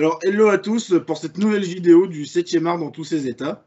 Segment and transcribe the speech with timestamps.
[0.00, 3.66] Alors, hello à tous pour cette nouvelle vidéo du 7e art dans tous ses états.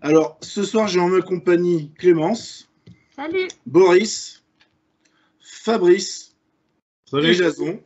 [0.00, 2.70] Alors, ce soir, j'ai en ma compagnie Clémence,
[3.16, 3.48] Salut.
[3.66, 4.44] Boris,
[5.40, 6.36] Fabrice
[7.12, 7.34] et.
[7.34, 7.80] Jason.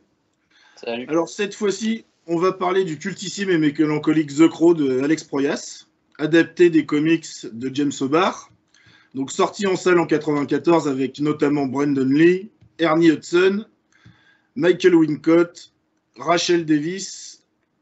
[0.75, 1.07] Salut.
[1.07, 5.87] Alors, cette fois-ci, on va parler du cultissime et mélancolique The Crow de Alex Proyas,
[6.19, 8.51] adapté des comics de James O'Barr.
[9.15, 13.65] Donc, sorti en salle en 94 avec notamment Brandon Lee, Ernie Hudson,
[14.55, 15.73] Michael Wincott,
[16.17, 17.26] Rachel Davis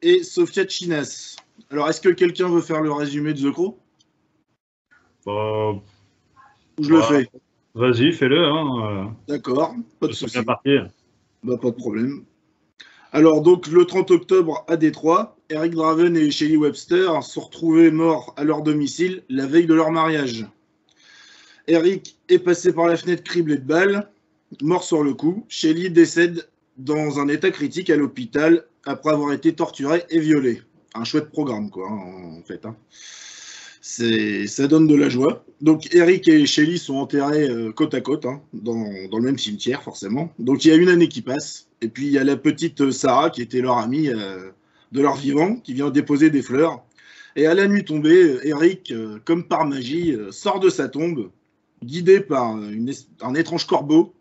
[0.05, 1.35] et Sofia Chinas.
[1.71, 3.77] Alors, est-ce que quelqu'un veut faire le résumé de The Crow?
[5.25, 5.71] Bah,
[6.77, 7.23] Ou je le Ouais.
[7.23, 7.29] fais
[7.73, 8.45] Vas-y, fais-le.
[8.45, 9.15] Hein.
[9.27, 10.37] D'accord, pas de souci.
[10.45, 12.23] Bah, pas de problème.
[13.11, 18.33] Alors, donc, le 30 octobre à Détroit, Eric Draven et Shelley Webster sont retrouvés morts
[18.37, 20.45] à leur domicile la veille de leur mariage.
[21.67, 24.09] Eric est passé par la fenêtre criblé de balles,
[24.61, 25.45] mort sur le coup.
[25.49, 30.61] Shelley décède dans un état critique à l'hôpital après avoir été torturé et violé.
[30.93, 32.65] Un chouette programme, quoi, hein, en fait.
[32.65, 32.75] hein.
[33.81, 35.45] Ça donne de la joie.
[35.61, 39.83] Donc Eric et Shelly sont enterrés euh, côte à côte, hein, dans, le même cimetière
[39.83, 40.33] forcément.
[40.39, 42.81] Donc il y a une année qui passe, et puis il y a la petite
[42.81, 44.49] euh, Sarah qui était leur amie euh,
[44.91, 46.83] de leur vivant, qui vient déposer des fleurs.
[47.35, 48.93] Et à la nuit tombée, Eric,
[49.25, 51.29] comme par magie, sort de sa tombe,
[51.83, 52.57] guidé par
[53.21, 54.13] un étrange corbeau,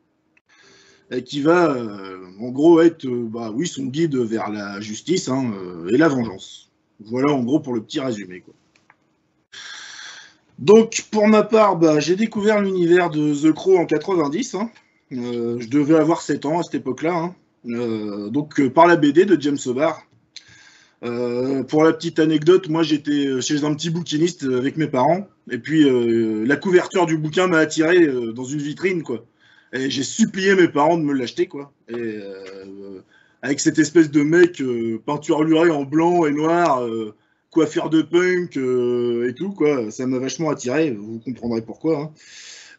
[1.20, 5.88] qui va euh, en gros être, euh, bah son guide vers la justice hein, euh,
[5.92, 6.70] et la vengeance.
[7.04, 8.42] Voilà en gros pour le petit résumé.
[10.58, 14.54] Donc, pour ma part, bah, j'ai découvert l'univers de The Crow en 90.
[14.54, 14.70] hein.
[15.12, 17.14] Euh, je devais avoir 7 ans à cette époque-là.
[17.14, 17.34] hein.
[17.66, 19.58] Euh, donc, euh, par la BD de James.
[21.02, 25.26] Euh, pour la petite anecdote, moi j'étais chez un petit bouquiniste avec mes parents.
[25.50, 29.02] Et puis, euh, la couverture du bouquin m'a attiré euh, dans une vitrine.
[29.74, 31.72] Et j'ai supplié mes parents de me l'acheter, quoi.
[31.90, 33.00] Euh,
[33.42, 36.84] avec cette espèce de mec euh, peinturluré en blanc et noir.
[36.84, 37.14] euh,
[37.50, 39.90] coiffure de punk et tout, quoi.
[39.90, 42.00] Ça m'a vachement attiré, vous comprendrez pourquoi.
[42.00, 42.12] hein.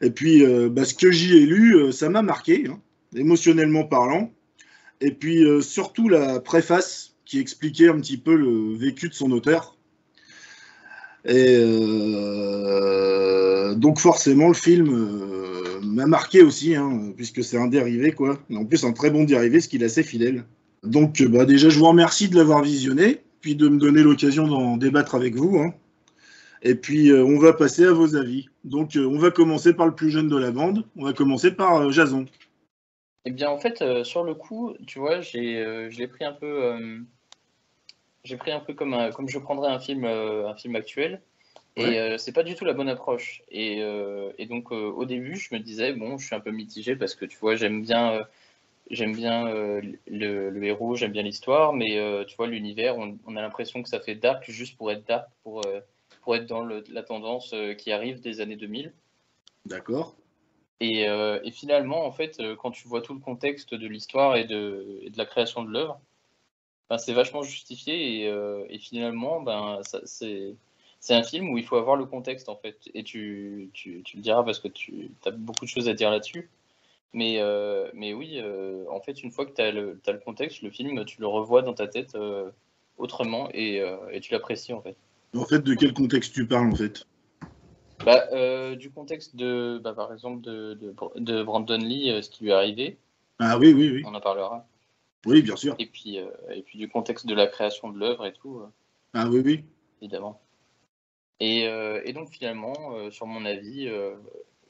[0.02, 2.82] Et puis, bah, ce que j'y ai lu, ça m'a marqué, hein,
[3.16, 4.34] émotionnellement parlant.
[5.00, 9.75] Et puis, surtout la préface qui expliquait un petit peu le vécu de son auteur.
[11.26, 12.96] Et euh,
[13.76, 18.38] donc, forcément, le film euh, m'a marqué aussi, hein, puisque c'est un dérivé, quoi.
[18.54, 20.46] En plus, un très bon dérivé, ce qu'il est assez fidèle.
[20.84, 24.48] Donc, euh, bah, déjà, je vous remercie de l'avoir visionné puis de me donner l'occasion
[24.48, 25.58] d'en débattre avec vous.
[25.60, 25.74] hein.
[26.64, 28.50] Et puis, on va passer à vos avis.
[28.64, 30.84] Donc, on va commencer par le plus jeune de la bande.
[30.96, 32.26] On va commencer par Jason.
[33.26, 36.76] Eh bien, en fait, sur le coup, tu vois, j'ai, je l'ai pris un peu,
[38.26, 41.22] j'ai pris un peu comme, un- comme je prendrais un film, euh, un film actuel.
[41.78, 41.96] Ouais.
[41.96, 43.44] Et euh, c'est pas du tout la bonne approche.
[43.50, 46.52] Et, euh, et donc, euh, au début, je me disais, bon, je suis un peu
[46.52, 48.28] mitigé parce que tu vois, j'aime bien,
[48.92, 53.42] j'aime bien le, le héros, j'aime bien l'histoire, mais tu vois, l'univers, on, on a
[53.42, 55.62] l'impression que ça fait dark juste pour être dark, pour,
[56.22, 58.94] pour être dans le- la tendance qui arrive des années 2000.
[59.66, 60.16] D'accord
[60.80, 65.00] Et, et finalement, en fait, quand tu vois tout le contexte de l'histoire et de,
[65.04, 66.00] et de la création de l'œuvre,
[66.90, 71.78] ben, c'est vachement justifié et, euh, et finalement, ben, c'est un film où il faut
[71.78, 72.78] avoir le contexte en fait.
[72.94, 76.12] Et tu, tu, tu le diras parce que tu as beaucoup de choses à dire
[76.12, 76.50] là-dessus.
[77.14, 80.20] Mais, euh, mais oui, euh, en fait, une fois que tu as, le t'as le
[80.20, 82.18] contexte, le film, tu le revois dans ta tête
[82.98, 83.82] autrement et,
[84.12, 84.96] et tu l'apprécies en fait.
[85.36, 87.06] En fait, de quel contexte tu parles, en fait?
[88.06, 92.30] Bah, euh, du contexte de, bah, par exemple, de, de, de Brandon Lee, euh, ce
[92.30, 92.98] qui lui est arrivé,
[93.40, 94.04] Ah oui, oui, oui.
[94.06, 94.66] on en parlera.
[95.26, 95.76] Oui, bien sûr.
[95.80, 98.68] Et puis, euh, et puis du contexte de la création de l'œuvre et tout, euh,
[99.14, 99.64] Ah oui, oui.
[100.02, 100.40] évidemment.
[101.40, 103.90] Et, euh, et donc finalement, sur mon avis,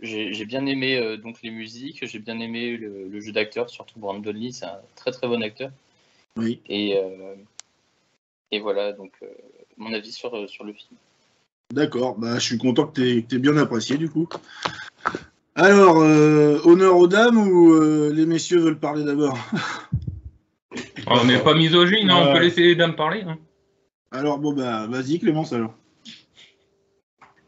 [0.02, 4.32] j'ai bien aimé donc les musiques, j'ai bien aimé le, le jeu d'acteur, surtout Brandon
[4.32, 5.72] Lee, c'est un très très bon acteur.
[6.38, 6.62] Oui.
[6.68, 7.00] Et,
[8.50, 9.12] et voilà, donc
[9.78, 10.98] mon avis sur, sur le film.
[11.72, 12.18] D'accord.
[12.18, 14.28] Bah, je suis content que tu aies, bien apprécié, du coup.
[15.54, 19.38] Alors, honneur aux dames ou les messieurs veulent parler d'abord?
[21.08, 23.24] On n'est pas misogyne, hein, on peut laisser les dames parler.
[23.28, 23.38] hein.
[24.12, 25.74] Alors, bon, bah, vas-y, Clémence, alors.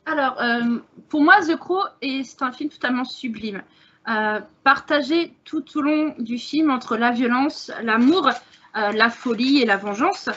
[0.05, 3.61] Alors, euh, pour moi, The Crow, est- c'est un film totalement sublime.
[4.09, 9.65] Euh, partagé tout au long du film entre la violence, l'amour, euh, la folie et
[9.65, 10.29] la vengeance.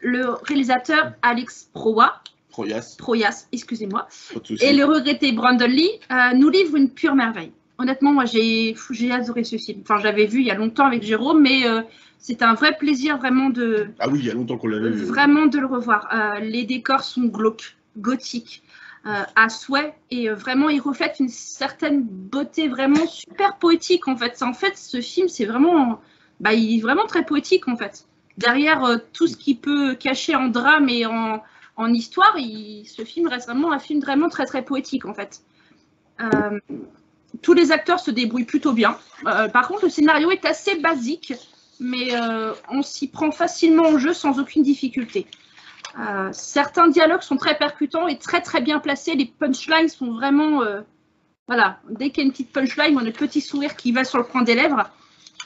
[0.00, 2.20] Le réalisateur Alex Proa,
[2.50, 4.06] Proyas, Proyas, excusez-moi,
[4.62, 7.52] et le regretté Brandon Lee euh, nous livrent une pure merveille.
[7.78, 8.74] Honnêtement, moi, j'ai
[9.10, 9.80] adoré ce film.
[9.82, 11.82] Enfin, je l'avais vu il y a longtemps avec Jérôme, mais euh,
[12.18, 15.04] c'est un vrai plaisir vraiment de, Ah oui, il y a longtemps qu'on l'avait vu.
[15.04, 16.08] vraiment de le revoir.
[16.12, 18.62] Euh, les décors sont glauques, gothiques,
[19.06, 24.16] euh, à souhait, et euh, vraiment, ils reflètent une certaine beauté vraiment super poétique, en
[24.16, 24.42] fait.
[24.42, 26.00] En fait, ce film, c'est vraiment,
[26.40, 28.06] bah, il est vraiment très poétique, en fait.
[28.38, 31.42] derrière tout ce qui peut cacher en drame et en,
[31.76, 35.40] en histoire, il- ce film reste vraiment un film vraiment très très poétique en fait.
[37.42, 38.98] Tous les acteurs se débrouillent plutôt bien.
[39.26, 41.34] Euh, par contre, le scénario est assez basique,
[41.80, 45.26] mais euh, on s'y prend facilement au jeu sans aucune difficulté.
[45.98, 49.14] Euh, certains dialogues sont très percutants et très très bien placés.
[49.14, 50.62] Les punchlines sont vraiment,
[51.48, 54.04] voilà, dès qu'il y a une petite punchline, on a le petit sourire qui va
[54.04, 54.90] sur le coin des lèvres.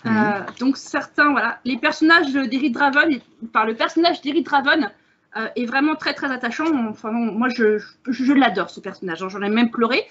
[0.07, 0.11] Euh,
[0.59, 3.21] donc certains, voilà, les personnages d'Eric Draven,
[3.53, 4.91] par le personnage d'Eric Draven
[5.37, 6.65] euh, est vraiment très très attachant.
[6.89, 9.23] Enfin, moi je, je, je l'adore ce personnage.
[9.23, 9.29] hein.
[9.29, 10.07] J'en ai même pleuré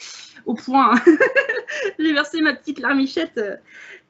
[0.45, 0.93] au point.
[1.99, 3.55] J'ai versé ma petite larmichette euh,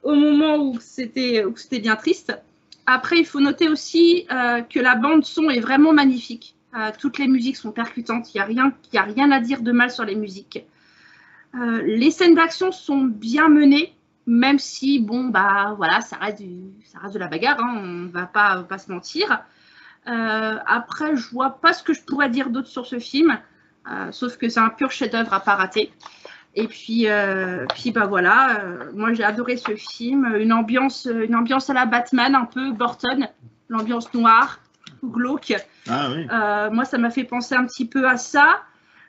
[0.04, 1.44] au moment où c'était
[1.80, 2.38] bien triste.
[2.86, 6.56] Après, il faut noter aussi euh, que la bande son est vraiment magnifique.
[6.76, 8.34] Euh, toutes les musiques sont percutantes.
[8.34, 10.66] Il n'y a rien, à dire de mal sur les musiques.
[11.54, 13.96] Les scènes d'action sont bien menées,
[14.28, 17.60] même si bon bah voilà, ça reste de la bagarre.
[17.60, 19.44] Hein, on va pas, va pas se mentir.
[20.06, 23.40] Après, je vois pas ce que je pourrais dire d'autre sur ce film,
[24.12, 25.92] sauf que c'est un pur chef-d'œuvre à pas rater.
[26.56, 31.36] Et puis, euh, puis bah voilà, euh, moi j'ai adoré ce film, une ambiance, une
[31.36, 33.28] ambiance à la Batman, un peu Burton,
[33.70, 34.60] l'ambiance noire,
[35.04, 35.54] glauque.
[35.88, 36.28] Ah oui.
[36.32, 38.62] Euh, moi, ça m'a fait penser un petit peu à ça.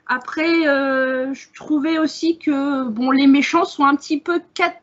[0.07, 4.79] Après, euh, je trouvais aussi que bon, les méchants sont un petit peu cat-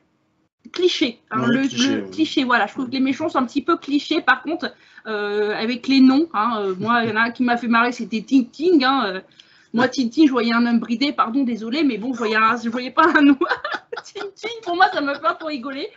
[0.73, 1.21] clichés.
[1.31, 2.67] hein, Ouais, le cliché, le cliché, voilà.
[2.67, 4.21] Je trouve que les méchants sont un petit peu clichés.
[4.21, 4.75] Par contre,
[5.07, 8.21] avec les noms, hein, moi, il y en a un qui m'a fait marrer, c'était
[8.21, 8.85] Ting Ting.
[8.85, 9.23] Hein,
[9.75, 12.69] moi, Ting, je voyais un homme bridé, pardon, désolé, mais bon, je voyais, un- je
[12.69, 13.39] voyais pas un noir.
[14.05, 15.89] Ting, pour moi, ça me fait pas pour rigoler.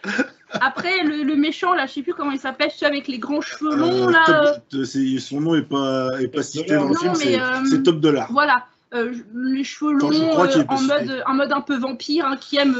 [0.59, 3.41] Après, le, le méchant, là, je sais plus comment il s'appelle, celui avec les grands
[3.41, 4.43] cheveux longs, Euh, là.
[4.43, 4.85] euh, Top-
[5.19, 7.99] son nom est pas, est pas cité dans le film, mais, c'est euh, c'est Top
[8.01, 8.27] Dollar.
[8.31, 12.57] Voilà, euh, les cheveux longs, euh, en, mode, en mode un peu vampire, hein, qui,
[12.57, 12.75] aime,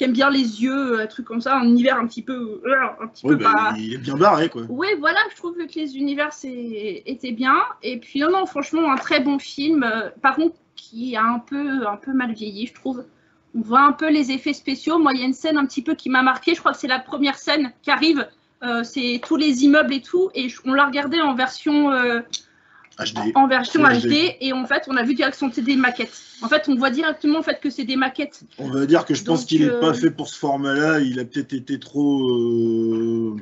[0.00, 2.62] qui aime bien les yeux, euh, un truc comme ça, un univers un petit peu.
[2.64, 3.74] euh, un petit peu bah, pas.
[3.76, 4.62] il est bien barré, quoi.
[4.70, 7.56] Oui, voilà, je trouve que les univers c'est- étaient bien.
[7.82, 9.82] Et puis, non, non, franchement, un très bon film.
[9.84, 13.04] euh, par contre, qui a un peu, un peu mal vieilli, je trouve.
[13.54, 14.98] On voit un peu les effets spéciaux.
[14.98, 16.54] Moi, il y a une scène un petit peu qui m'a marqué.
[16.54, 18.26] Je crois que c'est la première scène qui arrive.
[18.62, 20.30] Euh, c'est tous les immeubles et tout.
[20.34, 21.90] Et on l'a regardé en version.
[21.90, 22.20] euh,
[23.04, 23.32] HD.
[23.34, 24.36] en version HD.
[24.40, 26.12] Et en fait on a vu directement que c'était des maquettes.
[26.42, 28.40] En fait on voit directement en fait que c'est des maquettes.
[28.58, 31.00] On va dire que je pense qu'il n'est euh, pas fait pour ce format-là.
[31.00, 33.36] Il a peut-être été trop, euh,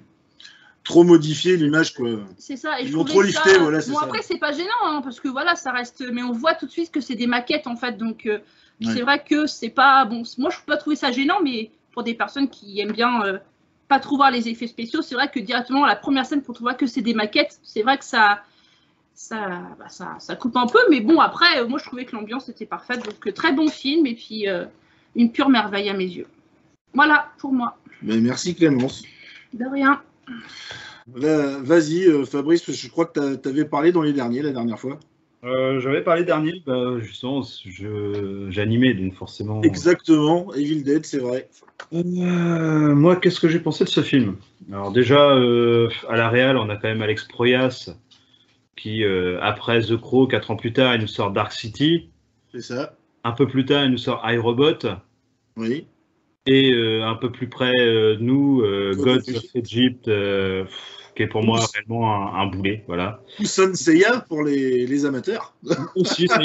[0.85, 2.09] trop modifié l'image, quoi.
[2.39, 2.81] C'est ça.
[2.81, 4.05] Et Ils l'ont trop ça- lifté, voilà, c'est Bon ça.
[4.07, 6.05] après c'est pas gênant hein, parce que voilà ça reste.
[6.13, 8.39] Mais on voit tout de suite que c'est des maquettes en fait donc euh,
[8.81, 8.93] Ouais.
[8.95, 10.23] c'est vrai que c'est pas bon.
[10.39, 13.41] Moi je peux pas trouver ça gênant mais pour des personnes qui aiment bien
[13.89, 16.75] pas trop voir les effets spéciaux c'est vrai que directement la première scène on voit
[16.75, 18.43] que c'est des maquettes c'est vrai que ça
[19.19, 22.15] ça, bah, ça ça coupe un peu mais bon après euh, moi je trouvais que
[22.15, 24.65] l'ambiance était parfaite donc euh, très bon film et puis euh,
[25.17, 26.29] une pure merveille à mes yeux.
[26.95, 27.77] Voilà pour moi.
[28.01, 29.03] Mais merci Clémence.
[29.53, 30.01] De rien.
[31.09, 34.53] Vas-y, euh, Fabrice, parce que je crois que tu avais parlé dans les derniers la
[34.53, 35.01] dernière fois.
[35.45, 37.43] Euh, J'avais parlé dernier, bah, justement,
[38.51, 39.63] j'animais, donc forcément.
[39.63, 41.49] Exactement, Evil Dead, c'est vrai.
[41.93, 44.37] Euh, moi, qu'est-ce que j'ai pensé de ce film?
[44.73, 47.91] Alors déjà, euh, à la Real, on a quand même Alex Proyas,
[48.79, 52.11] qui, euh, après The Crow, quatre ans plus tard, il nous sort Dark City.
[52.53, 52.95] C'est ça.
[53.25, 54.87] Un peu plus tard, il nous sort iRobot.
[55.57, 55.87] Oui.
[56.47, 61.13] Et euh, un peu plus près euh, de nous, euh, God of Egypt, euh, pff,
[61.15, 62.85] qui est pour moi réellement un, un boulet.
[62.87, 63.21] Voilà.
[63.41, 65.55] Ou Son Seiya pour les, les amateurs.
[65.95, 66.27] Aussi,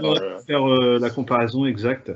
[0.00, 2.12] on va faire euh, la comparaison exacte.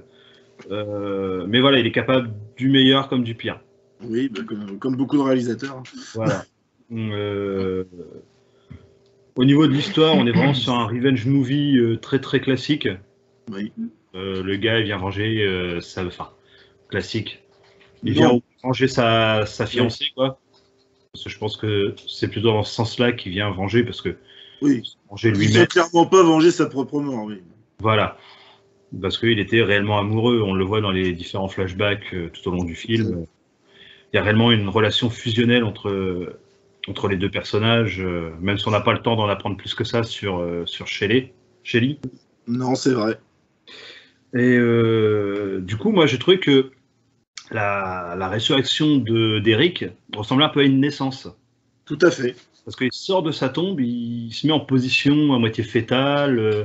[0.71, 3.61] Euh, mais voilà, il est capable du meilleur comme du pire.
[4.03, 5.83] Oui, bah, comme, comme beaucoup de réalisateurs.
[6.15, 6.45] Voilà.
[6.93, 7.85] Euh,
[9.37, 12.89] au niveau de l'histoire, on est vraiment sur un revenge movie euh, très très classique.
[13.51, 13.73] Oui.
[14.15, 16.05] Euh, le gars, il vient venger euh, sa.
[16.05, 16.31] Enfin,
[16.89, 17.43] classique.
[18.03, 18.21] Il Non.
[18.21, 20.41] vient venger sa, sa fiancée, quoi.
[21.13, 24.17] Parce que je pense que c'est plutôt dans ce sens-là qu'il vient venger, parce que
[24.63, 24.83] Oui.
[25.11, 25.67] venger Il ne lui-même.
[25.67, 27.41] clairement pas venger sa propre mort, oui.
[27.81, 28.19] Voilà.
[29.01, 30.43] Parce qu'il était réellement amoureux.
[30.45, 33.25] On le voit dans les différents flashbacks tout au long du film.
[34.13, 36.35] Il y a réellement une relation fusionnelle entre,
[36.89, 39.75] entre les deux personnages, euh, même si on n'a pas le temps d'en apprendre plus
[39.75, 41.33] que ça sur, euh, sur Shelley.
[41.63, 41.99] Shelley.
[42.47, 43.19] Non, c'est vrai.
[44.35, 46.71] Et euh, du coup, moi, j'ai trouvé que
[47.51, 49.85] la, la résurrection de- d'Eric
[50.17, 51.29] ressemblait un peu à une naissance.
[51.85, 52.37] Tout à fait.
[52.65, 56.65] Parce qu'il sort de sa tombe, il se met en position à moitié fétale, euh,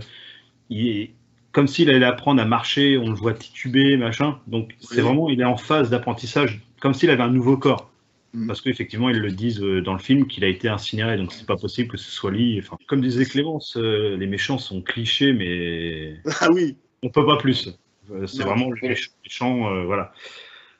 [0.70, 1.12] il est
[1.52, 4.40] comme s'il allait apprendre à marcher, on le voit tituber, machin.
[4.46, 5.02] Donc c'est Oui.
[5.04, 7.90] vraiment, il est en phase d'apprentissage, comme s'il avait un nouveau corps.
[8.36, 8.48] Mm.
[8.48, 11.46] Parce qu'effectivement, ils le disent euh, dans le film qu'il a été incinéré, donc c'est
[11.46, 12.60] pas possible que ce soit lui.
[12.60, 16.76] Enfin, comme disait Clémence, euh, les méchants sont clichés, mais Ah oui.
[17.04, 17.70] on peut pas plus.
[18.12, 20.12] Euh, c'est vraiment le méchant, méchant, euh, voilà.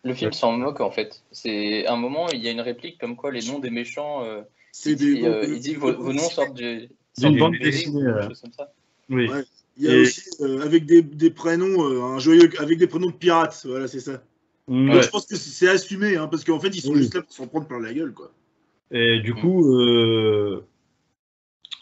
[0.04, 1.24] Le film s'en moque en fait.
[1.32, 4.42] C'est un moment, il y a une réplique comme quoi les noms des méchants, euh,
[4.72, 6.82] C'est Il dit, des- euh, il dit que vos, vos noms sortent du.
[6.82, 8.28] D'une sortent bande dessinée, euh.
[9.10, 9.28] Oui.
[9.30, 9.44] Ouais.
[9.78, 12.88] Il y a Et- aussi euh, avec des, des prénoms, euh, un joyeux, avec des
[12.88, 13.62] prénoms de pirates.
[13.66, 14.22] Voilà, c'est ça.
[14.68, 16.98] Donc je pense que c'est assumé, hein, parce qu'en fait, ils sont Oui.
[17.00, 18.32] juste là pour s'en prendre plein la gueule, quoi.
[18.92, 20.66] Et du coup, euh,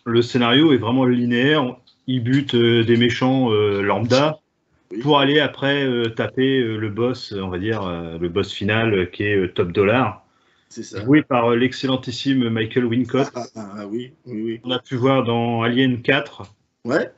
[0.06, 1.78] le scénario est vraiment linéaire.
[2.08, 4.40] Il bute euh, des méchants euh, lambda
[4.92, 5.00] Oui.
[5.00, 7.88] pour aller après taper le boss, on va dire,
[8.20, 10.26] le boss final qui est Top Dollar,
[10.70, 11.04] C'est ça.
[11.04, 13.30] joué par l'excellentissime Michael Wincott.
[13.36, 14.60] Ah, ah, ah, oui, oui, oui.
[14.66, 16.44] On a pu voir dans Alien 4
[16.86, 17.12] Ouais,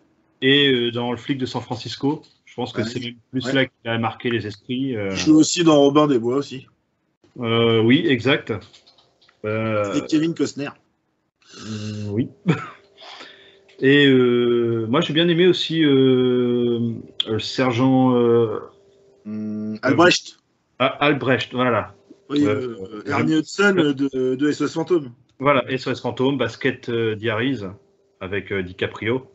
[0.44, 2.22] et dans Le flic de San Francisco.
[2.56, 2.88] Je pense que Ouais.
[2.88, 3.54] c'est même plus Ouais.
[3.54, 4.96] là qu'il a marqué les esprits.
[4.96, 5.12] euh.
[5.12, 6.68] je suis aussi dans Robin des Bois aussi.
[7.42, 8.54] Euh, oui, exact.
[9.44, 10.70] Euh, Avec Kevin Costner.
[11.60, 12.30] Mm, Oui.
[13.82, 16.94] Et euh, moi, j'ai bien aimé aussi euh,
[17.28, 18.60] le sergent euh,
[19.26, 20.40] Hum, Albrecht.
[20.80, 21.52] Ah, Albrecht.
[21.54, 21.94] Voilà.
[22.30, 25.12] Oui, Euh, euh, Ernie Hudson de, de SOS Fantôme.
[25.40, 25.62] Voilà.
[25.78, 27.64] SOS Fantôme, Basket euh, Diaries
[28.22, 29.30] avec euh, DiCaprio.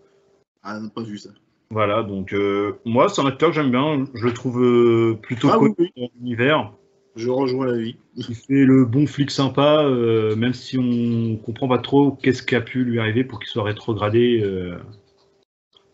[0.62, 1.28] Ah, on n'a pas vu ça.
[1.70, 2.02] Voilà.
[2.02, 4.04] Donc, euh, moi, c'est un acteur que j'aime bien.
[4.14, 6.72] Je le trouve euh, plutôt Ah connu oui, dans l'univers.
[7.16, 7.96] je rejoins la vie.
[8.16, 12.54] Il fait le bon flic sympa, euh, même si on comprend pas trop qu'est-ce qui
[12.56, 14.40] a pu lui arriver pour qu'il soit rétrogradé.
[14.42, 14.78] euh.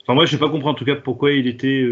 [0.02, 1.84] Enfin, moi, je n'ai pas compris en tout cas pourquoi il était.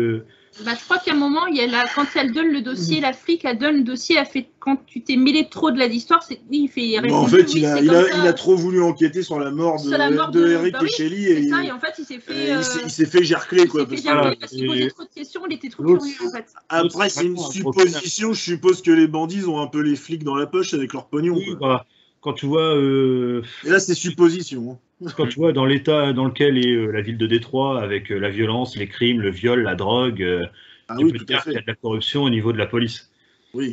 [0.65, 3.01] Bah, je crois qu'à un moment, il y a la- quand elle donne le dossier,
[3.01, 5.89] la flic, elle donne le dossier, elle fait quand tu t'es mêlé trop de la
[5.89, 6.87] l'histoire, c'est oui, il fait.
[6.87, 8.19] il Bon, en fait, oui, il, a, c'est il, comme a, ça.
[8.23, 10.73] il a trop voulu enquêter sur la mort de, Sur la mort de de- Eric
[10.75, 12.53] bah et Shelley et, ça, et en fait, il s'est fait.
[12.53, 13.85] euh, il s'est- fait gercler, il quoi.
[13.87, 16.47] parce Voilà, parce qu'il posait trop de questions, il était trop curieux en fait.
[16.69, 18.33] Après, c'est une supposition.
[18.33, 21.07] Je suppose que les bandits ont un peu les flics dans la poche avec leur
[21.09, 21.35] pognon.
[21.35, 21.57] Oui, quoi.
[21.59, 21.87] voilà.
[22.21, 24.79] Quand tu vois, euh, Et là, c'est supposition.
[25.03, 25.11] Hein.
[25.17, 28.19] quand tu vois dans l'état dans lequel est euh, la ville de Détroit, avec euh,
[28.19, 30.45] la violence, les crimes, le viol, la drogue, euh,
[30.89, 32.59] Ah tu oui, peux tout dire qu'il y a de la corruption au niveau de
[32.59, 33.11] la police.
[33.53, 33.73] Oui.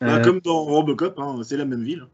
[0.00, 2.06] Bah, Euh, comme dans Robocop, hein, c'est la même ville.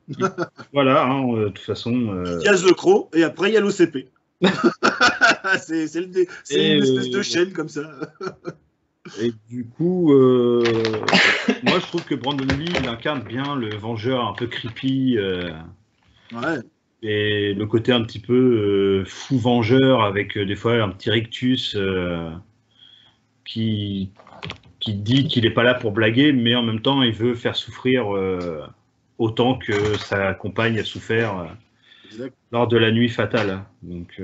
[0.72, 1.92] Voilà, hein, de toute façon.
[2.40, 4.08] Il y a The Crow et après, il y a l'OCP.
[5.60, 7.90] c'est le une espèce de chaîne comme ça.
[9.20, 10.62] Et du coup, euh,
[11.64, 15.50] moi je trouve que Brandon Lee il incarne bien le vengeur un peu creepy euh,
[16.32, 16.58] Ouais.
[17.02, 21.10] Et le côté un petit peu euh, fou vengeur avec euh, des fois un petit
[21.10, 22.30] rictus euh,
[23.44, 24.10] qui,
[24.78, 27.56] qui dit qu'il n'est pas là pour blaguer, mais en même temps il veut faire
[27.56, 28.06] souffrir
[29.18, 31.48] autant que sa compagne a souffert
[32.52, 33.64] lors de la nuit fatale.
[33.82, 34.20] Donc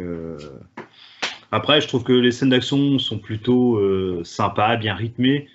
[1.51, 3.81] après, je trouve que les scènes d'action sont plutôt
[4.25, 5.49] sympas, bien rythmées,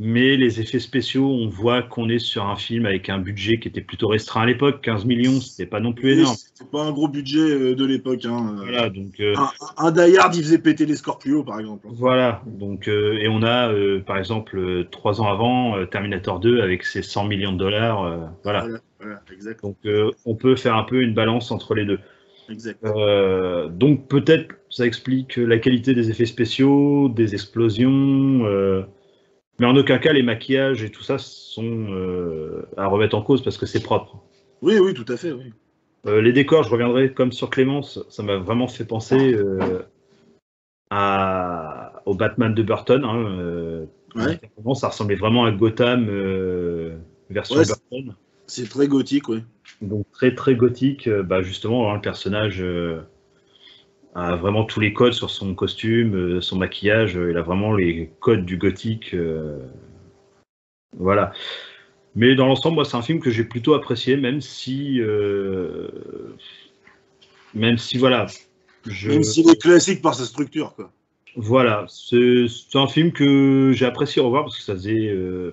[0.00, 3.68] mais les effets spéciaux, on voit qu'on est sur un film avec un budget qui
[3.68, 6.34] était plutôt restreint à l'époque, 15 millions, c'était pas non plus énorme.
[6.36, 8.24] C'était pas un gros budget euh, de l'époque.
[8.24, 8.56] Hein.
[8.56, 11.86] Voilà, donc euh, Un, un Die Hard, il faisait péter les Scorpios, par exemple.
[11.90, 16.40] voilà, donc euh, et on a euh, par exemple euh, trois ans avant euh, Terminator
[16.40, 18.60] 2 avec ses 100 millions de dollars, euh, voilà.
[18.62, 19.62] Voilà, voilà, exact.
[19.62, 21.98] Donc euh, on peut faire un peu une balance entre les deux.
[22.48, 22.78] exact.
[22.84, 28.82] Euh, donc peut-être ça explique la qualité des effets spéciaux, des explosions, euh,
[29.60, 33.44] mais en aucun cas les maquillages et tout ça sont euh, à remettre en cause
[33.44, 34.16] parce que c'est propre.
[34.62, 35.32] Oui, oui, tout à fait.
[35.32, 35.52] Oui.
[36.06, 39.82] Euh, les décors, je reviendrai comme sur Clémence, ça m'a vraiment fait penser euh,
[40.88, 43.04] à, au Batman de Burton.
[43.04, 43.86] hein,
[44.16, 44.40] Ouais.
[44.74, 46.06] ça ressemblait vraiment à Gotham
[47.28, 48.16] version Ouais, Burton.
[48.46, 49.44] C'est très gothique, oui.
[49.82, 52.64] Donc très très gothique, bah justement hein, le personnage
[54.14, 57.74] a vraiment tous les codes sur son costume, euh, son maquillage, euh, il a vraiment
[57.74, 59.14] les codes du gothique.
[59.14, 59.58] euh,
[60.96, 61.32] voilà.
[62.16, 65.88] Mais dans l'ensemble, moi c'est un film que j'ai plutôt apprécié, même si euh,
[67.54, 68.26] même si voilà.
[68.86, 70.90] Je, Même s'il est classique par sa structure, quoi.
[71.36, 75.52] Voilà, c'est un film que j'ai apprécié revoir parce que ça faisait euh,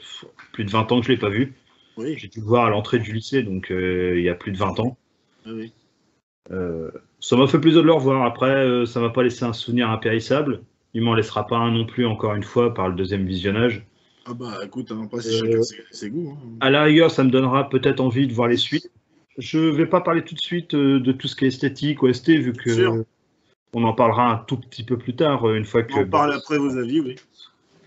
[0.51, 1.53] plus de 20 ans que je l'ai pas vu.
[1.97, 4.51] Oui, J'ai dû le voir à l'entrée du lycée, donc euh, il y a plus
[4.51, 4.97] de 20 ans.
[5.45, 5.73] oui, oui.
[6.51, 8.24] Euh, ça m'a fait plaisir de le revoir.
[8.25, 10.62] Après, euh, ça m'a pas laissé un souvenir impérissable.
[10.93, 13.86] Il m'en laissera pas un non plus, encore une fois, par le deuxième visionnage.
[14.25, 16.31] Ah bah écoute, hein, après, c'est Euh, chacun ses, ses goûts.
[16.38, 16.47] hein.
[16.59, 18.91] À la rigueur, ça me donnera peut-être envie de voir les suites.
[19.38, 22.12] Je vais pas parler tout de suite euh, de tout ce qui est esthétique ou
[22.12, 23.03] ST, vu que
[23.74, 25.93] on en parlera un tout petit peu plus tard, une fois que.
[25.93, 27.15] On en parle après vos avis, oui.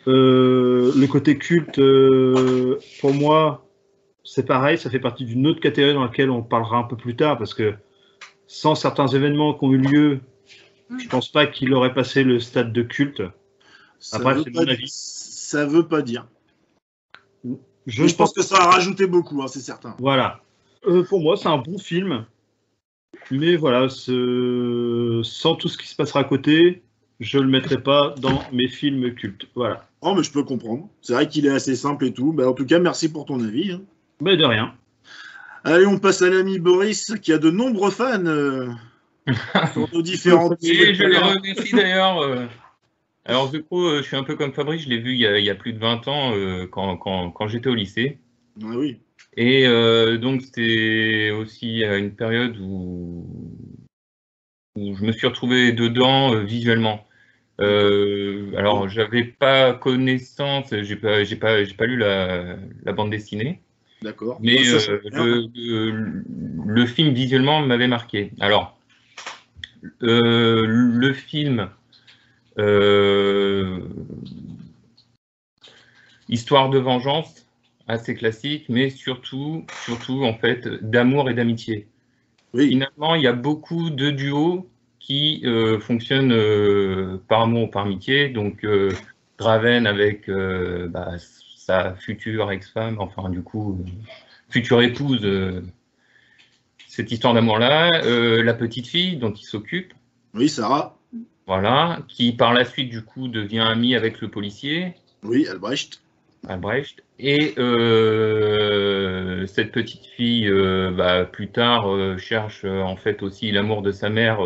[0.08, 3.66] Euh, le côté culte, euh, pour moi,
[4.24, 7.16] c'est pareil, ça fait partie d'une autre catégorie dans laquelle on parlera un peu plus
[7.16, 7.74] tard, parce que
[8.52, 10.20] sans certains événements qui ont eu lieu,
[10.98, 13.22] je pense pas qu'il aurait passé le stade de culte.
[14.00, 14.88] Ça Après, veut c'est pas mon dire- avis.
[14.88, 16.26] Ça veut pas dire.
[17.86, 19.94] Je, Mais je pense que ça a rajouté beaucoup, hein, c'est certain.
[20.00, 20.40] Voilà.
[20.86, 22.26] Euh, pour moi, c'est un bon film.
[23.30, 26.82] Mais voilà, ce- sans tout ce qui se passera à côté,
[27.20, 29.46] je le mettrai pas dans mes films cultes.
[29.54, 29.86] Voilà.
[30.00, 30.88] Oh, mais je peux comprendre.
[31.02, 32.32] C'est vrai qu'il est assez simple et tout.
[32.32, 33.72] Bah, en tout cas, merci pour ton avis.
[33.72, 33.82] hein.
[34.20, 34.74] Mais de rien.
[35.64, 38.68] Allez, on passe à l'ami Boris qui a de nombreux fans euh,
[39.72, 40.62] sur nos différentes.
[40.64, 42.18] Et je les remercie d'ailleurs.
[42.22, 42.46] euh.
[43.26, 45.26] Alors, The Crow, euh, je suis un peu comme Fabrice, je l'ai vu il y,
[45.26, 48.18] a, il y a plus de 20 ans euh, quand, quand- quand j'étais au lycée.
[48.62, 48.98] Ah oui.
[49.36, 49.66] Et
[50.18, 53.26] donc, c'était aussi à une période où,
[54.76, 57.06] où je me suis retrouvé dedans visuellement.
[57.60, 63.60] Alors, j'avais pas connaissance, j'ai pas, pas, pas lu la, la bande dessinée.
[64.02, 64.38] D'accord.
[64.40, 66.24] Mais Bon, ça, euh, le, le-
[66.66, 68.32] le film visuellement m'avait marqué.
[68.40, 68.78] Alors,
[70.02, 71.68] euh, le film,
[72.58, 73.80] euh,
[76.28, 77.46] histoire de vengeance,
[77.88, 81.86] assez classique, mais surtout, surtout en fait, d'amour et d'amitié.
[82.54, 87.66] Oui, Finalement, il y a beaucoup de duos qui euh, fonctionnent euh, par amour ou
[87.68, 88.28] par amitié.
[88.28, 88.92] Donc, euh,
[89.38, 91.12] Draven avec bah,
[91.70, 93.90] sa future ex-femme, enfin, du coup, euh,
[94.48, 95.62] future épouse, euh,
[96.88, 98.02] cette histoire d'amour-là.
[98.04, 99.94] Euh, la petite fille dont il s'occupe,
[100.34, 100.96] oui, Sarah.
[101.46, 104.94] voilà, qui par la suite, du coup, devient amie avec le policier.
[105.22, 106.02] Oui, Albrecht.
[106.48, 107.04] Albrecht.
[107.20, 113.82] Et euh, cette petite fille, euh, bah, plus tard, euh, cherche en fait aussi l'amour
[113.82, 114.40] de sa mère,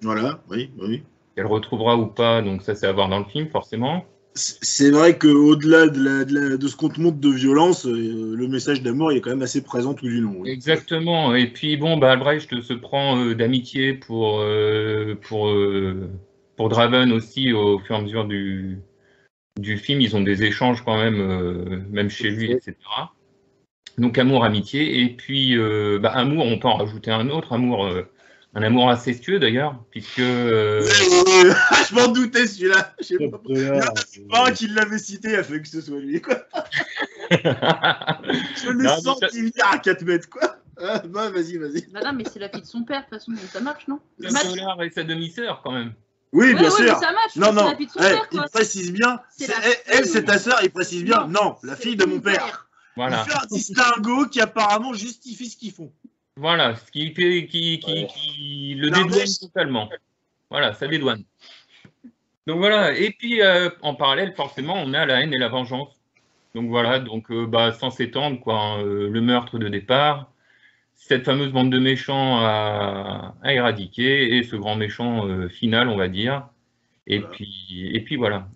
[0.00, 1.02] Voilà, oui, oui.
[1.36, 4.04] qu'elle retrouvera ou pas, donc ça c'est à voir dans le film forcément.
[4.34, 9.20] C'est vrai qu'au-delà de, ce qu'on te montre de violence, euh, le message d'amour est
[9.20, 10.44] quand même assez présent tout du long.
[10.44, 11.34] Exactement.
[11.34, 15.48] Et puis bon, bah, Albrecht se prend euh, d'amitié pour, euh, pour,
[16.68, 18.80] Draven aussi au fur et à mesure du,
[19.76, 20.00] film.
[20.00, 22.76] Ils ont des échanges quand même, même chez lui, etc.
[23.96, 25.02] Donc amour, amitié.
[25.02, 25.56] Et puis
[26.00, 27.90] bah, amour, on peut en rajouter un autre, amour,
[28.54, 30.82] un amour incestueux d'ailleurs, puisque euh,
[31.90, 32.94] je m'en doutais celui-là.
[33.00, 33.40] Je sais pas.
[33.48, 33.92] Il y en a
[34.30, 36.20] pas un qui l'avait cité a fait que ce soit lui.
[36.20, 36.36] Quoi.
[37.30, 40.28] Je Non, mais senti ça- venir à 4 mètres.
[40.28, 40.56] Quoi.
[40.80, 41.86] Ah, bah, vas-y, vas-y.
[41.92, 43.98] Bah non, mais c'est la fille de son père, de toute façon, ça marche, non?
[44.18, 44.44] Le Match.
[44.46, 45.92] Solar et sa demi-sœur quand même.
[46.32, 46.84] Oui, Ouais, bien ouais, sûr.
[46.84, 48.48] mais ça match, Non, non, la fille de son Eh, père, il quoi.
[48.52, 49.20] précise bien.
[49.36, 49.54] C'est la
[49.86, 51.26] elle, c'est ta sœur, il précise bien.
[51.26, 52.44] Non, la c'est fille de mon père.
[52.44, 52.68] père.
[52.96, 53.24] Voilà.
[53.26, 55.92] Il fait un distinguo qui apparemment justifie ce qu'ils font.
[56.38, 59.88] Voilà, ce qui, qui, qui, qui le dédouane totalement.
[60.50, 61.24] Voilà, ça dédouane.
[62.46, 66.00] Donc voilà, et puis euh, en parallèle, forcément, on a la haine et la vengeance.
[66.54, 70.30] Donc voilà, donc euh, bah, sans s'étendre, quoi, hein, euh, le meurtre de départ,
[70.94, 76.08] cette fameuse bande de méchants à, à éradiquer et ce grand méchant final, on va
[76.08, 76.46] dire.
[77.08, 77.34] Et Voilà.
[77.34, 78.48] puis, et puis voilà.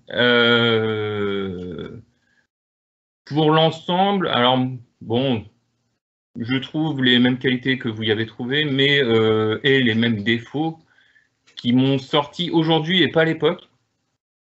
[3.25, 4.59] Pour l'ensemble, alors
[5.01, 5.45] bon,
[6.38, 10.23] je trouve les mêmes qualités que vous y avez trouvées, mais euh, et les mêmes
[10.23, 10.79] défauts
[11.57, 13.68] qui m'ont sorti aujourd'hui et pas à l'époque.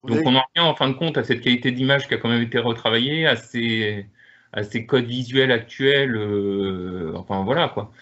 [0.05, 2.29] Donc on en revient en fin de compte à cette qualité d'image qui a quand
[2.29, 4.07] même été retravaillée, à ces,
[4.53, 7.93] à ces codes visuels actuels, euh, enfin voilà quoi.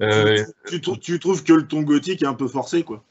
[0.00, 3.04] Euh, tu, tu trou- tu trouves que le ton gothique est un peu forcé, quoi.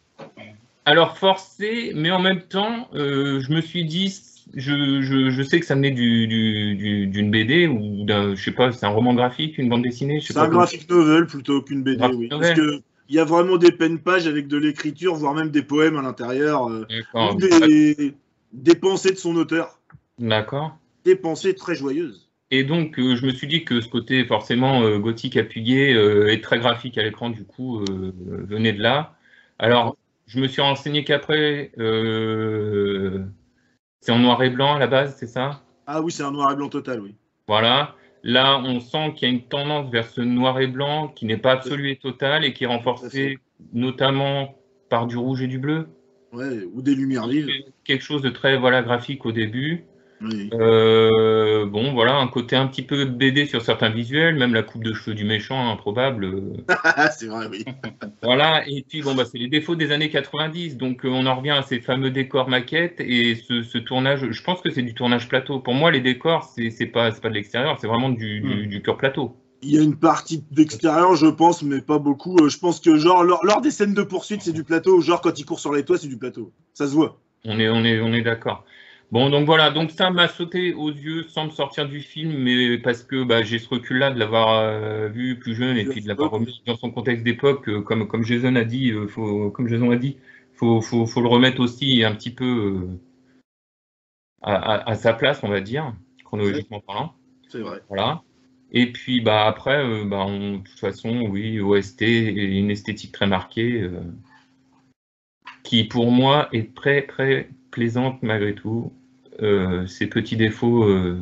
[0.86, 4.18] alors forcé, mais en même temps, euh, je me suis dit,
[4.54, 8.44] je, je, je sais que ça venait du, du- du- d'une BD ou d'un, je
[8.44, 11.84] sais pas, c'est un roman graphique, une bande dessinée, C'est un graphic novel plutôt qu'une
[11.84, 12.30] BD, Graphic oui.
[12.30, 12.56] novel.
[12.56, 15.62] Parce que il y a vraiment des peines pages avec de l'écriture, voire même des
[15.62, 18.14] poèmes à l'intérieur, euh, ou des,
[18.52, 19.80] des pensées de son auteur.
[20.20, 20.78] D'accord.
[21.06, 22.30] Des pensées très joyeuses.
[22.52, 25.92] Et donc, euh, je me suis dit que ce côté forcément euh, gothique appuyé
[26.32, 29.16] et très graphique à l'écran, du coup, venait de là.
[29.58, 29.96] Alors,
[30.28, 31.72] je me suis renseigné qu'après,
[34.00, 35.62] c'est en noir et blanc à la base, c'est ça?
[35.86, 37.16] Ah oui, c'est un noir et blanc total, oui.
[37.48, 37.96] Voilà.
[38.24, 41.38] Là, on sent qu'il y a une tendance vers ce noir et blanc qui n'est
[41.38, 43.40] pas absolu et total et qui est renforcé
[43.74, 44.56] notamment
[44.90, 45.88] par du rouge et du bleu.
[46.34, 47.50] Ouais, ou des lumières vives.
[47.86, 49.86] Quelque chose de très voilà, graphique au début.
[50.20, 50.50] Oui.
[50.54, 54.84] Euh, bon, voilà, un côté un petit peu BD sur certains visuels, même la coupe
[54.84, 56.32] de cheveux du méchant, improbable.
[57.18, 57.66] c'est vrai, oui.
[58.24, 61.36] voilà, et puis bon, bah, c'est les défauts des années 90, donc euh, on en
[61.36, 64.94] revient à ces fameux décors maquettes et ce, ce tournage, je pense que c'est du
[64.96, 65.60] tournage plateau.
[65.60, 68.98] Pour moi, les décors, c'est pas, pas de l'extérieur, c'est vraiment du, du, du pur
[68.98, 69.36] plateau.
[69.62, 72.38] Il y a une partie d'extérieur, je pense, mais pas beaucoup.
[72.42, 75.02] Euh, Je pense que genre lors, lors des scènes de poursuite, c'est du plateau.
[75.02, 76.54] Genre quand il court sur les toits, c'est du plateau.
[76.74, 77.20] Ça se voit.
[77.44, 78.66] On est, on est, on est d'accord.
[79.10, 82.78] Bon, donc voilà, donc ça m'a sauté aux yeux sans me sortir du film, mais
[82.78, 86.08] parce que bah, j'ai ce recul-là de l'avoir euh, vu plus jeune et puis de
[86.10, 89.70] l'avoir remis dans son contexte d'époque, euh, comme, comme Jason a dit, euh, faut, comme
[89.70, 90.18] Jason a dit,
[90.54, 93.00] faut, faut, faut le remettre aussi un petit peu euh,
[94.42, 95.94] à, à- à sa place, on va dire,
[96.26, 97.14] chronologiquement parlant.
[97.48, 97.82] C'est vrai.
[97.88, 98.24] Voilà.
[98.74, 103.28] Et puis bah après, euh, bah, on- de toute façon, oui, OST une esthétique très
[103.28, 104.02] marquée, euh,
[105.64, 108.92] qui pour moi est très très plaisante malgré tout.
[109.42, 111.20] Euh, ces petits défauts euh,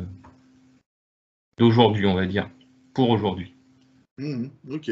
[1.58, 2.48] d'aujourd'hui, on va dire,
[2.94, 3.54] pour aujourd'hui.
[4.18, 4.90] Mhm, ok.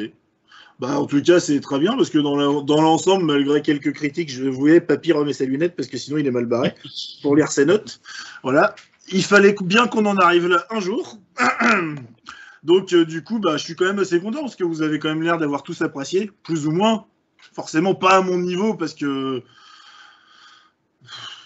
[0.78, 4.44] Bah, en tout cas, c'est très bien parce que dans l'ensemble, malgré quelques critiques, je
[4.44, 6.74] voyais Papy remet ses lunettes parce que sinon il est mal barré
[7.22, 8.00] pour lire ses notes.
[8.42, 8.74] Voilà.
[9.10, 11.18] Il fallait bien qu'on en arrive là un jour.
[12.64, 14.98] Donc, euh, du coup, bah, je suis quand même assez content parce que vous avez
[14.98, 17.06] quand même l'air d'avoir tous apprécié, plus ou moins.
[17.52, 19.42] Forcément pas à mon niveau parce que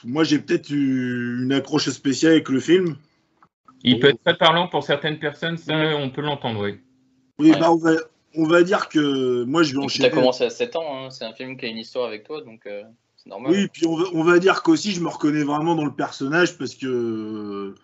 [0.05, 2.97] moi j'ai peut-être eu une accroche spéciale avec le film.
[3.85, 6.79] Il peut être très parlant pour certaines personnes, ça, on peut l'entendre, oui.
[7.39, 7.61] Oui, Ouais.
[7.61, 7.93] bah, on va,
[8.35, 10.09] on va dire que moi je vais enchaîner.
[10.11, 12.41] t'as commencé à 7 ans, hein, c'est un film qui a une histoire avec toi,
[12.43, 12.83] donc euh,
[13.17, 13.53] c'est normal.
[13.53, 16.59] Oui, puis on va, on va dire qu'aussi je me reconnais vraiment dans le personnage
[16.59, 17.75] parce que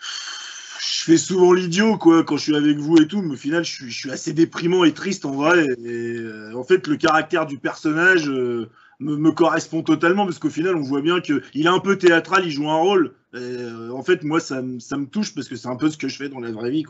[0.00, 3.64] je fais souvent l'idiot quoi quand je suis avec vous et tout, mais au final
[3.64, 5.64] je suis, je suis assez déprimant et triste en vrai.
[5.84, 8.68] Et, euh, en fait, le caractère du personnage euh,
[9.00, 12.44] me, correspond totalement parce qu'au final on voit bien que il est un peu théâtral,
[12.44, 13.14] il joue un rôle.
[13.34, 16.16] Euh, en fait, moi ça, me- touche parce que c'est un peu ce que je
[16.16, 16.84] fais dans la vraie vie.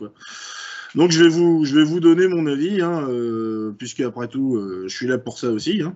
[0.95, 5.07] Donc je vais vous, donner mon avis, hein, euh, puisque après tout, euh, je suis
[5.07, 5.81] là pour ça aussi.
[5.81, 5.95] hein.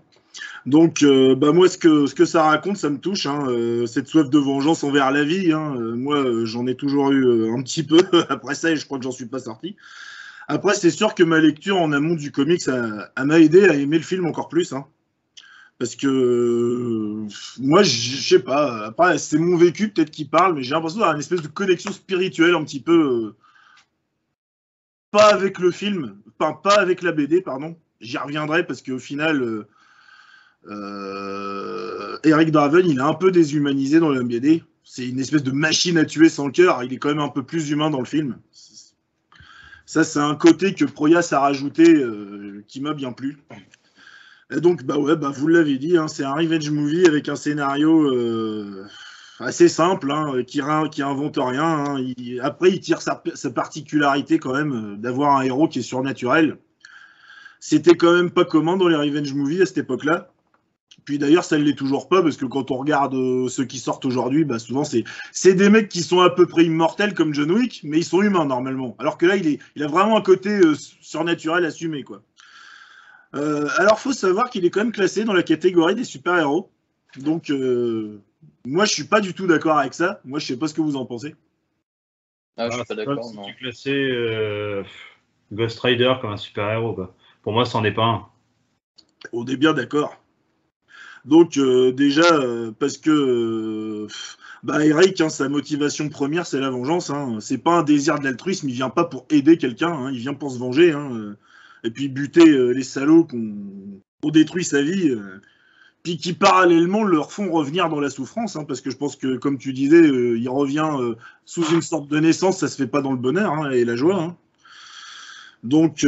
[0.66, 3.26] Donc, bah moi, ce que, ça raconte, ça me touche.
[3.26, 3.48] hein,
[3.86, 5.52] cette soif de vengeance envers la vie.
[5.54, 8.00] moi, j'en ai toujours eu un petit peu.
[8.30, 9.76] Après ça, et je crois que j'en suis pas sorti.
[10.48, 14.04] Après, c'est sûr que ma lecture en amont du comics, m'a aidé à aimer le
[14.04, 14.74] film encore plus.
[15.80, 17.28] Parce que euh,
[17.60, 18.86] moi, je sais pas.
[18.86, 21.92] Après, c'est mon vécu peut-être qui parle, mais j'ai l'impression d'avoir une espèce de connexion
[21.92, 23.26] spirituelle un petit peu.
[23.28, 23.36] euh,
[25.12, 27.76] pas avec le film, pas, pas avec la BD, pardon.
[28.02, 29.66] J'y reviendrai parce qu'au final,
[30.68, 34.64] euh, Eric Draven, il est un peu déshumanisé dans la BD.
[34.84, 36.84] C'est une espèce de machine à tuer sans cœur.
[36.84, 38.38] Il est quand même un peu plus humain dans le film.
[39.86, 42.04] Ça, c'est un côté que Proyas a rajouté
[42.68, 43.38] qui m'a bien plu.
[44.52, 48.04] Donc, bah ouais, bah vous l'avez dit, hein, c'est un revenge movie avec un scénario
[48.14, 48.86] euh,
[49.40, 51.86] assez simple, hein, qui, qui invente rien.
[51.86, 52.14] hein.
[52.42, 56.58] Après, il tire sa, particularité quand même euh, d'avoir un héros qui est surnaturel.
[57.60, 60.30] C'était quand même pas commun dans les revenge movies à cette époque-là.
[61.06, 63.80] Puis d'ailleurs, ça ne l'est toujours pas, parce que quand on regarde euh, ceux qui
[63.80, 67.52] sortent aujourd'hui, bah, souvent c'est des mecs qui sont à peu près immortels comme John
[67.52, 68.96] Wick, mais ils sont humains normalement.
[69.00, 70.62] Alors que là, il, est, il a vraiment un côté
[71.02, 72.04] surnaturel assumé.
[72.04, 72.22] Quoi.
[73.36, 76.70] Euh, alors, faut savoir qu'il est quand même classé dans la catégorie des super-héros.
[77.18, 78.20] Donc, euh,
[78.66, 80.20] moi, je suis pas du tout d'accord avec ça.
[80.26, 81.36] Moi, je sais pas ce que vous en pensez.
[82.58, 84.84] Ah, je suis Ah, pas d'accord, si tu classais euh,
[85.52, 86.98] Ghost Rider comme un super-héros.
[87.42, 88.26] Pour moi, c'en est pas un.
[89.32, 90.16] On est bien d'accord.
[91.26, 94.08] Donc euh, déjà euh, parce que euh,
[94.62, 97.10] bah Eric, hein, sa motivation première c'est la vengeance.
[97.10, 97.38] Hein.
[97.40, 98.68] C'est pas un désir de l'altruisme.
[98.68, 99.94] Il vient pas pour aider quelqu'un.
[99.94, 100.12] hein.
[100.12, 100.92] Il vient pour se venger.
[100.92, 101.38] hein, euh,
[101.84, 103.54] Et puis buter euh, les salauds qu'on
[104.24, 105.10] ont détruit sa vie.
[105.10, 105.42] euh,
[106.04, 109.38] puis qui parallèlement leur font revenir dans la souffrance, hein, parce que je pense que,
[109.38, 110.90] comme tu disais, euh, il revient
[111.46, 113.96] sous une sorte de naissance, ça se fait pas dans le bonheur hein, et la
[113.96, 114.22] joie.
[114.22, 114.36] hein.
[115.64, 116.04] Donc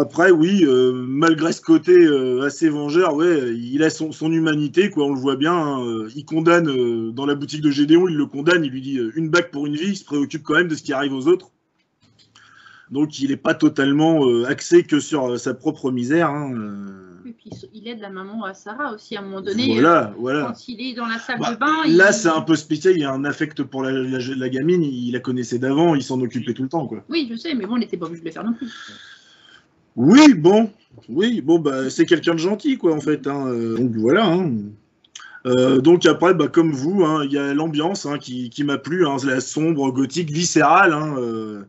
[0.00, 1.96] après, oui, malgré ce côté
[2.44, 5.06] assez vengeur, ouais, il a son, son humanité, quoi.
[5.06, 5.80] On le voit bien.
[6.14, 9.50] il condamne dans la boutique de Gédéon, il le condamne, il lui dit une bague
[9.50, 9.88] pour une vie.
[9.88, 11.50] Il se préoccupe quand même de ce qui arrive aux autres.
[12.92, 16.28] Donc il n'est pas totalement euh, axé que sur euh, sa propre misère.
[16.30, 17.08] hein, euh.
[17.26, 19.66] Et puis il aide la maman à Sarah aussi à un moment donné.
[19.72, 20.46] voilà, voilà.
[20.48, 21.72] Quand il est dans la salle Bah, de bain.
[21.88, 22.92] Là, il- c'est un peu spécial.
[22.94, 24.82] Il y a un affect pour la, la- la gamine.
[24.82, 25.94] Il la connaissait d'avant.
[25.94, 27.02] Il s'en occupait tout le temps, quoi.
[27.08, 28.68] Oui, je sais, mais bon, il n'était pas obligé de le faire non plus.
[29.96, 30.70] Oui, bon,
[31.08, 33.26] oui, bon, bah, c'est quelqu'un de gentil, quoi, en fait.
[33.26, 33.44] hein,
[33.76, 34.26] Donc voilà.
[34.26, 34.52] hein.
[35.44, 38.78] Euh, donc après, bah, comme vous, hein, il y a l'ambiance hein, qui, qui m'a
[38.78, 40.92] plu, hein, la sombre, gothique, viscérale.
[41.18, 41.62] euh,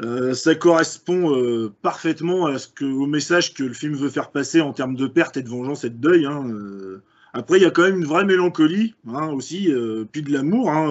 [0.00, 2.48] euh, ça correspond euh, parfaitement
[2.80, 5.84] au message que le film veut faire passer en termes de perte et de vengeance
[5.84, 6.26] et de deuil.
[6.26, 7.02] hein, euh.
[7.34, 9.72] Après, il y a quand même une vraie mélancolie hein, aussi,
[10.12, 10.70] puis de l'amour.
[10.70, 10.88] hein,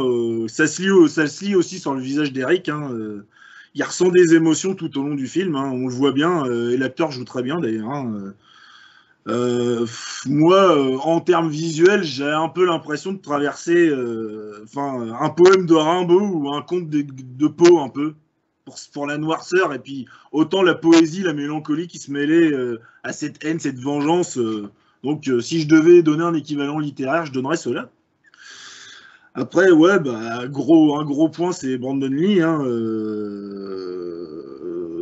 [0.47, 0.81] ça, se
[1.43, 2.71] lit aussi sur le visage d'Eric.
[3.75, 7.11] il ressent des émotions tout au long du film, on le voit bien, et l'acteur
[7.11, 8.07] joue très bien d'ailleurs.
[10.25, 13.93] moi, en termes visuels, j'ai un peu l'impression de traverser
[14.75, 18.15] un poème de Rimbaud ou un conte de, de un peu,
[18.65, 22.79] pour, pour la noirceur, et puis autant la poésie, la mélancolie qui se mêlait euh,
[23.03, 24.37] à cette haine, cette vengeance.
[24.37, 24.69] euh.
[25.03, 27.89] donc, euh, si je devais donner un équivalent littéraire, je donnerais cela.
[29.33, 32.41] Après, ouais, bah, gros, un gros point, c'est Brandon Lee.
[32.41, 32.59] hein,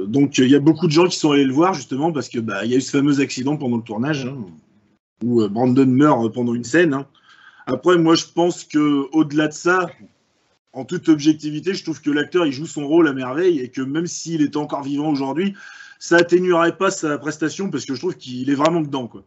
[0.08, 2.40] donc, il y a beaucoup de gens qui sont allés le voir, justement, parce que
[2.40, 4.38] bah, il y a eu ce fameux accident pendant le tournage, hein,
[5.24, 6.94] où Brandon meurt pendant une scène.
[6.94, 7.08] hein.
[7.66, 9.90] Après, moi, je pense que au-delà de ça,
[10.74, 13.82] en toute objectivité, je trouve que l'acteur, il joue son rôle à merveille, et que
[13.82, 15.56] même s'il était encore vivant aujourd'hui,
[16.00, 19.24] ça atténuerait pas sa prestation, parce que je trouve qu'il est vraiment dedans, quoi.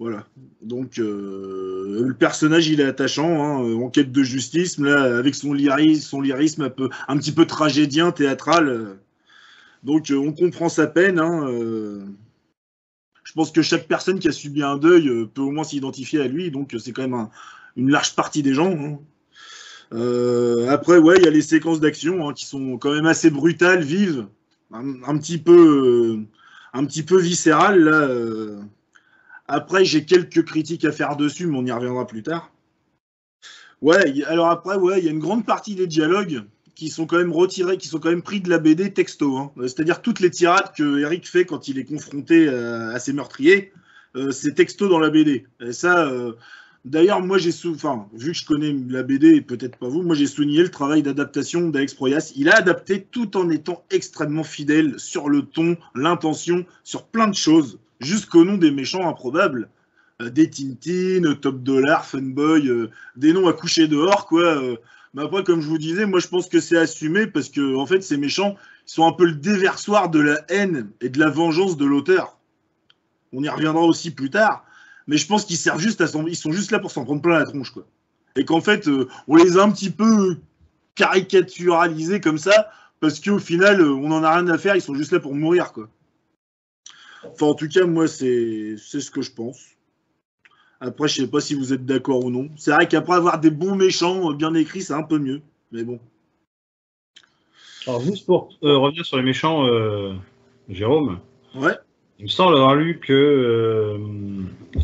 [0.00, 0.26] Voilà.
[0.60, 5.52] Donc euh, le personnage il est attachant, hein, en quête de justice, là avec son
[5.52, 6.22] lyrisme, son
[6.62, 8.98] un, peu, un petit peu tragédien, théâtral.
[9.84, 11.20] Donc on comprend sa peine.
[11.20, 11.46] Hein,
[13.22, 16.26] je pense que chaque personne qui a subi un deuil peut au moins s'identifier à
[16.26, 17.30] lui, donc c'est quand même un,
[17.76, 18.72] une large partie des gens.
[18.72, 18.98] Hein.
[19.92, 23.30] Euh, après, ouais, il y a les séquences d'action hein, qui sont quand même assez
[23.30, 24.26] brutales, vives,
[24.72, 26.26] un, petit peu, euh,
[26.72, 27.80] un petit peu viscérales.
[27.80, 28.00] Là.
[28.08, 28.60] Euh.
[29.46, 32.50] Après, j'ai quelques critiques à faire dessus, mais on y reviendra plus tard.
[33.82, 36.42] Ouais, alors après, ouais, il y a une grande partie des dialogues
[36.74, 39.36] qui sont quand même retirés, qui sont quand même pris de la BD texto.
[39.36, 39.52] Hein.
[39.60, 43.72] C'est-à-dire toutes les tirades que Eric fait quand il est confronté à, ses meurtriers,
[44.30, 45.46] c'est texto dans la BD.
[45.60, 46.10] Et ça,
[46.84, 50.26] D'ailleurs, moi, j'ai enfin, vu que je connais la BD, peut-être pas vous, moi, j'ai
[50.26, 52.32] souligné le travail d'adaptation d'Alex Proyas.
[52.36, 57.34] Il a adapté tout en étant extrêmement fidèle sur le ton, l'intention, sur plein de
[57.34, 59.70] choses, jusqu'au nom des méchants improbables.
[60.22, 64.42] Euh, des Tintin, Top Dollar, Funboy, euh, des noms à coucher dehors, quoi.
[64.42, 64.76] Euh.
[65.14, 67.86] mais après, comme je vous disais, moi, je pense que c'est assumé parce que, en
[67.86, 71.76] fait, ces méchants sont un peu le déversoir de la haine et de la vengeance
[71.76, 72.38] de l'auteur.
[73.32, 74.64] On y reviendra aussi plus tard
[75.06, 77.38] mais je pense qu'ils servent juste à ils sont juste là pour s'en prendre plein
[77.38, 77.86] la tronche, quoi.
[78.36, 80.38] Et qu'en fait, euh, on les a un petit peu
[80.94, 84.94] caricaturalisés comme ça, parce qu'au final, euh, on n'en a rien à faire, ils sont
[84.94, 85.88] juste là pour mourir, quoi.
[87.24, 89.60] Enfin, en tout cas, moi, c'est ce que je pense.
[90.80, 92.50] Après, je sais pas si vous êtes d'accord ou non.
[92.56, 95.40] C'est vrai qu'après avoir des bons méchants euh, bien écrits, c'est un peu mieux.
[95.72, 96.00] Mais bon.
[97.86, 99.66] Alors, juste pour revenir sur les méchants,
[100.68, 101.20] Jérôme.
[101.54, 101.76] Ouais.
[102.24, 103.98] Il me semble avoir lu que euh,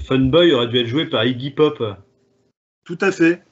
[0.04, 1.82] Funboy aurait dû être joué par Iggy Pop.
[2.84, 3.42] Tout à fait.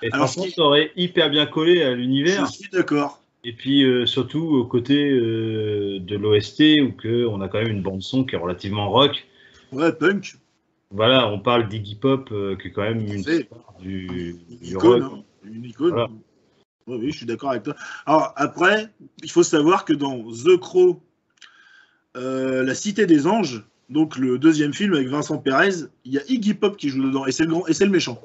[0.00, 2.46] Et Alors, franchement, ça aurait hyper bien collé à l'univers.
[2.46, 3.20] Je suis d'accord.
[3.44, 7.70] Et puis euh, surtout au côté euh, de l'OST où que on a quand même
[7.70, 9.26] une bande son qui est relativement rock.
[9.72, 10.36] Ouais, punk.
[10.90, 13.22] Voilà, on parle d'Iggy Pop qui est quand même une
[13.82, 15.02] du, une rock.
[15.02, 15.22] Hein.
[15.44, 16.06] Une icône.
[16.86, 17.74] Oui, oui, je suis d'accord avec toi.
[18.06, 18.88] Alors après,
[19.22, 21.02] il faut savoir que dans The Crow
[22.16, 26.22] euh, La Cité des Anges, donc le deuxième film avec Vincent Perez, il y a
[26.28, 28.20] Iggy Pop qui joue dedans et c'est le grand et c'est le méchant.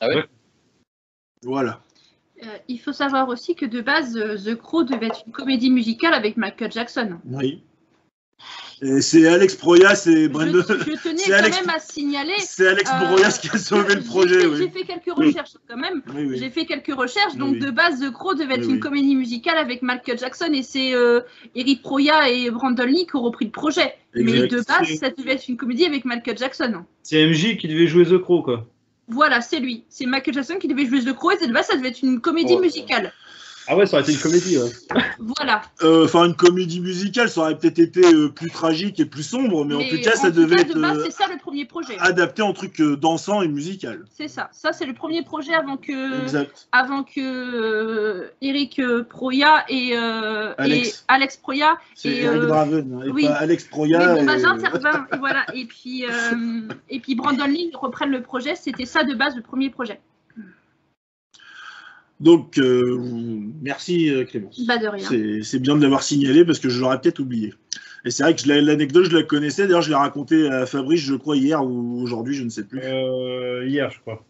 [0.00, 0.24] Ah ouais.
[1.42, 1.80] Voilà.
[2.44, 5.70] Euh, il faut savoir aussi que de base, euh, The Crow devait être une comédie
[5.70, 7.18] musicale avec Michael Jackson.
[7.24, 7.62] Oui
[9.00, 10.62] c'est Alex Proyas et Brandon.
[10.68, 12.34] Je, je tenais quand même à signaler.
[12.38, 14.40] C'est Alex euh, Proyas qui a sauvé le projet.
[14.56, 16.02] J'ai fait quelques recherches quand même.
[16.34, 17.36] J'ai fait quelques recherches.
[17.36, 20.94] Donc de base, The Crow devait être une comédie musicale avec Michael Jackson et c'est
[20.94, 21.20] euh,
[21.54, 23.94] Eric Proya et Brandon Lee qui ont repris le projet.
[24.14, 26.84] Mais de base, ça devait être une comédie avec Michael Jackson.
[27.02, 28.66] C'est MJ qui devait jouer The Crow, quoi.
[29.08, 29.84] Voilà, c'est lui.
[29.88, 32.20] C'est Michael Jackson qui devait jouer The Crow et de base, ça devait être une
[32.20, 32.60] comédie oh.
[32.60, 33.12] musicale.
[33.70, 34.56] Ah ouais, ça aurait été une comédie.
[35.36, 35.62] Voilà.
[35.82, 39.64] Euh, enfin, une comédie musicale, ça aurait peut-être été euh, plus tragique et plus sombre,
[39.64, 40.76] mais, en tout cas, ça devait être.
[40.76, 41.98] Euh, c'est ça le premier projet.
[41.98, 44.04] Adapté en truc dansant et musical.
[44.16, 44.48] C'est ça.
[44.52, 46.46] Ça, c'est le premier projet avant que.
[46.72, 50.88] Avant que Eric Proya et, Alex.
[50.88, 51.76] et Alex Proya.
[51.94, 53.26] C'est Eric Draven, hein, et oui.
[53.26, 53.98] pas Alex Proya.
[53.98, 55.06] Mais bon, bah, j'interviens.
[55.12, 55.44] et voilà.
[55.54, 56.04] Et puis,
[56.88, 58.54] et puis Brandon Lee reprennent le projet.
[58.54, 60.00] C'était ça de base, le premier projet.
[62.20, 62.98] Donc, euh,
[63.62, 64.60] merci euh, Clémence.
[64.66, 65.42] Bah de rien.
[65.42, 67.54] C'est bien de l'avoir signalé parce que je l'aurais peut-être oublié.
[68.04, 69.66] Et c'est vrai que l'anecdote, je la connaissais.
[69.66, 72.80] D'ailleurs, je l'ai raconté à Fabrice, je crois, hier ou aujourd'hui, je ne sais plus.
[72.82, 74.24] Euh, hier, je crois.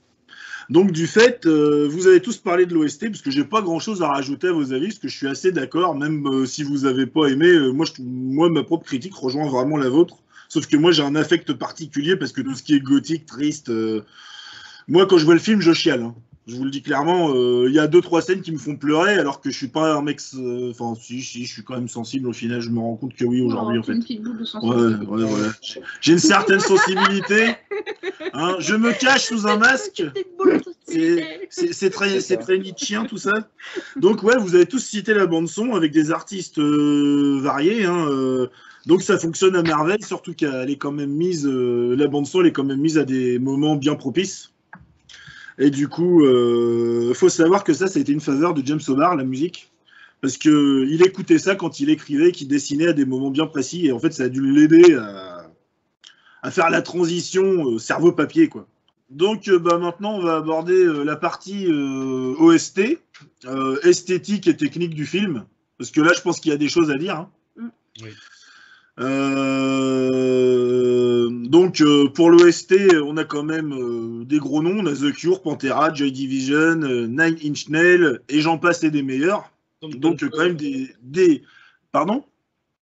[0.69, 4.09] Donc, du fait, vous avez tous parlé de l'OST, parce que j'ai pas grand-chose à
[4.09, 7.27] rajouter à vos avis, parce que je suis assez d'accord, même si vous n'avez pas
[7.29, 7.59] aimé.
[7.73, 10.17] moi, je, moi, ma propre critique rejoint vraiment la vôtre.
[10.51, 13.71] Sauf que moi, j'ai un affect particulier, parce que tout ce qui est gothique, triste...
[14.89, 16.03] moi, quand je vois le film, je chiale.
[16.03, 16.15] Hein.
[16.49, 18.75] Je vous le dis clairement, euh, il y a deux trois scènes qui me font
[18.75, 20.19] pleurer, alors que je suis pas un mec.
[20.35, 22.27] Euh, enfin, si, si, je suis quand même sensible.
[22.27, 23.93] Au final, je me rends compte que oui aujourd'hui, en fait.
[26.01, 27.55] J'ai une certaine sensibilité.
[28.33, 28.57] Hein.
[28.61, 30.03] je me cache sous un masque.
[31.51, 33.33] C'est très, c'est très Nietzscheen tout ça.
[33.97, 37.85] Donc ouais, vous avez tous cité la bande son avec des artistes euh, variés.
[37.85, 38.49] Hein,
[38.87, 42.47] donc ça fonctionne à merveille, surtout qu'elle est quand même mise, la bande son, elle
[42.47, 44.51] est quand même mise à des moments bien propices.
[45.59, 48.65] Et du coup, il euh, faut savoir que ça, ça a été une faveur de
[48.65, 49.71] James Omar, la musique.
[50.21, 53.87] Parce qu'il écoutait ça quand il écrivait, qu'il dessinait à des moments bien précis.
[53.87, 54.95] Et en fait, ça a dû l'aider
[56.43, 58.49] à, faire la transition euh, cerveau-papier.
[58.49, 58.67] quoi.
[59.11, 62.99] Donc euh, bah, maintenant, on va aborder la partie OST,
[63.83, 65.45] esthétique et technique du film.
[65.77, 67.17] Parce que là, je pense qu'il y a des choses à dire.
[67.17, 67.31] Hein.
[67.57, 67.69] Mm.
[68.03, 68.11] Oui.
[69.01, 70.49] Euh,
[71.31, 74.81] donc euh, pour l'OST, on a quand même euh, des gros noms.
[74.81, 79.03] On a The Cure, Pantera, Joy Division, Nine Inch Nails et j'en passe et des
[79.03, 79.51] meilleurs.
[79.83, 81.43] Donc, quand même des, des...
[81.93, 82.25] Pardon?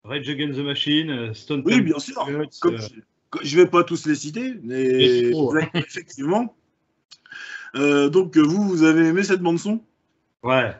[0.04, 2.28] Rage Against the Machine, Stone Oui, bien sûr.
[3.42, 5.68] Je vais pas tous les citer, mais hein.
[5.74, 6.54] effectivement.
[7.76, 9.80] Euh, donc, vous, vous avez aimé cette bande-son?
[10.42, 10.72] Ouais.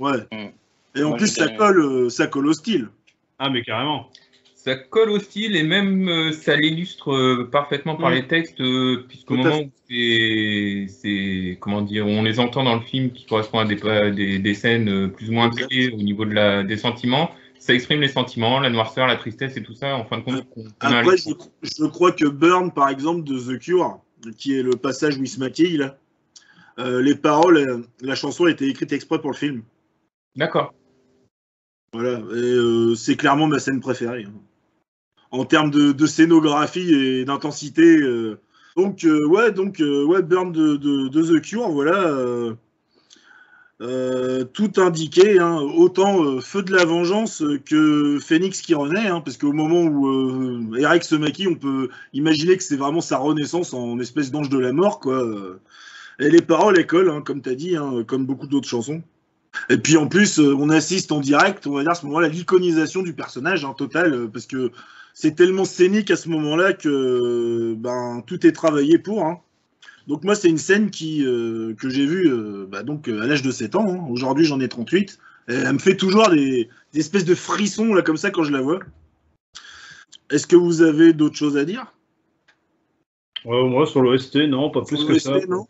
[0.00, 0.26] Ouais.
[0.32, 0.52] Mm.
[0.94, 2.88] Et en Moi, plus, ça colle, euh, ça colle au style.
[3.38, 4.10] Ah, mais carrément.
[4.64, 9.04] Ça colle au style et même euh, ça l'illustre euh, parfaitement par les textes, euh,
[9.08, 13.64] puisqu'au moment où c'est, comment dire, on les entend dans le film qui correspond à
[13.64, 17.32] des, pa- des, des scènes plus ou moins clés au niveau de la, des sentiments,
[17.58, 19.96] ça exprime les sentiments, la noirceur, la tristesse et tout ça.
[19.96, 20.46] En fin de compte,
[20.78, 21.30] Après, je,
[21.62, 23.98] je crois que Burn, par exemple, de The Cure,
[24.38, 25.98] qui est le passage où il se maquille, là,
[26.78, 29.62] euh, les paroles, euh, la chanson a été écrite exprès pour le film.
[30.36, 30.72] D'accord.
[31.92, 34.26] Voilà, euh, c'est clairement ma scène préférée.
[35.32, 37.82] En termes de, scénographie et d'intensité.
[37.82, 38.38] euh.
[38.76, 42.14] Donc, euh, ouais, donc, euh, ouais, Burn de, The Cure, voilà.
[44.52, 49.52] tout indiqué, hein, autant Feu de la Vengeance que Phoenix qui renaît, hein, parce qu'au
[49.52, 54.30] moment où Eric se maquille, on peut imaginer que c'est vraiment sa renaissance en espèce
[54.30, 55.22] d'ange de la mort, quoi.
[56.20, 59.02] Et les paroles, elles collent, hein, comme tu as dit, comme beaucoup d'autres chansons.
[59.70, 63.02] Et puis en plus, on assiste en direct, on va dire à ce moment-là, l'iconisation
[63.02, 64.70] du personnage total, parce que
[65.14, 69.24] c'est tellement scénique à ce moment-là que ben, tout est travaillé pour.
[69.24, 69.40] hein.
[70.08, 73.26] Donc moi, c'est une scène qui, euh, que j'ai vue euh, bah, donc, euh, à
[73.26, 73.86] l'âge de 7 ans.
[73.88, 74.06] hein.
[74.10, 75.18] Aujourd'hui, j'en ai 38.
[75.48, 78.52] Et elle me fait toujours des, des espèces de frissons là, comme ça quand je
[78.52, 78.80] la vois.
[80.30, 81.92] Est-ce que vous avez d'autres choses à dire?
[83.44, 85.46] Ouais, moi, sur l'OST, non, pas plus Sur que l'OST, ça.
[85.48, 85.66] non?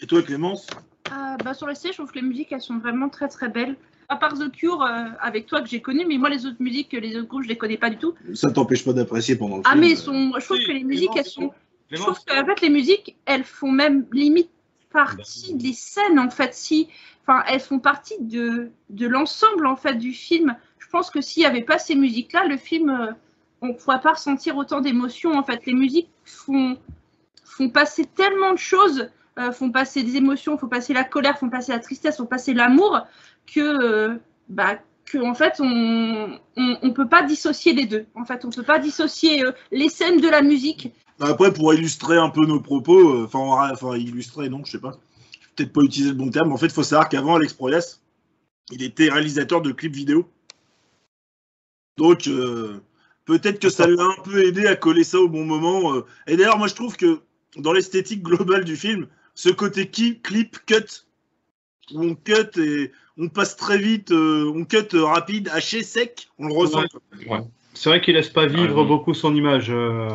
[0.00, 0.66] Et toi, Clémence?
[1.10, 3.48] Euh, bah, sur le C, je trouve que les musiques, elles sont vraiment très très
[3.48, 3.76] belles.
[4.10, 6.92] À part The Cure, euh, avec toi que j'ai connu, mais moi les autres musiques,
[6.92, 8.14] les autres groupes, je les connais pas du tout.
[8.34, 9.80] Ça t'empêche pas d'apprécier pendant le Ah film.
[9.82, 11.52] mais sont, je trouve Si, que les musiques, elles sont,
[11.90, 14.50] je trouve que en fait les musiques, elles font même limite
[14.90, 16.54] partie des scènes en fait.
[16.54, 16.88] Si,
[17.22, 20.56] enfin, elles font partie de de l'ensemble en fait du film.
[20.78, 23.12] Je pense que s'il y avait pas ces musiques-là, le film, euh,
[23.60, 25.66] on pourrait pas ressentir autant d'émotions en fait.
[25.66, 26.78] Les musiques font
[27.44, 31.48] font passer tellement de choses, euh, font passer des émotions, font passer la colère, font
[31.48, 33.06] passer la tristesse, font passer l'amour,
[33.46, 34.16] que euh,
[34.48, 38.06] bah que en fait on, on peut pas dissocier les deux.
[38.14, 40.92] En fait, on peut pas dissocier euh, les scènes de la musique.
[41.20, 44.98] Après, pour illustrer un peu nos propos, euh, enfin, illustrer, non, je sais pas.
[45.56, 46.48] Peut-être pas utiliser le bon terme.
[46.48, 48.00] mais En fait, il faut savoir qu'avant, Alex Proyas,
[48.70, 50.28] il était réalisateur de clips vidéo.
[51.96, 52.30] Donc,
[53.24, 55.94] peut-être que ça l'a un peu aidé à coller ça au bon moment.
[56.28, 57.20] Et d'ailleurs, moi, je trouve que
[57.56, 61.04] dans l'esthétique globale du film, ce côté qui, clip, cut,
[61.94, 66.28] où on cut et on passe très vite, euh, on cut euh, rapide, haché, sec,
[66.40, 66.82] on le ressent.
[67.28, 67.38] Ouais.
[67.72, 68.88] C'est vrai qu'il laisse pas vivre Ouais.
[68.88, 69.68] beaucoup son image.
[69.70, 70.08] euh.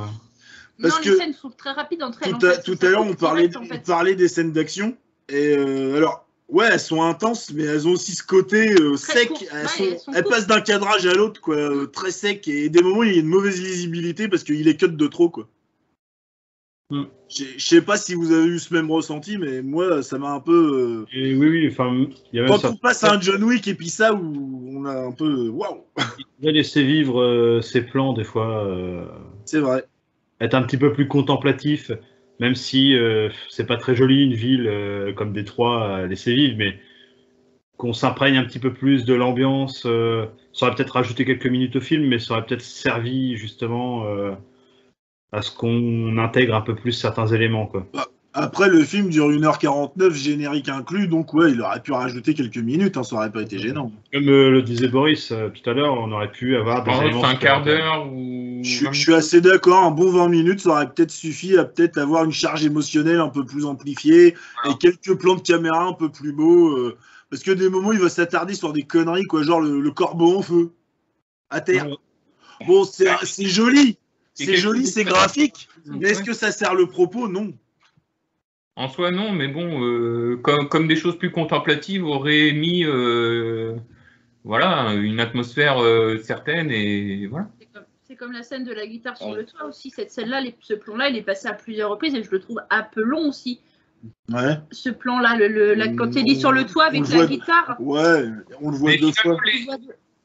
[0.81, 2.31] Parce non, que les scènes sont très rapides entre elles.
[2.33, 2.63] Tout en à, fait.
[2.63, 3.85] tout Ça à l'heure, on parlait, direct, en on fait.
[3.85, 4.97] parlait des scènes d'action.
[5.29, 9.31] Et euh, alors, ouais, elles sont intenses, mais elles ont aussi ce côté euh, sec.
[9.53, 10.35] Elles, Ouais, sont- elles sont elles courtes.
[10.35, 12.45] passent d'un cadrage à l'autre, quoi, euh, très sec.
[12.49, 15.29] Et des moments, il y a une mauvaise lisibilité parce qu'il est cut de trop,
[15.29, 15.47] quoi.
[16.93, 17.05] Hmm.
[17.29, 20.39] Je sais pas si vous avez eu ce même ressenti, mais moi, ça m'a un
[20.39, 21.05] peu.
[21.11, 21.91] Et oui, oui, enfin,
[22.31, 22.69] il y a euh, même Quand ça.
[22.71, 25.47] on passe à un John Wick et puis ça, où on a un peu.
[25.47, 25.85] euh, Waouh!
[26.39, 29.05] Il a laissé vivre euh, ses plans, des fois, euh,
[29.45, 29.85] C'est vrai.
[30.39, 31.89] être un petit peu plus contemplatif,
[32.39, 36.55] même si euh, c'est pas très joli une ville euh, comme Détroit à laisser vivre,
[36.59, 36.77] mais
[37.77, 39.83] qu'on s'imprègne un petit peu plus de l'ambiance.
[39.87, 44.05] euh, ça aurait peut-être rajouté quelques minutes au film, mais ça aurait peut-être servi justement
[44.05, 44.33] euh,
[45.33, 47.65] à ce qu'on intègre un peu plus certains éléments.
[47.65, 47.85] Quoi.
[48.35, 52.97] Après, le film dure 1h49, générique inclus, donc ouais, il aurait pu rajouter quelques minutes,
[52.97, 53.91] hein, ça aurait pas été gênant.
[54.11, 57.25] Comme euh, le disait Boris euh, tout à l'heure, on aurait pu avoir des éléments
[57.25, 58.61] un quart d'heure ou.
[58.63, 61.63] Je, suis- je suis assez d'accord, un bon 20 minutes, ça aurait peut-être suffi à
[61.65, 64.75] peut-être avoir une charge émotionnelle un peu plus amplifiée Voilà.
[64.75, 66.69] et quelques plans de caméra un peu plus beaux.
[66.77, 66.97] euh,
[67.29, 70.37] parce que des moments, il va s'attarder sur des conneries, quoi, genre le, le corbeau
[70.37, 70.71] en feu,
[71.49, 71.87] à terre.
[71.87, 71.95] Ouais.
[72.67, 73.97] Bon, c'est joli,
[74.33, 77.27] c'est joli, c'est graphique, mais est-ce que ça sert le propos?
[77.27, 77.53] Non.
[78.75, 83.75] En soi, non, mais bon, euh, comme, comme des choses plus contemplatives auraient mis euh,
[84.43, 87.47] voilà, une atmosphère euh, certaine et voilà.
[88.05, 89.37] C'est comme- la scène de la guitare sur Ouais.
[89.37, 89.89] le toit aussi.
[89.89, 92.83] Cette scène-là, ce plan-là, il est passé à plusieurs reprises et je le trouve un
[92.83, 93.59] peu long aussi.
[94.31, 97.15] Ouais, Ce plan-là, le, le- la- quand il est sur le toit avec le la
[97.15, 97.75] voit- guitare.
[97.79, 98.23] ouais,
[98.61, 99.37] on le voit Mais deux fois.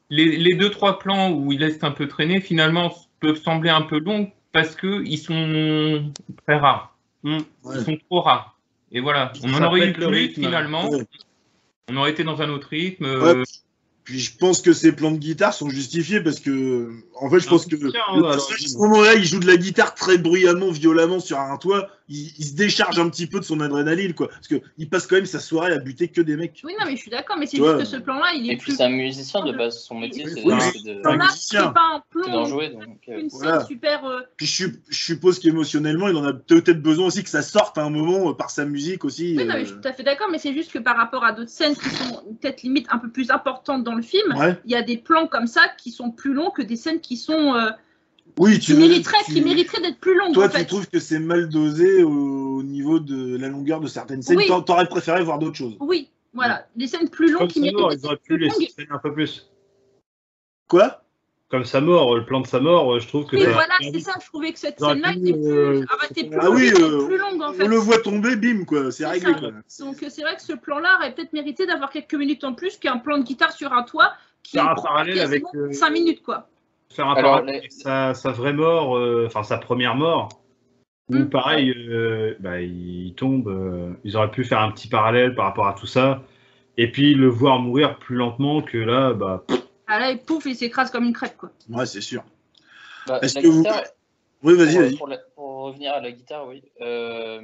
[0.09, 3.69] les, les, les deux, trois plans où il laisse un peu traîner, finalement, peuvent sembler
[3.69, 6.11] un peu longs parce qu'ils sont
[6.45, 6.95] très rares.
[7.23, 7.37] Ouais.
[7.75, 8.57] Ils sont trop rares.
[8.91, 10.41] Et voilà, on en aurait eu plus rythme.
[10.43, 10.89] finalement.
[10.89, 11.05] Ouais.
[11.91, 13.05] On aurait été dans un autre rythme.
[13.05, 13.35] Ouais.
[13.35, 13.43] euh,
[14.03, 17.45] Puis je pense que ces plans de guitare sont justifiés parce que, en fait, je
[17.47, 20.17] Ah, pense que tiens, le personnage, à ce moment-là, il joue de la guitare très
[20.17, 21.87] bruyamment, violemment sur un toit.
[22.09, 24.27] Il, il se décharge un petit peu de son adrénaline, quoi.
[24.29, 26.59] Parce que il passe quand même sa soirée à buter que des mecs.
[26.63, 28.57] Oui, non, mais je suis d'accord, mais c'est juste que ce plan-là, il est Et
[28.57, 28.77] puis plus.
[28.77, 31.67] c'est un musicien de base, son métier Oui, c'est oui, c'est de, un musicien.
[31.67, 32.69] c'est pas un d'en plan, jouer.
[32.69, 33.65] Donc, euh, une scène Voilà.
[33.65, 34.05] super.
[34.05, 37.41] euh, Puis je, sup- je suppose qu'émotionnellement, il en a peut-être besoin aussi que ça
[37.43, 39.35] sorte à un moment euh, par sa musique aussi.
[39.37, 40.97] Oui, non, mais je euh, suis tout à fait d'accord, mais c'est juste que par
[40.97, 44.35] rapport à d'autres scènes qui sont peut-être limite un peu plus importantes dans le film,
[44.35, 44.57] Ouais.
[44.65, 47.17] il y a des plans comme ça qui sont plus longs que des scènes qui
[47.17, 47.53] sont
[48.37, 50.33] Oui, qui tu tu- qui mériteraient d'être plus longues.
[50.33, 53.87] Toi, en tu trouves que c'est mal dosé au, au niveau de la longueur de
[53.87, 54.37] certaines scènes.
[54.37, 54.47] Oui.
[54.65, 55.75] T'aurais préféré voir d'autres choses.
[55.79, 58.37] Oui, voilà, des scènes plus longues Comme qui sa mort, méritent ils auraient pu plus
[58.77, 59.49] les un peu plus.
[60.67, 61.03] Quoi?
[61.49, 64.13] Comme sa mort, le plan de sa mort, je trouve que Oui, voilà, c'est ça.
[64.21, 67.41] Je trouvais que cette scène-là était plus, euh, plus, Ah longue, oui, euh, plus longue
[67.41, 67.63] en fait.
[67.63, 68.91] On le voit tomber, bim, quoi.
[68.91, 69.33] C'est réglé.
[69.33, 69.49] quoi.
[69.79, 72.99] Donc c'est vrai que ce plan-là aurait peut-être mérité d'avoir quelques minutes en plus qu'un
[72.99, 74.13] plan de guitare sur un toit
[74.43, 76.47] qui Faire un parallèle avec, quasiment euh, 5 minutes quoi.
[76.93, 80.41] Faire un Alors, parallèle les- avec sa, sa vraie mort, euh, enfin sa première mort,
[81.09, 81.29] où Mm.
[81.29, 83.47] pareil, euh, bah, il tombe.
[83.47, 86.23] euh, ils auraient pu faire un petit parallèle par rapport à tout ça,
[86.77, 90.45] et puis le voir mourir plus lentement que là, bah, pff, Ah là, il pouf,
[90.45, 91.51] il s'écrase comme une crêpe quoi.
[91.69, 92.23] Ouais, c'est sûr.
[93.07, 93.65] bah, Est-ce que vous-
[94.43, 95.19] Oui, vas-y, pour, vas-y.
[95.35, 96.63] pour revenir à la guitare, oui.
[96.81, 97.41] Euh,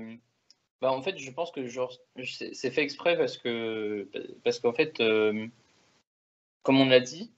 [0.81, 1.91] bah, en fait, je pense que genre,
[2.23, 4.07] c'est c'est fait exprès parce que
[4.43, 5.47] parce qu'en fait, euh,
[6.63, 7.31] comme on l'a dit,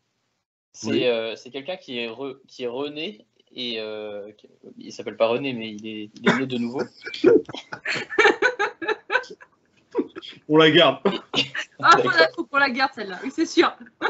[0.79, 1.05] c'est Oui.
[1.05, 3.25] euh, c'est quelqu'un qui est re- qui est rené
[3.55, 4.47] et euh, qui-
[4.77, 6.83] il s'appelle pas René, mais il est, il est né de nouveau.
[10.49, 10.99] on la garde.
[11.81, 13.75] Ah, faut, la, qu'on la garde celle-là, oui c'est sûr.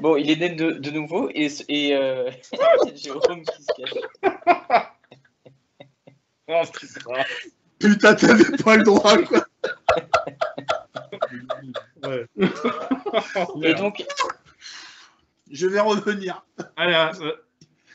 [0.00, 2.30] Bon, il est né de, de nouveau et, et euh,
[2.94, 3.94] Jérôme qui se cache.
[6.48, 7.24] Oh, putain.
[7.78, 9.42] Putain, t'avais pas le droit, quoi.
[12.04, 12.26] Ouais.
[13.62, 14.04] Et donc,
[15.50, 16.44] Je vais revenir.
[16.76, 17.32] Allez, euh,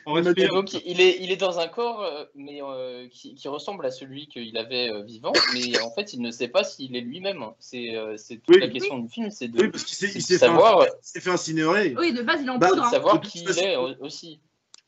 [0.05, 0.53] on respire.
[0.53, 3.91] donc, il est, il est dans un corps euh, mais, euh, qui, qui ressemble à
[3.91, 7.43] celui qu'il avait euh, vivant, mais en fait, il ne sait pas s'il est lui-même.
[7.59, 8.59] C'est euh, toute Oui.
[8.59, 11.95] la question du film, c'est de, Oui, parce qu'il s'est fait, fait incinérer.
[11.97, 12.81] Oui, de base il est en Bah, poudre.
[12.83, 12.91] de hein.
[12.91, 14.39] savoir qui il est au- aussi.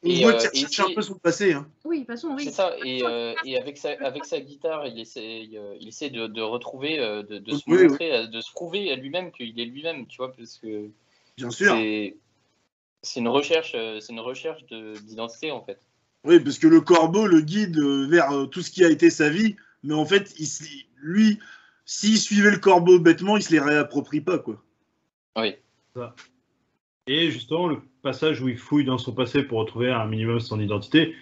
[0.04, 1.54] On Et, voit qu'il et recherche un peu son passé.
[1.54, 1.68] Hein.
[1.84, 2.44] Oui, de toute façon, oui.
[2.44, 6.12] C'est ça, et, euh, et avec, sa, avec sa guitare, il essaie, euh, il essaie
[6.12, 10.06] de, de retrouver, de, de se montrer, de se prouver à lui-même qu'il est lui-même,
[10.06, 10.90] tu vois, parce que
[11.36, 11.74] Bien sûr.
[13.02, 15.80] C'est une recherche, euh, c'est une recherche de- d'identité en fait.
[16.24, 19.10] Oui, parce que le corbeau le guide euh, vers euh, tout ce qui a été
[19.10, 20.64] sa vie, mais en fait, il se-
[20.98, 21.40] lui,
[21.86, 24.62] s'il suivait le corbeau bêtement, il se les réapproprie pas, quoi.
[25.38, 25.56] Oui.
[27.08, 30.60] Et justement, le passage où il fouille dans son passé pour retrouver un minimum son
[30.60, 31.16] identité,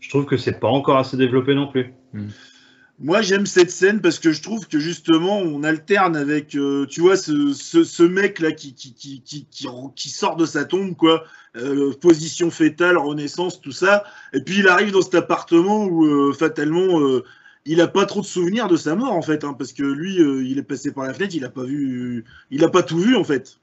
[0.00, 1.92] je trouve que c'est pas encore assez développé non plus.
[2.98, 7.00] Moi, j'aime cette scène parce que je trouve que justement, on alterne avec, euh, tu
[7.00, 8.74] vois, ce, mec-là qui,
[10.10, 11.24] sort de sa tombe, quoi,
[11.56, 14.04] euh, position fétale, renaissance, tout ça.
[14.32, 17.00] Et puis, il arrive dans cet appartement où, euh, fatalement,
[17.64, 20.16] il a pas trop de souvenirs de sa mort, en fait, hein, parce que lui,
[20.16, 23.16] il est passé par la fenêtre, il a pas vu, il a pas tout vu,
[23.16, 23.58] en fait.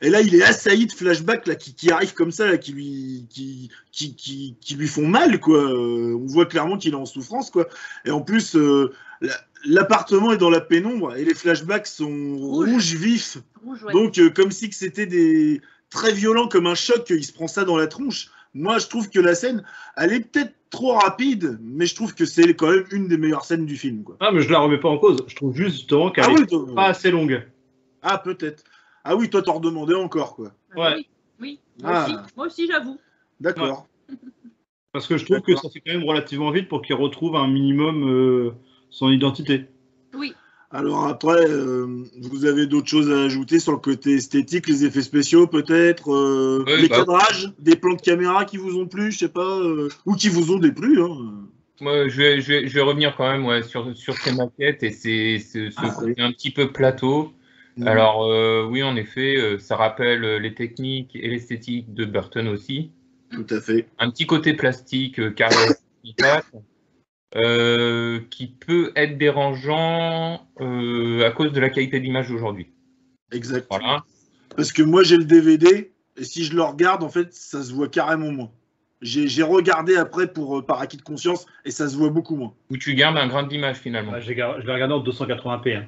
[0.00, 2.72] Et là, il est assailli de flashbacks là, qui, qui arrivent comme ça, là, qui,
[2.72, 5.40] lui, qui, qui, qui, qui lui font mal.
[5.40, 5.58] Quoi.
[5.58, 7.50] Euh, on voit clairement qu'il est en souffrance.
[7.50, 7.68] Quoi.
[8.04, 9.32] Et en plus, euh, la-
[9.64, 12.68] l'appartement est dans la pénombre et les flashbacks sont Rouge.
[12.68, 13.38] rouges vifs.
[13.64, 13.92] Rouge, ouais.
[13.92, 15.60] Donc, euh, comme si que c'était des
[15.90, 18.28] très violent comme un choc, il se prend ça dans la tronche.
[18.54, 19.64] Moi, je trouve que la scène,
[19.96, 23.44] elle est peut-être trop rapide, mais je trouve que c'est quand même une des meilleures
[23.46, 24.02] scènes du film.
[24.04, 24.16] Quoi.
[24.20, 25.24] Ah, mais je la remets pas en cause.
[25.26, 27.42] Je trouve juste justement qu'elle Ah est oui, pas assez longue.
[28.02, 28.64] ah, peut-être.
[29.04, 30.52] Ah oui, toi, t'en redemandais encore, quoi.
[30.76, 30.94] Ouais.
[30.96, 31.06] Oui,
[31.40, 31.60] oui.
[31.82, 32.04] Moi Ah.
[32.04, 32.98] aussi, moi aussi j'avoue.
[33.40, 33.86] D'accord.
[34.92, 37.48] Parce que je trouve que ça fait quand même relativement vite pour qu'il retrouve un
[37.48, 38.50] minimum euh,
[38.90, 39.64] son identité.
[40.14, 40.34] Oui.
[40.70, 45.02] Alors après, euh, vous avez d'autres choses à ajouter sur le côté esthétique, les effets
[45.02, 46.98] spéciaux peut-être, euh, Oui, les bah.
[46.98, 50.28] cadrages, des plans de caméra qui vous ont plu, je sais pas, euh, ou qui
[50.28, 51.02] vous ont déplu.
[51.02, 51.16] Hein.
[51.80, 54.82] Moi, je vais, je vais, je vais revenir quand même ouais, sur, sur ces maquettes
[54.82, 57.32] et c'est ce, ce Ah, côté un petit peu plateau.
[57.86, 62.48] Alors euh, oui, en effet, euh, ça rappelle euh, les techniques et l'esthétique de Burton
[62.48, 62.90] aussi.
[63.30, 63.88] Tout à fait.
[63.98, 65.56] Un petit côté plastique euh, carré
[68.30, 72.68] qui peut être dérangeant euh, à cause de la qualité d'image d'aujourd'hui.
[73.32, 73.66] Exact.
[73.70, 74.04] Voilà.
[74.54, 77.72] Parce que moi j'ai le DVD et si je le regarde, en fait, ça se
[77.72, 78.50] voit carrément moins.
[79.00, 82.36] J'ai j'ai regardé après pour euh, par acquis de conscience et ça se voit beaucoup
[82.36, 82.52] moins.
[82.70, 84.12] Où tu gardes un grain d'image finalement.
[84.12, 85.76] Gar- je l'ai regardé en 280p.
[85.76, 85.86] hein.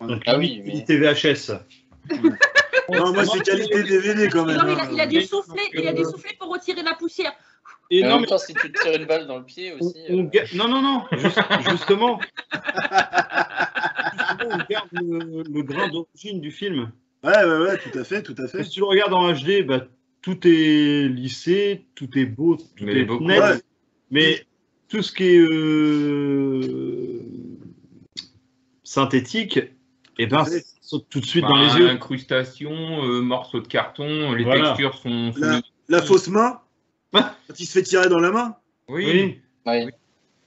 [0.00, 1.52] Donc, Ah oui, mais- VHS.
[2.92, 4.56] Non, moi c'est qualité DVD quand même.
[4.56, 4.88] Non, il, a, hein.
[4.92, 7.32] il a dû souffler, il a dû souffler pour retirer la poussière.
[7.88, 9.44] Et Et en non, même mais temps, si tu te tires une balle dans le
[9.44, 9.94] pied on, aussi.
[10.08, 11.38] on euh, ga- non, non, non, juste-
[11.70, 12.18] justement.
[14.12, 16.90] Justement, on garde le, le grain d'origine du film.
[17.22, 18.64] Ouais, ouais, ouais, tout à fait, tout à fait.
[18.64, 19.86] Si tu le regardes en HD, bah,
[20.22, 23.40] tout est lissé, tout est beau, tout Mais est beaucoup, net.
[23.40, 23.60] ouais.
[24.10, 24.44] Mais
[24.88, 27.20] tout ce qui est euh,
[28.82, 29.60] synthétique,
[30.18, 31.88] eh ben, ça saute tout de suite dans Bah, les yeux.
[31.88, 34.68] Incrustation, euh, morceaux de carton, les Voilà.
[34.68, 35.32] textures sont.
[35.32, 36.60] sont- La, la fausse main,
[37.12, 37.20] Ouais.
[37.48, 38.54] quand il se fait tirer dans la main,
[38.88, 39.40] Oui.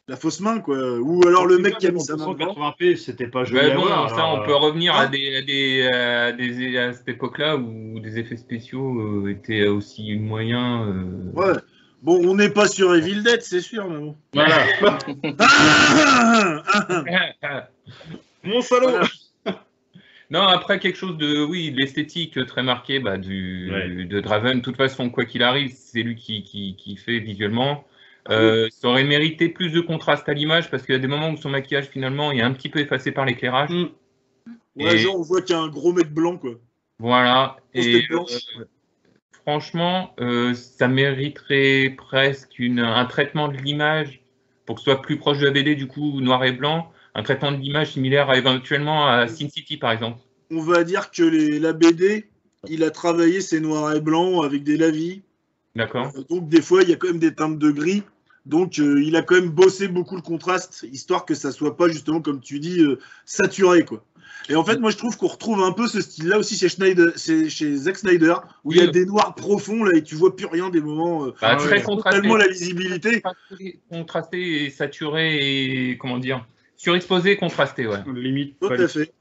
[0.09, 0.99] La fausse main, quoi.
[0.99, 2.53] Ou alors le mec qui a mis sa main En dedans.
[2.53, 5.05] 180p, c'était pas joli Mais à bon, voir, ça, alors, on peut euh, revenir hein
[5.05, 9.66] à, des, à, des, à, des- à cette époque-là où des effets spéciaux euh, étaient
[9.68, 10.88] aussi moyens.
[10.89, 11.53] euh, Ouais.
[12.01, 14.18] Bon, on n'est pas sur Evil Dead, c'est sûr, mais bon.
[14.34, 14.66] Voilà.
[18.43, 19.07] Mon salaud Voilà.
[20.30, 24.05] Non, après quelque chose de, oui, de l'esthétique très marqué bah, du, Ouais.
[24.05, 24.57] de Draven.
[24.59, 27.86] De toute façon, quoi qu'il arrive, c'est lui qui, qui, qui fait visuellement.
[28.30, 31.30] Euh, ça aurait mérité plus de contraste à l'image parce qu'il y a des moments
[31.30, 33.69] où son maquillage finalement est un petit peu effacé par l'éclairage.
[33.69, 33.86] Mm.
[34.78, 36.53] Ouais, Et- genre, on voit qu'il y a un gros mec blanc, quoi.
[36.99, 37.57] Voilà.
[37.74, 38.24] Et euh,
[39.43, 44.21] franchement, euh, ça mériterait presque une, un traitement de l'image
[44.65, 46.91] pour que ce soit plus proche de la BD, du coup, noir et blanc.
[47.16, 50.20] Un traitement de l'image similaire à, éventuellement à Sin City, par exemple.
[50.51, 52.28] On va dire que les, la BD,
[52.68, 55.22] il a travaillé ses noirs et blancs avec des lavis.
[55.76, 58.03] D'accord Euh, Donc, des fois, il y a quand même des teintes de gris.
[58.45, 61.88] Donc, euh, il a quand même bossé beaucoup le contraste, histoire que ça soit pas,
[61.88, 64.03] justement, comme tu dis, euh, saturé, quoi.
[64.49, 67.14] Et en fait, moi, je trouve qu'on retrouve un peu ce style-là aussi chez, Schneider,
[67.16, 68.36] c'est chez Zack Snyder,
[68.66, 71.28] où il y a des noirs profonds, là, et tu vois plus rien des moments.
[71.28, 72.20] euh, Bah, Très contrasté.
[72.20, 72.45] tellement la.
[72.47, 76.45] Contrasté- Contrasté et saturé et, comment dire,
[76.84, 78.03] surexposé et contrasté, ouais.
[78.13, 78.59] Limite.
[78.59, 79.13] Tout à fait.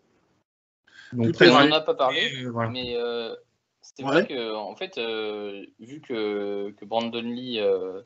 [1.13, 2.71] Donc, Tout très à on n'en a pas parlé, Et, euh, voilà.
[2.71, 3.35] mais euh,
[3.83, 4.11] c'est Ouais.
[4.11, 8.01] vrai que, en fait, euh, vu que, que Brandon Lee euh,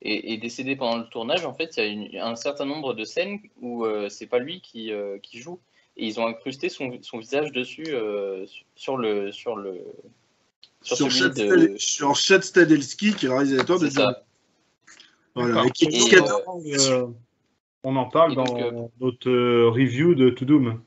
[0.00, 2.94] est, est décédé pendant le tournage, en fait, il y a une- un certain nombre
[2.94, 5.60] de scènes où euh, c'est pas lui qui, euh, qui joue.
[5.96, 9.30] Et ils ont incrusté son, son visage dessus euh, sur le.
[9.32, 9.80] Sur le
[10.82, 13.88] sur Chad de- Stade- sur Chad Stahelski, qui est le réalisateur de.
[15.34, 16.00] Voilà, et qui Et,
[17.84, 20.80] on en parle Et dans donc, notre euh, review de To Doom.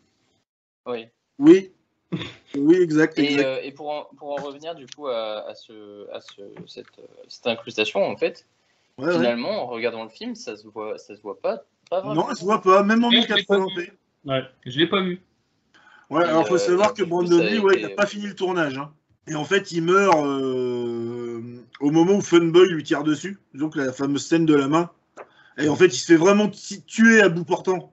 [0.87, 1.05] Oui.
[1.39, 1.71] Oui.
[2.55, 3.19] Oui, exact.
[3.19, 6.41] Et, euh, et pour, en, pour en revenir du coup à, à, ce, à ce,
[6.65, 8.45] cette, euh, cette incrustation, en fait,
[8.97, 9.13] Ouais, ouais.
[9.13, 12.15] finalement, en regardant le film, ça se voit, ça se voit pas, pas vraiment.
[12.15, 13.91] Non, ça se voit pas, même en Ouais, je l'ai pas 1080p.
[14.25, 14.41] Ouais.
[14.65, 15.21] Je l'ai pas vu.
[16.09, 18.25] Ouais, Et, alors faut euh, savoir que Brandon Lee, ouais, été- il n'a pas fini
[18.25, 18.77] le tournage.
[18.77, 18.91] hein.
[19.27, 21.41] Et en fait, il meurt euh,
[21.81, 24.89] au moment où Funboy lui tire dessus, donc la fameuse scène de la main.
[25.57, 26.49] Et en fait, il se fait vraiment
[26.85, 27.91] tuer à bout portant.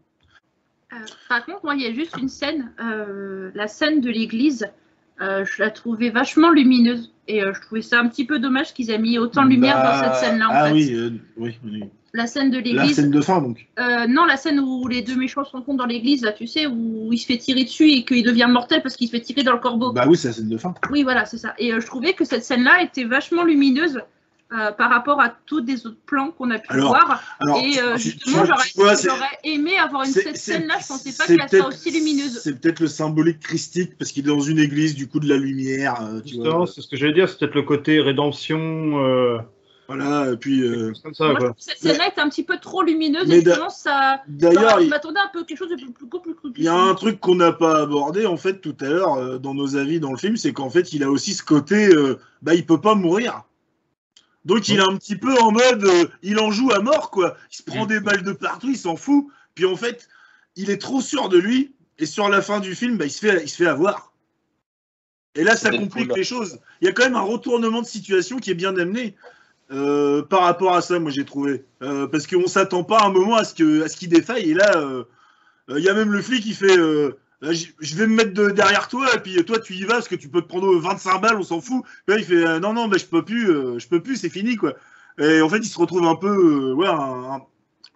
[0.92, 0.96] Euh,
[1.28, 4.66] par contre, moi, il y a juste une scène, euh, la scène de l'église,
[5.20, 7.10] euh, je la trouvais vachement lumineuse.
[7.26, 9.96] Et je trouvais ça un petit peu dommage qu'ils aient mis autant de lumière Bah,
[9.98, 10.46] dans cette scène-là.
[10.50, 10.72] Ah fait.
[10.72, 11.84] oui, oui, oui.
[12.12, 12.96] La scène de La l'église.
[12.96, 13.66] scène de fin, donc.
[13.78, 17.08] Non, la scène où les deux méchants se rencontrent dans l'église, là, tu sais, où
[17.12, 19.54] il se fait tirer dessus et qu'il devient mortel parce qu'il se fait tirer dans
[19.54, 19.92] le corbeau.
[19.92, 20.74] Bah oui, c'est la scène de fin.
[20.90, 21.54] Oui, voilà, c'est ça.
[21.58, 24.00] Et je trouvais que cette scène-là était vachement lumineuse
[24.52, 27.22] euh, par rapport à tous des autres plans qu'on a pu Alors, voir.
[27.40, 30.74] Alors, et euh, justement, j'aurais aimé avoir une cette scène-là.
[30.80, 32.40] Je pensais pas qu'elle soit aussi lumineuse.
[32.42, 35.36] C'est peut-être le symbolique christique parce qu'il est dans une église, du coup, de la
[35.36, 36.00] lumière.
[36.02, 36.66] euh, tu Justement, vois.
[36.66, 38.58] c'est ce que j'allais dire, c'est peut-être le côté rédemption.
[39.04, 39.38] euh,
[39.88, 40.62] Voilà, et puis.
[40.62, 41.46] euh, comme ça, Moi, je quoi.
[41.50, 44.22] trouve que cette scène-là était un petit peu trop lumineuse Mais et justement, ça.
[44.28, 46.52] D'ailleurs, je il- m'attendais un peu à quelque chose de plus, plus, plus, plus, plus
[46.56, 49.38] Il y a un truc qu'on n'a pas abordé en fait tout à l'heure euh,
[49.38, 52.18] dans nos avis dans le film, c'est qu'en fait il a aussi ce côté, euh,
[52.42, 53.42] bah il peut pas mourir.
[54.44, 57.36] Donc il est un petit peu en mode, euh, il en joue à mort quoi.
[57.50, 57.88] Il se prend Mm.
[57.88, 59.26] des balles de partout, il s'en fout.
[59.54, 60.08] Puis en fait,
[60.56, 63.20] il est trop sûr de lui et sur la fin du film, bah, il se
[63.20, 64.12] fait, il se fait avoir.
[65.34, 66.58] Et là, ça complique les choses.
[66.80, 69.16] Il y a quand même un retournement de situation qui est bien amené
[69.72, 73.10] euh, par rapport à ça, moi j'ai trouvé, Euh, parce qu'on s'attend pas à un
[73.10, 74.50] moment à ce que, à ce qu'il défaille.
[74.50, 74.70] Et là.
[75.68, 76.76] il y a même le flic qui fait
[77.52, 80.14] Je vais me mettre de- derrière toi et puis toi tu y vas parce que
[80.14, 81.84] tu peux te prendre 25 balles, on s'en fout.
[82.08, 84.30] Là, il fait euh, Non, non, mais je peux plus, euh, je peux plus, c'est
[84.30, 84.74] fini quoi.
[85.18, 86.28] Et en fait, il se retrouve un peu.
[86.28, 86.88] euh, ouais,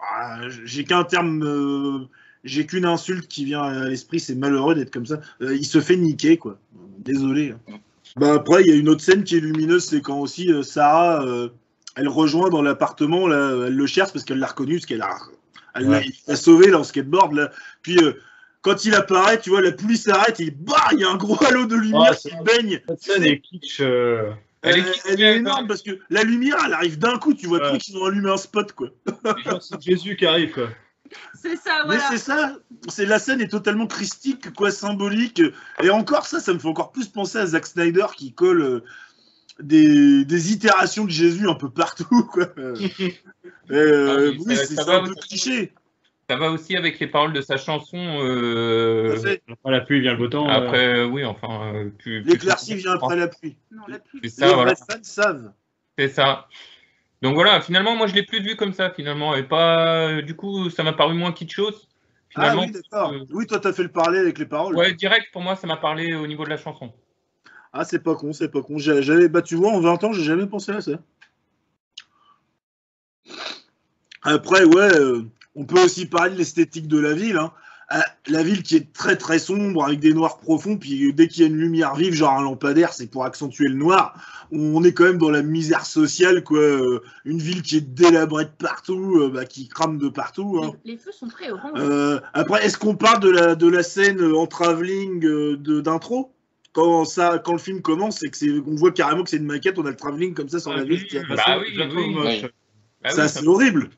[0.00, 1.42] ah, j'ai qu'un terme.
[1.44, 2.06] euh,
[2.44, 5.20] j'ai qu'une insulte qui vient à l'esprit, c'est malheureux d'être comme ça.
[5.42, 6.58] Euh, il se fait niquer quoi.
[6.98, 7.54] Désolé.
[7.68, 7.78] hein.
[8.16, 10.62] Bah, après, il y a une autre scène qui est lumineuse, c'est quand aussi euh,
[10.62, 11.24] Sarah.
[11.24, 11.48] euh,
[11.96, 15.16] elle rejoint dans l'appartement, elle le cherche parce qu'elle l'a reconnu, parce qu'elle a,
[15.74, 16.04] elle l'a- Ouais.
[16.06, 17.32] il l'a sauvé là en skateboard.
[17.32, 17.50] Là.
[17.82, 18.12] Puis euh,
[18.68, 21.42] quand il apparaît, tu vois, la poulie s'arrête et bah, il y a un gros
[21.44, 22.80] halo de lumière Ah, qui baigne.
[22.88, 23.80] Cette scène est kitsch.
[23.80, 27.32] euh, Elle, Elle est elle est énorme parce que la lumière, elle arrive d'un coup.
[27.32, 27.68] Tu vois, Ouais.
[27.70, 28.88] truc, ils ont allumé un spot quoi.
[29.60, 30.52] c'est Jésus qui arrive.
[30.52, 30.68] Quoi.
[31.34, 32.08] C'est ça, Mais voilà.
[32.10, 32.56] c'est ça,
[32.88, 35.40] c'est la scène est totalement christique, quoi, symbolique.
[35.82, 38.84] Et encore ça, ça me fait encore plus penser à Zack Snyder qui colle euh,
[39.60, 42.48] des, des itérations de Jésus un peu partout, quoi.
[43.70, 45.72] Euh, Ah oui, oui, ça- c'est ça un peu cliché.
[46.30, 47.96] Ça va aussi avec les paroles de sa chanson.
[48.22, 49.16] euh.
[49.50, 50.46] Après la pluie vient le beau temps.
[50.46, 51.72] après, euh, oui, enfin.
[51.74, 53.56] euh, plus- L'éclaircie vient après la pluie.
[53.70, 54.20] Non, la pluie.
[54.24, 54.74] C'est Les ça, voilà.
[54.74, 55.52] fans savent.
[55.98, 56.48] C'est ça.
[57.22, 59.34] Donc voilà, finalement, moi, je l'ai plus vu comme ça, finalement.
[59.36, 60.08] Et pas.
[60.08, 61.88] euh, Du coup, ça m'a paru moins kitsch chose.
[62.34, 63.12] Ah Finalement, oui, d'accord.
[63.14, 64.76] euh, Oui, toi, t'as fait le parler avec les paroles.
[64.76, 66.92] ouais, direct, pour moi, ça m'a parlé au niveau de la chanson.
[67.72, 68.76] Ah, c'est pas con, c'est pas con.
[68.76, 70.92] J'avais, bah, tu vois, en 20 ans, j'ai jamais pensé à ça.
[74.22, 75.22] Après, ouais, euh,
[75.54, 77.36] on peut aussi parler de l'esthétique de la ville.
[77.36, 77.52] hein.
[77.90, 81.40] Ah, la ville qui est très très sombre avec des noirs profonds, puis dès qu'il
[81.42, 84.46] y a une lumière vive, genre un lampadaire, c'est pour accentuer le noir.
[84.52, 86.58] On est quand même dans la misère sociale, quoi.
[86.58, 90.60] Euh, Une ville qui est délabrée de partout, euh, bah, qui crame de partout.
[90.62, 90.72] hein.
[90.84, 91.72] Les, les feux sont très orange.
[91.76, 95.80] Euh, après, est-ce qu'on parle de la, de la scène euh, en travelling euh, de-
[95.80, 96.34] d'intro?
[96.74, 99.46] Quand, ça, quand le film commence et que c'est, on voit carrément que c'est une
[99.46, 101.06] maquette, on a le travelling comme ça sur la ville.
[101.06, 101.58] qui Bah apparaît.
[101.74, 102.42] oui, oui.
[103.02, 103.88] Ah ça, oui, c'est horrible.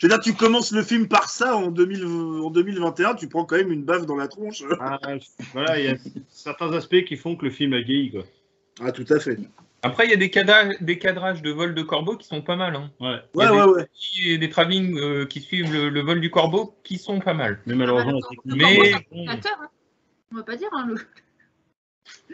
[0.00, 3.44] Je veux dire, tu commences le film par ça en, 2000 en 2021, tu prends
[3.44, 4.62] quand même une baffe dans la tronche.
[4.80, 4.98] Ah,
[5.52, 5.96] voilà, il y a
[6.28, 8.10] certains aspects qui font que le film a vieilli.
[8.10, 8.24] Quoi.
[8.80, 9.38] Ah, tout à fait.
[9.82, 12.56] Après, il y a des, cada- des cadrages de vol de corbeau qui sont pas
[12.56, 12.74] mal.
[12.76, 12.90] Hein.
[13.00, 13.20] Ouais.
[13.34, 13.86] Il y Ouais, a ouais, ouais.
[14.24, 17.34] des, et des travelling euh, qui suivent le, le vol du corbeau qui sont pas
[17.34, 17.60] mal.
[17.66, 19.68] Mais malheureusement, Ah, corbeau, Mais c'est un bon, acteur, hein.
[20.32, 20.68] On va pas dire.
[20.72, 20.96] Hein, le...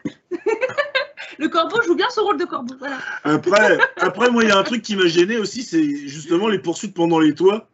[1.43, 2.74] le corbeau joue bien son rôle de corbeau.
[2.78, 2.99] Voilà.
[3.24, 6.59] Après, après, moi, il y a un truc qui m'a gêné aussi, c'est justement les
[6.59, 7.68] poursuites pendant les toits.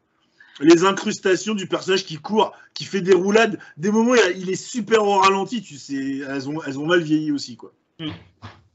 [0.61, 3.61] Les incrustations du personnage qui court, qui fait des roulades.
[3.77, 6.19] Des moments, il est super au ralenti, tu sais.
[6.29, 7.73] Elles ont, elles ont mal vieilli aussi, quoi.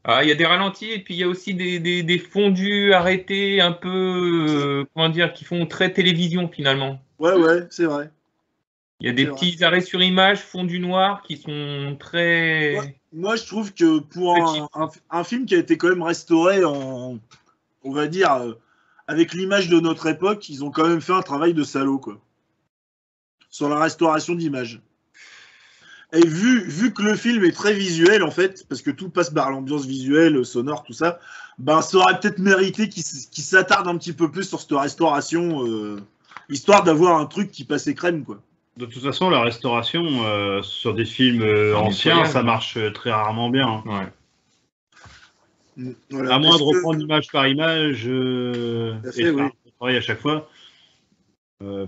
[0.06, 2.20] ah, il y a des ralentis et puis il y a aussi des, des, des
[2.20, 7.02] fondus arrêtés un peu, euh, comment dire, qui font très télévision finalement.
[7.20, 8.10] Ouais, ouais, c'est vrai.
[9.00, 9.36] Il y a des vrai.
[9.36, 12.78] petits arrêts sur image, fondu noir, qui sont très.
[12.80, 13.00] Ouais.
[13.12, 16.64] Moi, je trouve que pour un, un- un film qui a été quand même restauré
[16.64, 17.20] en,
[17.84, 18.54] on va dire, euh,
[19.08, 22.20] avec l'image de notre époque, ils ont quand même fait un travail de salaud, quoi.
[23.50, 24.82] Sur la restauration d'image.
[26.14, 29.32] Et vu, vu que le film est très visuel, en fait, parce que tout passe
[29.32, 31.20] par l'ambiance visuelle, sonore, tout ça,
[31.58, 34.72] ben, ça aurait peut-être mérité qu'il s- qu'il s'attarde un petit peu plus sur cette
[34.72, 36.00] restauration, euh,
[36.50, 38.42] histoire d'avoir un truc qui passait crème, quoi.
[38.76, 42.92] De toute façon, la restauration euh, sur des films euh, En anciens, ça marche euh,
[42.92, 43.68] très rarement bien.
[43.68, 43.84] hein.
[45.78, 45.86] Ouais.
[46.10, 46.36] Voilà.
[46.36, 49.42] À moins de que- reprendre image par image euh, fait, et faire oui.
[49.42, 50.50] un travail à chaque fois,
[51.64, 51.86] euh,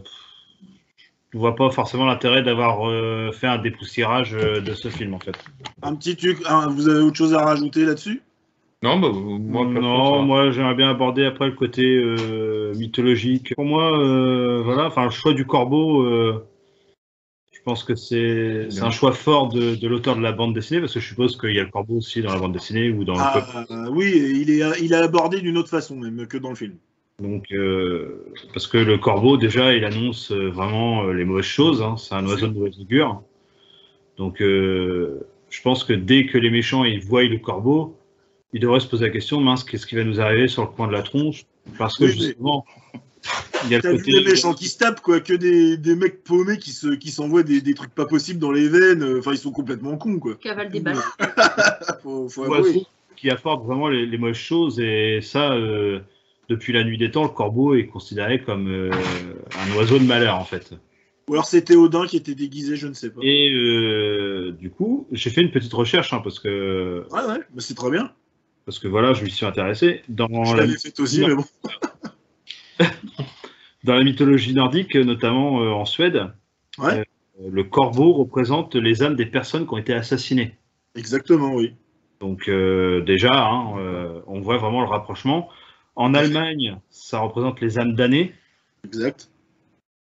[1.32, 5.20] je ne vois pas forcément l'intérêt d'avoir euh, fait un dépoussiérage de ce film en
[5.20, 5.36] fait.
[5.82, 8.22] Un petit truc, vous avez autre chose à rajouter là-dessus?
[8.84, 13.56] Non, bah, moi, perso, non, moi j'aimerais bien aborder après le côté euh, mythologique.
[13.56, 16.46] Pour moi, euh, voilà, enfin le choix du corbeau, euh,
[17.66, 21.00] pense que c'est un choix fort de, de l'auteur de la bande dessinée parce que
[21.00, 23.22] je suppose qu'il y a le corbeau aussi dans la bande dessinée ou dans le
[23.22, 26.76] Ah, oui, il est, il est abordé d'une autre façon même que dans le film.
[27.22, 31.82] Donc, euh, parce que le corbeau, déjà, il annonce euh, vraiment euh, les mauvaises choses.
[31.82, 31.96] hein.
[31.98, 33.22] C'est un oiseau de mauvaise augure.
[34.18, 37.98] Donc, euh, je pense que dès que les méchants ils voient le corbeau,
[38.54, 40.88] ils devraient se poser la question mince, qu'est-ce qui va nous arriver sur le coin
[40.88, 41.46] de la tronche?
[41.78, 42.66] Parce que justement,
[43.66, 44.20] il y a T'as le vu côté.
[44.20, 47.44] les méchants qui se tapent, quoi, que des, des mecs paumés qui se, qui s'envoient
[47.44, 49.04] des, des trucs pas possibles dans les veines.
[49.04, 50.36] euh, Enfin, ils sont complètement cons, quoi.
[50.36, 50.98] Cavale des balles.
[52.04, 52.86] faut, faut avouer.
[53.16, 54.80] qui apporte vraiment les, les mauvaises choses.
[54.80, 56.00] Et ça, euh,
[56.50, 58.92] depuis la nuit des temps, le corbeau est considéré comme euh,
[59.60, 60.74] un oiseau de malheur, en fait.
[61.28, 63.20] Ou alors c'était Odin qui était déguisé, je ne sais pas.
[63.24, 67.60] Et euh, du coup, j'ai fait une petite recherche hein, parce que Ouais, ouais, bah,
[67.60, 68.12] c'est très bien.
[68.66, 70.04] parce que voilà, je m'y suis intéressé.
[70.08, 71.44] Dans Je la, fait aussi, mais bon.
[73.84, 76.32] dans la mythologie nordique, notamment euh, en Suède,
[76.78, 77.00] Ouais.
[77.00, 80.56] euh, le corbeau représente les âmes des personnes qui ont été assassinées.
[80.96, 81.74] Exactement, oui.
[82.20, 85.50] Donc euh, déjà, hein, on voit vraiment le rapprochement.
[85.96, 88.34] En Allemagne, ça représente les âmes damnées.
[88.86, 89.30] Exact.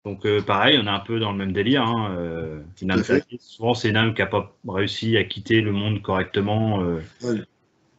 [0.05, 1.83] Donc euh, pareil, on est un peu dans le même délire.
[1.83, 3.03] Hein, euh, une âme
[3.39, 7.41] souvent, c'est une âme qui n'a pas réussi à quitter le monde correctement euh, Ouais.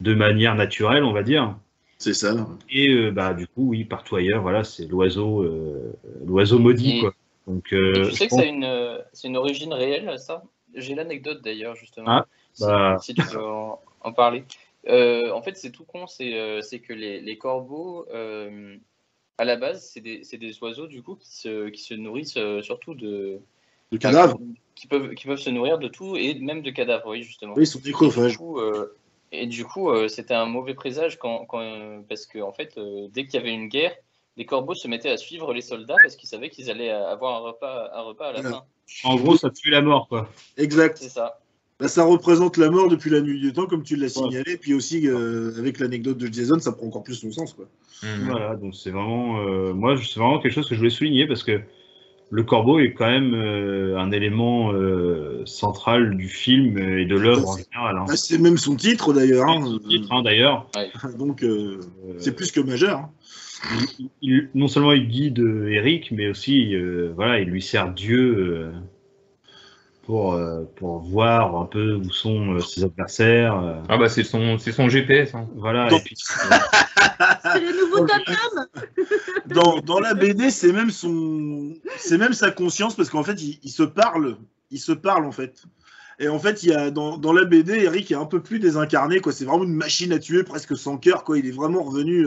[0.00, 1.56] de manière naturelle, on va dire.
[2.02, 2.48] C'est ça.
[2.68, 5.92] Et euh, bah, du coup, oui, partout ailleurs, voilà, c'est l'oiseau euh,
[6.26, 6.96] l'oiseau maudit.
[6.96, 7.14] Et- Quoi.
[7.46, 10.42] Donc, Et euh, tu sais que c'est une, euh, c'est une origine réelle, ça?
[10.74, 12.08] J'ai l'anecdote d'ailleurs, justement.
[12.08, 12.96] Ah, Si- bah.
[13.00, 14.42] si, tu veux en, en parler.
[14.88, 18.76] Euh, en fait, c'est tout con, c'est euh, c'est que les, les corbeaux, euh,
[19.38, 22.36] à la base, c'est des, c'est des oiseaux du coup qui se, qui se nourrissent
[22.36, 23.38] euh, surtout de.
[23.92, 24.40] Le cadavre.
[24.74, 27.54] Qui peuvent, qui peuvent se nourrir de tout et même de cadavres, oui, justement.
[27.54, 28.96] Oui, ils sont du coup, euh,
[29.32, 32.74] et du coup, euh, c'était un mauvais présage quand, quand, euh, parce que en fait,
[32.76, 33.94] euh, dès qu'il y avait une guerre,
[34.36, 37.40] les corbeaux se mettaient à suivre les soldats parce qu'ils savaient qu'ils allaient avoir un
[37.40, 38.56] repas, un repas à la Voilà.
[38.58, 39.08] fin.
[39.08, 40.08] en gros, ça pue la mort.
[40.08, 40.28] Quoi.
[40.56, 40.98] Exact.
[40.98, 41.38] C'est ça.
[41.82, 44.56] Bah, ça représente la mort depuis la nuit du temps, comme tu l'as signalé.
[44.56, 47.54] Puis aussi, euh, avec l'anecdote de Jason, ça prend encore plus son sens.
[47.54, 47.66] Quoi.
[48.24, 51.42] Voilà, donc c'est vraiment, euh, moi, c'est vraiment quelque chose que je voulais souligner parce
[51.42, 51.60] que
[52.34, 57.46] le corbeau est quand même euh, un élément euh, central du film et de l'œuvre
[57.50, 57.98] en général.
[57.98, 58.06] hein.
[58.08, 59.46] Ah, C'est même son titre d'ailleurs.
[59.48, 59.64] C'est hein.
[59.66, 60.66] son titre, hein, d'ailleurs.
[61.18, 61.78] Donc euh,
[62.08, 62.98] Euh, c'est plus que majeur.
[63.00, 63.10] hein.
[63.98, 68.34] il- il- non seulement il guide Eric, mais aussi euh, voilà, il lui sert Dieu
[68.38, 68.70] euh,
[70.12, 73.58] pour, euh, pour voir un peu où sont euh, ses adversaires.
[73.58, 75.34] euh, Ah bah c'est son, c'est son GPS.
[75.34, 75.48] hein.
[75.56, 78.66] voilà, Donc- et puis, C'est le nouveau Tom
[79.46, 83.58] Dans, dans la BD, c'est même son, c'est même sa conscience parce qu'en fait, il,
[83.62, 84.36] il se parle,
[84.70, 85.62] il se parle en fait.
[86.18, 88.58] Et en fait, il y a dans, dans la BD, Eric est un peu plus
[88.58, 89.32] désincarné quoi.
[89.32, 91.38] C'est vraiment une machine à tuer, presque sans cœur quoi.
[91.38, 92.26] Il est vraiment revenu,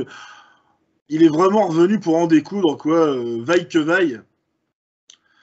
[1.10, 4.22] il est vraiment revenu pour en découdre quoi, euh, vaille que vaille.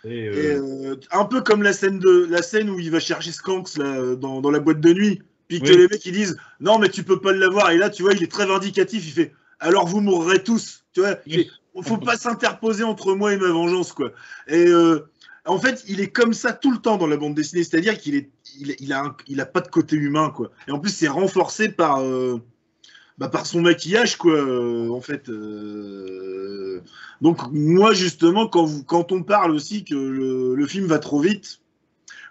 [0.05, 3.33] Et, euh, euh, un peu comme la scène de la scène où il va chercher
[3.33, 5.77] Skanks là, dans, dans la boîte de nuit, puis que Oui.
[5.77, 8.23] les mecs ils disent non mais tu peux pas l'avoir et là tu vois il
[8.23, 11.17] est très vindicatif, il fait alors vous mourrez tous, tu vois.
[11.25, 11.49] Il fait,
[11.85, 14.11] faut pas s'interposer entre moi et ma vengeance quoi.
[14.49, 15.09] Et euh,
[15.47, 18.15] en fait il est comme ça tout le temps dans la bande dessinée, c'est-à-dire qu'il
[18.17, 20.51] est il, il a un- il a pas de côté humain quoi.
[20.67, 22.41] Et en plus c'est renforcé par euh,
[23.19, 25.29] bah, par son maquillage quoi euh, en fait.
[25.29, 26.81] euh,
[27.21, 31.61] donc moi justement quand, on parle aussi que le, film va trop vite,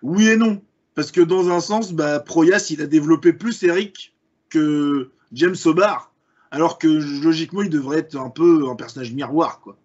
[0.02, 0.62] oui et non.
[0.94, 4.14] Parce que dans un sens, bah, Proyas il a développé plus Eric
[4.50, 6.12] que James Hobart,
[6.52, 6.88] alors que
[7.24, 9.78] logiquement il devrait être un peu un personnage miroir quoi.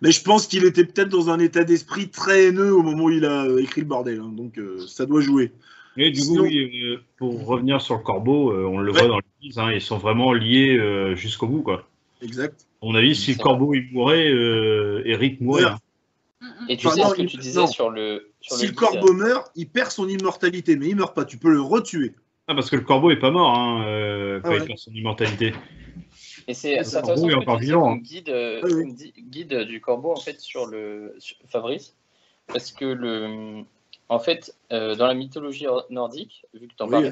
[0.00, 3.10] Mais je pense qu'il était peut-être dans un état d'esprit très haineux au moment où
[3.10, 4.32] il a euh, écrit le bordel, hein.
[4.32, 5.52] donc ça doit jouer.
[5.96, 8.98] Et du coup, oui, euh, pour revenir sur le corbeau, euh, on le Ouais.
[9.00, 11.62] voit dans le tease, hein, ils sont vraiment liés euh, jusqu'au bout.
[11.62, 11.86] Quoi.
[12.22, 12.66] Exact.
[12.82, 15.64] À mon avis, si le corbeau il mourait, euh, Eric mourrait.
[15.64, 15.70] Ouais.
[15.70, 15.78] hein.
[16.68, 17.66] Et tu Enfin, sais non, ce que il- tu disais non.
[17.66, 18.30] sur le.
[18.40, 21.24] Sur si le corbeau meurt, il perd son immortalité, mais il meurt pas.
[21.24, 22.12] Tu peux le retuer.
[22.48, 24.90] Ah, parce que le corbeau est pas mort hein, euh, quand Ah il perd son
[24.92, 25.54] immortalité.
[26.48, 27.96] Et c'est Ah, intéressant que encore tu disais vivant, hein.
[27.98, 29.12] guide, euh, Ah oui.
[29.30, 31.94] guide du corbeau en fait sur le sur Fabrice,
[32.48, 33.62] parce que le
[34.12, 37.10] en fait euh, dans la mythologie nordique, vu que tu en Oui.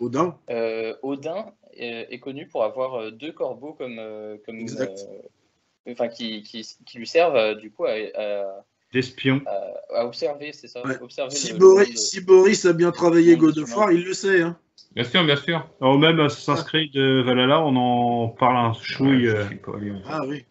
[0.00, 0.36] Odin.
[0.50, 4.00] euh, Odin est, est connu pour avoir euh, deux corbeaux comme
[4.46, 4.98] comme Exact.
[5.00, 9.42] euh, enfin qui, qui, qui lui servent du coup à, à, D'espion.
[9.46, 10.98] à- à observer, c'est ça, Ouais.
[11.02, 11.96] observer Si, le- Boris, monde.
[11.98, 13.76] si Boris a bien travaillé God of.
[13.76, 14.40] War, il le sait.
[14.42, 14.56] Hein.
[14.94, 15.68] Bien sûr, bien sûr.
[15.80, 19.28] Alors, même Assassin's Creed de Valhalla, on en parle un chouille.
[19.28, 19.92] Ouais, euh, pas allé.
[20.08, 20.44] Ah oui.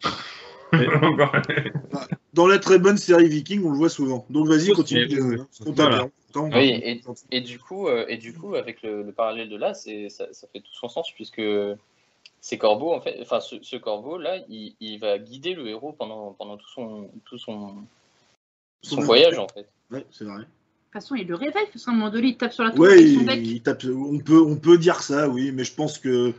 [2.38, 4.24] Dans la très bonne série Viking, on le voit souvent.
[4.30, 5.06] Donc vas-y, Oui, continue.
[5.10, 5.36] oui, oui.
[5.40, 6.08] euh, on Voilà.
[6.36, 9.56] Oui, on- et, et du coup, euh, et du coup, avec le, le parallèle de
[9.56, 11.42] là, c'est ça, ça fait tout son sens puisque
[12.40, 15.90] ces corbeaux, en fait, enfin, ce, ce corbeau là, il, il va guider le héros
[15.90, 17.74] pendant pendant tout son tout son
[18.82, 19.66] son Son voyage en fait.
[19.90, 20.36] Ouais, c'est vrai.
[20.38, 22.70] De toute façon, il le réveille, parce qu'à un moment donné, il tape sur la
[22.72, 26.32] il, il tape, on, peut, on peut dire ça, oui, mais je pense que.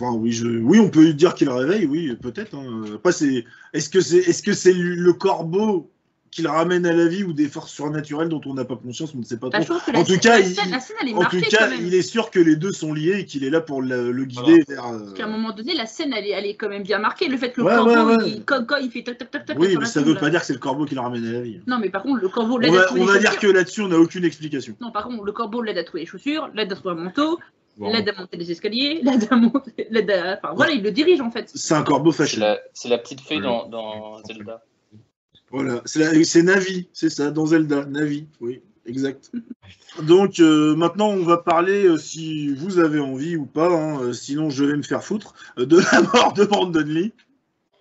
[0.00, 2.54] Enfin, oui, je, oui, on peut dire qu'il réveille, oui, peut-être.
[2.54, 2.84] hein.
[2.94, 5.90] Après, c'est, est-ce que c'est, est-ce que c'est le, corbeau
[6.30, 9.14] qui le ramène à la vie ou des forces surnaturelles dont on n'a pas conscience,
[9.14, 9.74] on ne sait pas Bah, trop.
[9.94, 13.44] En tout cas, il- est il est sûr que les deux sont liés et qu'il
[13.44, 14.86] est là pour le, le guider vers.
[14.86, 16.98] euh, Parce qu'à un moment donné, la scène, elle est, elle est quand même bien
[16.98, 17.28] marquée.
[17.28, 18.28] Le fait que le Ouais, corbeau, ouais, ouais.
[18.28, 20.28] Il, quand, quand il fait tac tac tac tac Oui, mais ça tour, veut pas
[20.30, 21.60] dire que c'est le corbeau qui le ramène à la vie.
[21.66, 23.40] Non, mais par contre, le corbeau On l'aide à va, trouver on va dire chaussures.
[23.50, 24.76] que là-dessus, on n'a aucune explication.
[24.82, 27.38] Non, par contre, le corbeau l'aide à trouver les chaussures, l'aide à trouver un manteau,
[27.78, 27.92] Bon.
[27.92, 29.86] l'aide à monter les escaliers, l'aide à monter.
[29.90, 30.38] L'aide à...
[30.42, 31.50] Enfin, voilà, il le dirige en fait.
[31.54, 32.40] C'est un corbeau fâché.
[32.74, 33.42] c'est la petite fée Ouais.
[33.42, 34.64] dans, dans Zelda.
[35.50, 39.32] Voilà, c'est Navi, c'est ça, dans Zelda, Navi, oui, exact.
[40.02, 44.12] Donc euh, maintenant, on va parler, euh, si vous avez envie ou pas, hein, euh,
[44.12, 47.12] sinon je vais me faire foutre, euh, de la mort de Brandon Lee.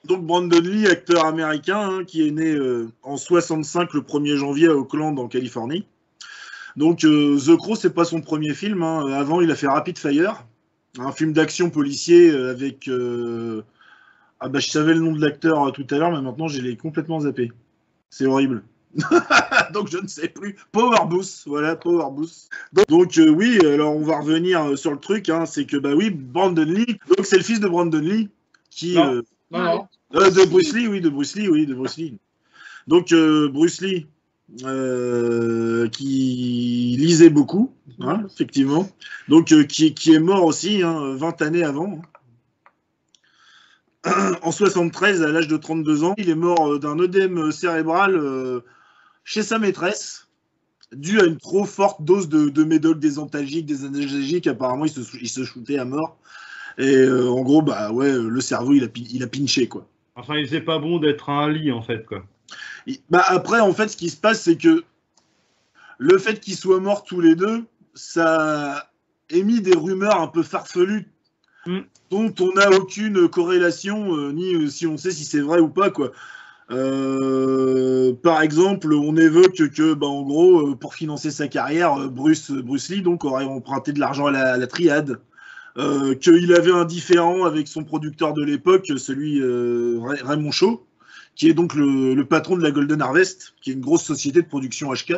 [0.06, 4.68] Donc Brandon Lee, acteur américain, hein, qui est né euh, en 65, le 1er janvier
[4.68, 5.86] à Oakland, en Californie.
[6.78, 8.84] Donc euh, The Crow, c'est pas son premier film.
[8.84, 9.12] hein.
[9.12, 10.46] Avant, il a fait Rapid Fire,
[11.00, 12.88] un film d'action policier euh, avec...
[12.88, 13.64] euh,
[14.40, 16.78] Ah bah je savais le nom de l'acteur tout à l'heure, mais maintenant je l'ai
[16.78, 17.52] complètement zappé.
[18.10, 18.64] C'est horrible.
[19.74, 20.56] donc je ne sais plus.
[20.72, 22.50] Power Boost, voilà, Power Boost.
[22.74, 25.94] Donc, donc, euh, oui, alors on va revenir sur le truc, hein, c'est que bah
[25.96, 28.30] oui, Brandon Lee, donc c'est le fils de Brandon Lee,
[28.70, 28.96] qui...
[28.96, 29.14] Non.
[29.16, 29.22] euh,
[29.52, 29.88] Non, non.
[30.16, 32.18] euh, de Bruce Lee, oui, de Bruce Lee, oui, de Bruce Lee.
[32.88, 34.08] Donc euh, BruceLee,
[34.64, 38.90] euh, qui lisait beaucoup, hein, effectivement.
[39.28, 42.02] Donc euh, qui, qui est mort aussi, hein, 20 années avant.
[44.42, 48.62] En 73, à l'âge de 32 ans, il est mort euh, d'un œdème cérébral euh,
[49.26, 50.28] chez sa maîtresse,
[50.94, 54.48] dû à une trop forte dose de, de médoc, des antalgiques, des analgésiques.
[54.48, 56.18] Apparemment, il se, il se shootait à mort.
[56.78, 59.88] Et euh, en gros, bah ouais, le cerveau, il a, pi- il a pinché, quoi.
[60.16, 62.24] Enfin, il faisait pas bon d'être un lit, en fait, quoi.
[63.10, 64.84] Bah après, en fait, ce qui se passe, c'est que
[65.98, 68.92] le fait qu'ils soient morts tous les deux, ça a
[69.30, 71.08] émis des rumeurs un peu farfelues
[71.66, 71.80] Mm.
[72.12, 75.68] dont on n'a aucune corrélation, euh, ni euh, si on sait si c'est vrai ou
[75.68, 76.14] pas, quoi.
[76.72, 82.88] Euh, par exemple, on évoque que, bah, en gros, pour financer sa carrière, Bruce, Bruce
[82.90, 85.20] Lee donc, aurait emprunté de l'argent à la, à la triade.
[85.78, 90.87] Euh, qu'il avait un différent avec son producteur de l'époque, celui Ray- Raymond Shaw,
[91.38, 94.48] qui est donc le, patron de la Golden Harvest, qui est une grosse société de
[94.48, 95.14] production HK.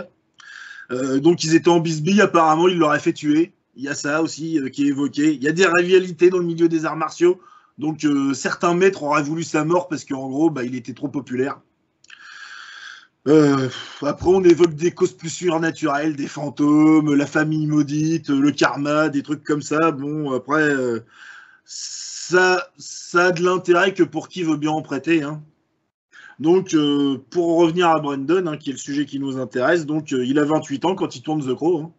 [0.91, 3.53] Euh, donc ils étaient en bisbille, apparemment il l'aurait fait tuer.
[3.75, 5.33] Il y a ça aussi euh, qui est évoqué.
[5.33, 7.39] Il y a des rivalités dans le milieu des arts martiaux.
[7.77, 11.07] Donc euh, certains maîtres auraient voulu sa mort parce qu'en gros, bah, il était trop
[11.07, 11.61] populaire.
[14.01, 19.21] Après, on évoque des causes plus surnaturelles, des fantômes, la famille maudite, le karma, des
[19.21, 19.91] trucs comme ça.
[19.91, 20.73] Bon, après,
[21.63, 25.21] ça, ça a de l'intérêt que pour qui veut bien en prêter.
[25.21, 25.43] hein.
[26.39, 30.13] Donc, euh, pour revenir à Brandon, hein, qui est le sujet qui nous intéresse, donc
[30.13, 31.79] euh, il a 28 ans quand il tourne The Crow.
[31.79, 31.91] hein.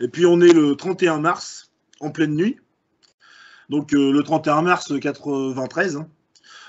[0.00, 1.70] Et puis, on est le 31 mars,
[2.00, 2.56] en pleine nuit.
[3.68, 6.08] Donc, euh, le 31 mars 93, hein,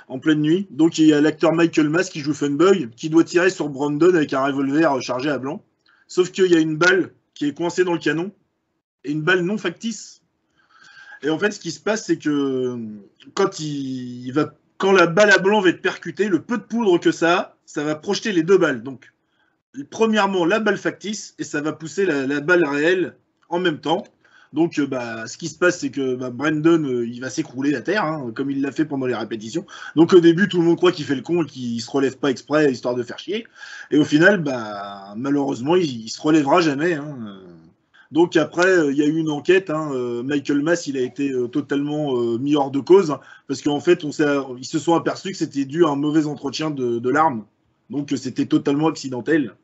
[0.10, 0.68] en pleine nuit.
[0.72, 4.14] Donc, il y a l'acteur Michael Mass qui joue Funboy, qui doit tirer sur Brandon
[4.14, 5.64] avec un revolver chargé à blanc.
[6.08, 8.32] Sauf qu'il y a une balle qui est coincée dans le canon,
[9.06, 10.22] et une balle non factice.
[11.22, 12.78] Et en fait, ce qui se passe, c'est que
[13.34, 16.64] quand il, il va quand la balle à blanc va être percutée, le peu de
[16.64, 18.84] poudre que ça a, ça va projeter les deux balles.
[18.84, 19.12] Donc,
[19.90, 23.16] premièrement, la balle factice, et ça va pousser la, balle réelle
[23.50, 24.04] en même temps.
[24.54, 27.76] Donc, euh, bah, ce qui se passe, c'est que bah, Brandon, euh, il va s'écrouler
[27.76, 29.66] à terre, hein, comme il l'a fait pendant les répétitions.
[29.96, 32.18] Donc, au début, tout le monde croit qu'il fait le con et qu'il se relève
[32.18, 33.48] pas exprès, histoire de faire chier.
[33.92, 36.94] Et au final, bah, malheureusement, il, il se relèvera jamais.
[36.94, 37.42] hein.
[38.12, 39.70] Donc après, euh, il y a eu une enquête.
[39.70, 43.80] hein, euh, Michael Mass, il a été euh, totalement mis hors de cause parce qu'en
[43.80, 47.46] fait, ils se sont aperçus que c'était dû à un mauvais entretien de, de l'arme.
[47.90, 49.56] Donc c'était totalement accidentel.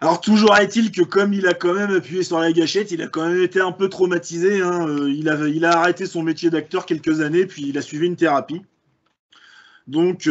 [0.00, 3.06] Alors toujours est-il que comme il a quand même appuyé sur la gâchette, il a
[3.06, 4.60] quand même été un peu traumatisé.
[4.60, 8.62] hein, il, a, arrêté son métier d'acteur quelques années, puis il a suivi une thérapie.
[9.86, 10.28] Donc,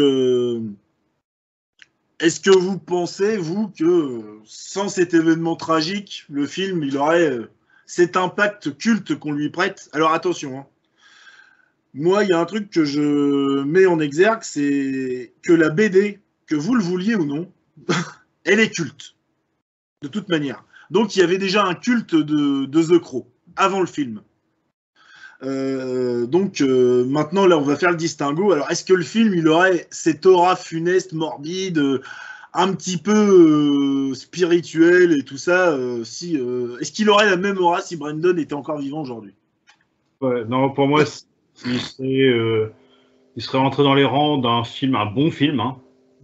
[2.21, 7.49] est-ce que vous pensez, vous, que sans cet événement tragique, le film, il aurait euh,
[7.87, 9.89] cet impact culte qu'on lui prête?
[9.91, 10.67] Alors attention, hein.
[11.95, 16.19] moi, il y a un truc que je mets en exergue, c'est que la BD,
[16.45, 17.51] que vous le vouliez ou non,
[18.45, 19.15] elle est culte,
[20.03, 20.63] de toute manière.
[20.91, 24.21] Donc, il y avait déjà un culte de, de The Crow, avant le film.
[25.43, 28.51] Euh, donc euh, maintenant là on va faire le distinguo.
[28.51, 32.01] Alors est-ce que le film il aurait cette aura funeste, morbide, euh,
[32.53, 36.35] un petit peu euh, spirituel et tout ça Si
[36.79, 39.33] est-ce qu'il aurait la même aura si Brandon était encore vivant aujourd'hui?
[40.19, 41.03] Ouais, non, pour moi,
[41.65, 42.71] il serait,
[43.35, 45.59] il serait rentré dans les rangs d'un film, un bon film.
[45.59, 45.77] Hein.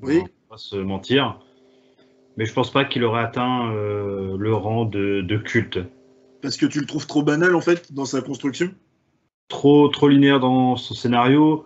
[0.04, 0.18] Oui.
[0.18, 1.40] On va pas se mentir.
[2.36, 5.80] Mais je pense pas qu'il aurait atteint le rang de, de culte.
[6.42, 8.70] Parce que tu le trouves trop banal en fait dans sa construction?
[9.50, 11.66] Trop, trop linéaire dans son scénario.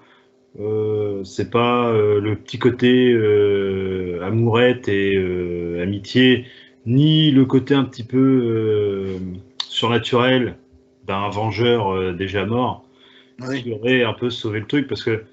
[0.59, 5.17] Euh, c'est pas euh, le petit côté euh, amourette et
[5.81, 6.45] amitié,
[6.85, 9.17] ni le côté un petit peu
[9.67, 10.57] surnaturel
[11.05, 12.85] d'un vengeur déjà mort.
[13.39, 13.63] Oui.
[13.63, 15.23] qui aurait un peu sauvé le truc parce que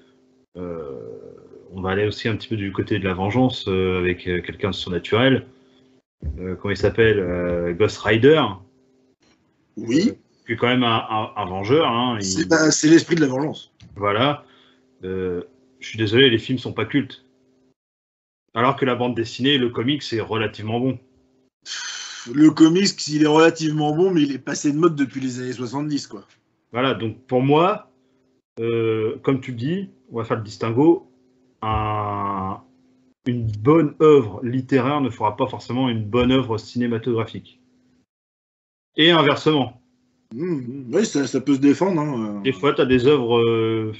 [0.55, 4.75] on va aller aussi un petit peu du côté de la vengeance avec quelqu'un de
[4.75, 5.45] surnaturel.
[6.35, 8.43] Comment il s'appelle Ghost Rider,
[9.77, 10.13] Oui,
[10.49, 11.87] qui est quand même un, un- un vengeur.
[11.87, 13.71] hein, il- c'est bah, c'est l'esprit de la vengeance.
[13.95, 14.43] Voilà.
[15.03, 15.43] Euh,
[15.79, 17.23] je suis désolé, les films sont pas cultes.
[18.55, 20.97] Alors que la bande dessinée, le comic, c'est relativement bon.
[22.33, 25.53] Le comics, il est relativement bon, mais il est passé de mode depuis les années
[25.53, 26.25] 70 quoi.
[26.71, 27.91] Voilà, donc pour moi,
[28.59, 31.11] euh, comme tu le dis, on va faire le distinguo.
[31.61, 32.59] Un-
[33.27, 37.59] une bonne œuvre littéraire ne fera pas forcément une bonne œuvre cinématographique.
[38.95, 39.79] Et inversement.
[40.35, 41.99] Mmh, oui, ça, ça peut se défendre.
[41.99, 42.41] hein, euh.
[42.41, 43.93] Des fois, tu as des œuvres euh,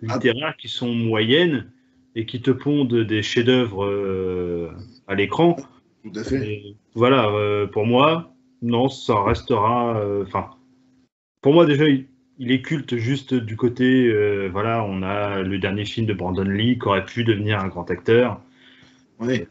[0.00, 1.70] littéraires qui sont moyennes
[2.16, 4.70] et qui te pondent des chefs-d'œuvre euh,
[5.06, 5.56] à l'écran.
[6.02, 6.48] Tout à fait.
[6.48, 8.32] Et voilà, euh, pour moi,
[8.62, 10.02] non, ça restera.
[10.22, 10.50] Enfin,
[11.42, 12.06] pour moi, déjà, il,
[12.38, 14.10] il est culte juste du côté.
[14.48, 17.90] voilà, on a le dernier film de Brandon Lee qui aurait pu devenir un grand
[17.90, 18.40] acteur.
[19.20, 19.46] Ouais.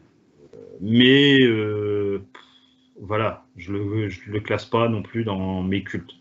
[0.80, 1.38] Mais
[3.00, 6.12] voilà, je le, je le classe pas non plus dans mes cultes.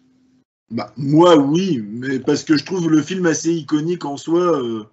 [0.71, 4.83] Bah, moi, oui, mais parce que je trouve le film assez iconique en soi, euh,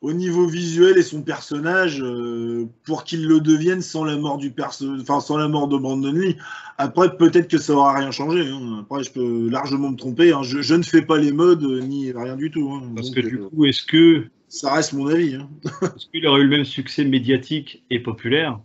[0.00, 4.50] au niveau visuel et son personnage, euh, pour qu'il le devienne sans la mort du
[4.50, 6.36] perso, enfin sans la mort de Brandon Lee.
[6.78, 8.46] Après, peut-être que ça aura rien changé.
[8.48, 8.80] hein.
[8.82, 10.32] Après, je peux largement me tromper.
[10.32, 10.42] hein.
[10.42, 12.70] Je, je ne fais pas les modes euh, ni rien du tout.
[12.72, 12.90] hein.
[12.94, 15.34] Parce Donc, que du coup, est-ce que ça reste mon avis.
[15.36, 15.48] hein.
[15.82, 18.60] est-ce qu'il aurait eu le même succès médiatique et populaire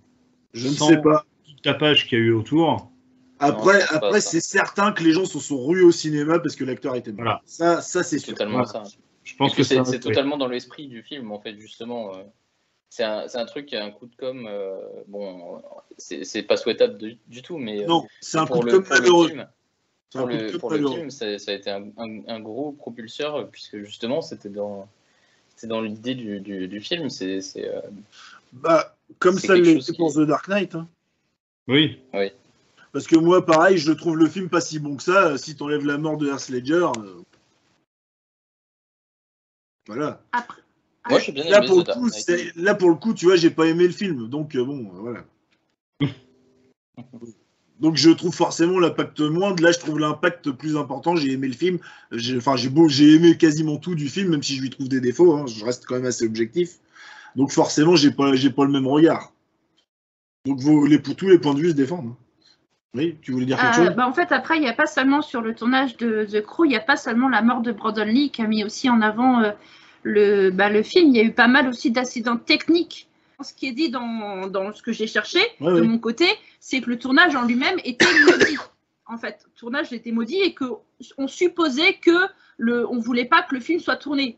[0.54, 1.26] Je ne sais pas.
[1.62, 2.92] Tapage qu'il y a eu autour
[3.40, 6.96] Après, après, c'est certain que les gens se sont rués au cinéma parce que l'acteur
[6.96, 7.24] était mort.
[7.24, 7.42] Voilà.
[7.46, 8.34] Ça, ça c'est sûr.
[8.34, 8.86] totalement Voilà.
[8.86, 8.96] ça.
[9.24, 12.16] Je pense que c'est totalement dans l'esprit du film, en fait, justement.
[12.16, 12.24] euh,
[12.90, 14.48] c'est un, c'est un truc qui a un coup de com.
[14.50, 15.62] euh, bon,
[15.98, 18.72] c'est c'est pas souhaitable du, du tout, mais euh, Non, c'est un pour coup de
[18.72, 19.28] com pour le malheureux.
[19.28, 19.48] film,
[20.10, 20.96] C'est un pour coup de le, com pour le malheureux.
[20.96, 24.88] film, ça, ça a été un, un- un gros propulseur, euh, puisque justement, c'était dans,
[25.56, 27.10] c'était dans l'idée du, du, du film.
[27.12, 27.80] C'est, c'est, euh,
[28.54, 30.74] Bah, comme C'est ça chose pour qui- The Dark Knight.
[30.74, 30.88] hein.
[31.70, 32.02] Oui.
[32.92, 35.38] Parce que moi, pareil, je trouve le film pas si bon que ça.
[35.38, 36.88] Si t'enlèves la mort de Heath Ledger.
[36.98, 37.22] euh,
[39.88, 40.22] Voilà.
[40.32, 40.62] Après,
[41.10, 42.24] Moi, j'ai bien Là aimé pour, le coup, Knight.
[42.26, 44.28] c'est- là, pour le coup, tu vois, j'ai pas aimé le film.
[44.28, 45.26] Donc, euh, bon, euh, voilà.
[47.80, 49.64] Donc, je trouve forcément l'impact moindre.
[49.64, 51.16] Là, je trouve l'impact plus important.
[51.16, 51.80] J'ai aimé le film.
[52.12, 54.90] J'ai- Enfin, j'ai beau, j'ai aimé quasiment tout du film, même si je lui trouve
[54.90, 55.34] des défauts.
[55.36, 55.46] hein.
[55.48, 56.80] Je reste quand même assez objectif.
[57.36, 59.32] Donc, forcément, j'ai pas, j'ai pas le même regard.
[60.46, 62.16] Donc, vos, les, pour tous les points de vue se défendent.
[62.96, 63.96] Oui, tu voulais dire quelque Euh, chose?
[63.96, 66.66] bah, en fait, après, il n'y a pas seulement sur le tournage de The Crow,
[66.66, 69.02] il n'y a pas seulement la mort de Brandon Lee qui a mis aussi en
[69.02, 69.52] avant euh,
[70.04, 71.10] le, bah, le film.
[71.10, 73.08] Il y a eu pas mal aussi d'accidents techniques.
[73.42, 76.26] Ce qui est dit dans, dans ce que j'ai cherché, Ouais, de mon côté,
[76.60, 78.58] c'est que le tournage en lui-même était maudit.
[79.06, 82.12] En fait, le tournage était maudit et qu'on supposait que
[82.58, 84.38] le, on voulait pas que le film soit tourné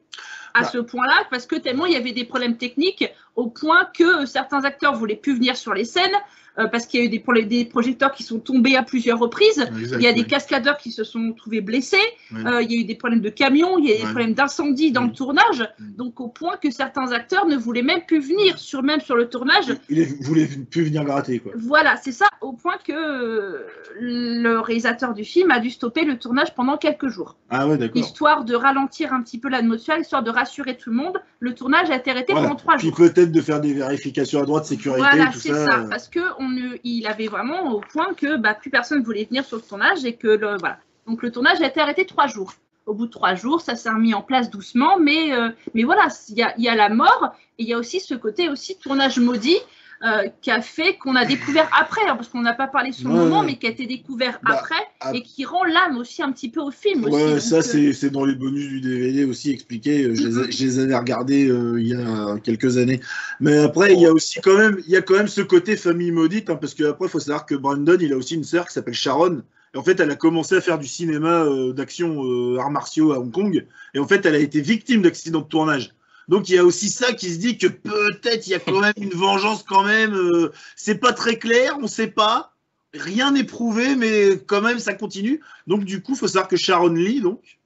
[0.53, 0.69] à Bah.
[0.71, 4.63] ce point-là, parce que tellement il y avait des problèmes techniques, au point que certains
[4.65, 6.11] acteurs voulaient plus venir sur les scènes,
[6.59, 9.59] euh, parce qu'il y a eu des, des projecteurs qui sont tombés à plusieurs reprises.
[9.79, 11.95] Exact, Il y a des cascadeurs qui se sont trouvés blessés.
[12.35, 14.33] Euh, il y a eu des problèmes de camions, il y a eu des problèmes
[14.33, 15.65] d'incendie dans le tournage.
[15.79, 19.29] Donc au point que certains acteurs ne voulaient même plus venir sur même sur le
[19.29, 19.73] tournage.
[19.89, 21.53] Il est- voulait plus venir gratter, quoi.
[21.55, 23.65] Voilà, c'est ça, au point que euh,
[23.97, 27.95] le réalisateur du film a dû stopper le tournage pendant quelques jours, Ah ouais, d'accord.
[28.01, 31.21] histoire de ralentir un petit peu l'atmosphère, histoire de rassurer tout le monde.
[31.39, 32.49] Le tournage a été arrêté Voilà.
[32.49, 32.91] pendant trois jours.
[33.21, 35.65] Peut-être de faire des vérifications à droite, sécurité, Voilà, tout c'est ça.
[35.65, 39.25] ça, parce que on ne, il avait vraiment au point que bah, plus personne voulait
[39.25, 40.79] venir sur le tournage et que le, voilà.
[41.07, 42.53] Donc le tournage a été arrêté trois jours.
[42.85, 46.07] Au bout de trois jours, ça s'est remis en place doucement, mais, euh, mais voilà,
[46.29, 48.49] il y a, il y a la mort et il y a aussi ce côté
[48.49, 49.57] aussi tournage maudit
[50.03, 53.09] euh, qui a fait qu'on a découvert après, hein, parce qu'on n'a pas parlé sur
[53.09, 55.97] le Ouais, moment, mais qui a été découvert Bah, après ap- et qui rend l'âme
[55.97, 57.03] aussi un petit peu au film.
[57.05, 60.03] Ouais, ça euh, c'est dans les bonus du DVD aussi expliqué.
[60.05, 62.99] euh, Je les, ai- je les avais regardés euh, il y a quelques années.
[63.39, 65.75] Mais après, il y a aussi quand même, il y a quand même ce côté
[65.75, 68.67] famille maudite, hein, parce qu'après, il faut savoir que Brandon, il a aussi une sœur
[68.67, 69.41] qui s'appelle Sharon.
[69.73, 73.13] Et en fait, elle a commencé à faire du cinéma euh, d'action euh, arts martiaux
[73.13, 73.65] à Hong Kong.
[73.93, 75.93] Et en fait, elle a été victime d'accidents de tournage.
[76.31, 78.79] Donc il y a aussi ça qui se dit que peut-être il y a quand
[78.79, 80.15] même une vengeance quand même.
[80.15, 82.55] euh, c'est pas très clair, on sait pas.
[82.93, 85.41] Rien n'est prouvé, mais quand même ça continue.
[85.67, 87.59] Donc du coup, il faut savoir que Sharon Lee, donc,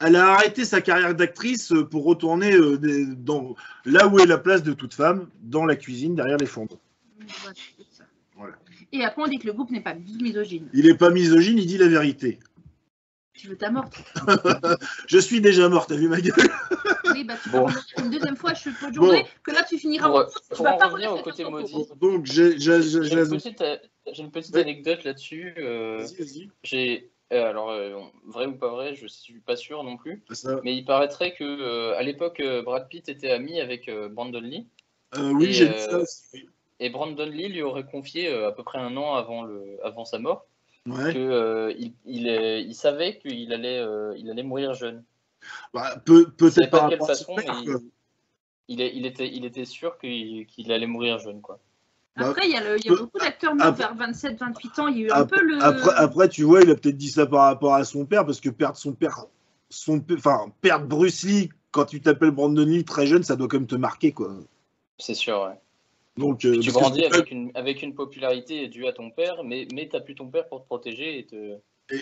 [0.00, 2.78] elle a arrêté sa carrière d'actrice euh, pour retourner euh,
[3.18, 3.54] dans
[3.84, 6.80] là où est la place de toute femme, dans la cuisine derrière les fourneaux.
[8.34, 8.54] voilà.
[8.92, 10.70] Et après, on dit que le groupe n'est pas misogyne.
[10.72, 12.38] Il est pas misogyne, il dit la vérité.
[13.36, 13.90] Tu veux ta mort
[15.06, 16.34] Je suis déjà mort, t'as vu ma gueule
[17.12, 17.66] Oui, bah tu Bon.
[17.66, 20.24] vas une deuxième fois, je peux jurer que là, tu finiras Pour, en
[20.56, 21.86] tu vas pas revenir au côté maudit.
[22.00, 23.76] Donc j'ai une petite, euh,
[24.12, 24.62] j'ai une petite Ouais.
[24.62, 25.54] anecdote là-dessus.
[25.58, 26.50] euh, Vas-y, vas-y.
[26.64, 30.22] j'ai, euh, alors, euh, vrai ou pas vrai, je suis pas sûr non plus.
[30.32, 34.40] Ça- Mais il paraîtrait que euh, à l'époque, Brad Pitt était ami avec euh, Brandon
[34.40, 34.66] Lee.
[35.16, 36.48] euh, oui, Et, j'ai euh, ça aussi.
[36.80, 40.04] Et Brandon Lee lui aurait confié euh, à peu près un an avant, le, avant
[40.04, 40.46] sa mort
[40.86, 41.12] Ouais.
[41.12, 45.02] que euh, il, il, savait qu'il allait, euh, il allait mourir jeune.
[45.74, 47.76] Bah, peut- peut-être pas de quelle façon, mais il,
[48.68, 51.40] il, est- il était, il était sûr qu'il qu'il allait mourir jeune.
[51.40, 51.58] Quoi.
[52.16, 54.80] Bah, Après, il y a, le- il y a peu- beaucoup d'acteurs morts vers 27-28
[54.80, 54.88] ans.
[54.88, 55.62] Il y a eu un Après, peu le.
[55.62, 58.40] après, après, tu vois, il a peut-être dit ça par rapport à son père, parce
[58.40, 59.26] que perdre son père,
[59.68, 63.58] son, enfin, perdre Bruce Lee quand tu t'appelles Brandon Lee très jeune, ça doit quand
[63.58, 64.34] même te marquer, quoi.
[64.98, 65.60] C'est sûr, ouais.
[66.16, 69.68] Donc, euh, Tu que grandis avec une, avec une popularité due à ton père, mais,
[69.74, 71.56] mais tu plus ton père pour te protéger et te.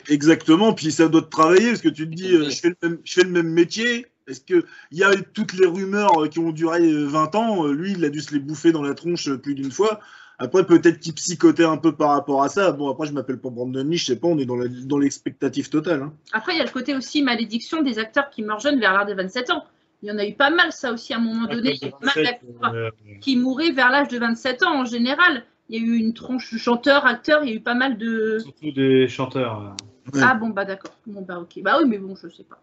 [0.09, 2.77] Exactement, puis ça doit te travailler, parce que tu te dis, euh, je, fais le
[2.89, 4.07] même, je fais le même métier.
[4.27, 7.67] Est-ce que il y a toutes les rumeurs euh, qui ont duré euh, 20 ans,
[7.67, 10.01] lui, il a dû se les bouffer dans la tronche plus d'une fois.
[10.39, 12.73] Après, peut-être qu'il psychotait un peu par rapport à ça.
[12.73, 16.03] Bon, après, je m'appelle pas Brandon Lee, je sais pas, on est dans l'expectative totale.
[16.03, 16.13] hein.
[16.33, 19.07] Après, il y a le côté aussi malédiction des acteurs qui meurent jeunes vers l'âge
[19.07, 19.65] de 27 ans.
[20.05, 21.71] Il y en a eu pas mal, ça aussi, à un moment donné.
[21.75, 22.91] Il y a eu pas mal d'acteurs Euh,
[23.23, 25.45] qui mouraient vers l'âge de 27 ans en général.
[25.71, 28.39] Il y a eu une tronche chanteur, acteur, il y a eu pas mal de.
[28.39, 29.75] surtout des chanteurs.
[30.13, 30.21] Ouais.
[30.23, 30.93] Ah bon, bah d'accord.
[31.07, 31.63] Bon, bah ok.
[31.63, 32.61] Bah oui, mais bon, je sais pas.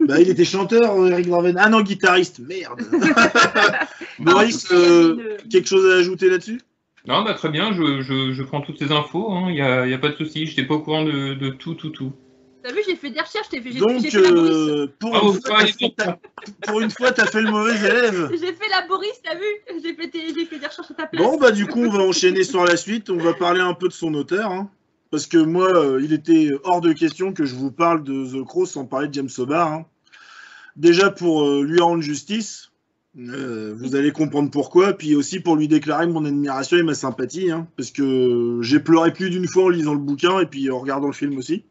[0.00, 1.56] Bah, il était chanteur, euh, Eric Draven.
[1.58, 2.80] Ah non, guitariste, merde.
[4.18, 6.60] Maurice, Ah, euh, une- quelque chose à ajouter là-dessus?
[7.06, 9.92] Non, bah très bien, je, je, je prends toutes ces infos, il n'y a, y
[9.92, 12.14] a pas de souci, je n'étais pas au courant de, de tout, tout, tout.
[12.64, 14.50] T'as vu, j'ai fait des recherches, j'ai fait, j'ai- Donc, fait la Boris.
[14.54, 18.30] euh, pour, Ah, une fois, fait- pour une fois, t'as fait le mauvais élève.
[18.32, 19.44] J'ai fait la Boris, t'as vu
[19.82, 21.22] J'ai fait, des- j'ai fait des recherches à ta place.
[21.22, 23.10] Bon, bah du coup, on va enchaîner sur la suite.
[23.10, 24.50] On va parler un peu de son auteur.
[24.50, 24.70] hein.
[25.10, 28.44] parce que moi, euh, il était hors de question que je vous parle de The
[28.44, 29.72] Crow sans parler de James Hobart.
[29.72, 29.86] hein.
[30.74, 32.70] Déjà pour euh, lui rendre justice,
[33.16, 37.48] Euh, vous allez comprendre pourquoi, puis aussi pour lui déclarer mon admiration et ma sympathie,
[37.52, 40.80] hein, parce que j'ai pleuré plus d'une fois en lisant le bouquin et puis en
[40.80, 41.62] regardant le film aussi.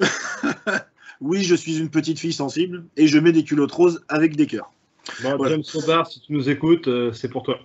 [1.20, 4.46] oui, je suis une petite fille sensible et je mets des culottes roses avec des
[4.46, 4.72] cœurs.
[5.22, 5.54] Bon, Voilà.
[5.54, 7.58] James Robart, si tu nous écoutes, euh, c'est pour toi.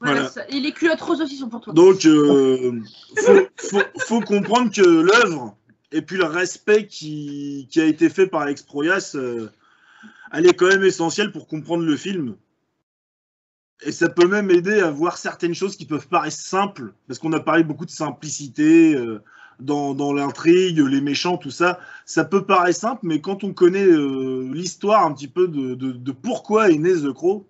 [0.00, 1.72] Voilà, Et les culottes roses aussi sont pour toi.
[1.72, 2.80] Donc, euh,
[3.18, 5.56] faut, faut- faut comprendre que l'œuvre
[5.92, 9.48] et puis le respect qui, qui a été fait par Alex Proyas, euh,
[10.32, 12.34] elle est quand même essentielle pour comprendre le film.
[13.84, 17.32] Et ça peut même aider à voir certaines choses qui peuvent paraître simples, parce qu'on
[17.32, 19.20] a parlé beaucoup de simplicité euh,
[19.64, 21.78] dans, l'intrigue, les méchants, tout ça.
[22.04, 26.70] Ça peut paraître simple, mais quand on connaît euh, l'histoire un petit peu de, pourquoi
[26.70, 27.46] est né The Crow,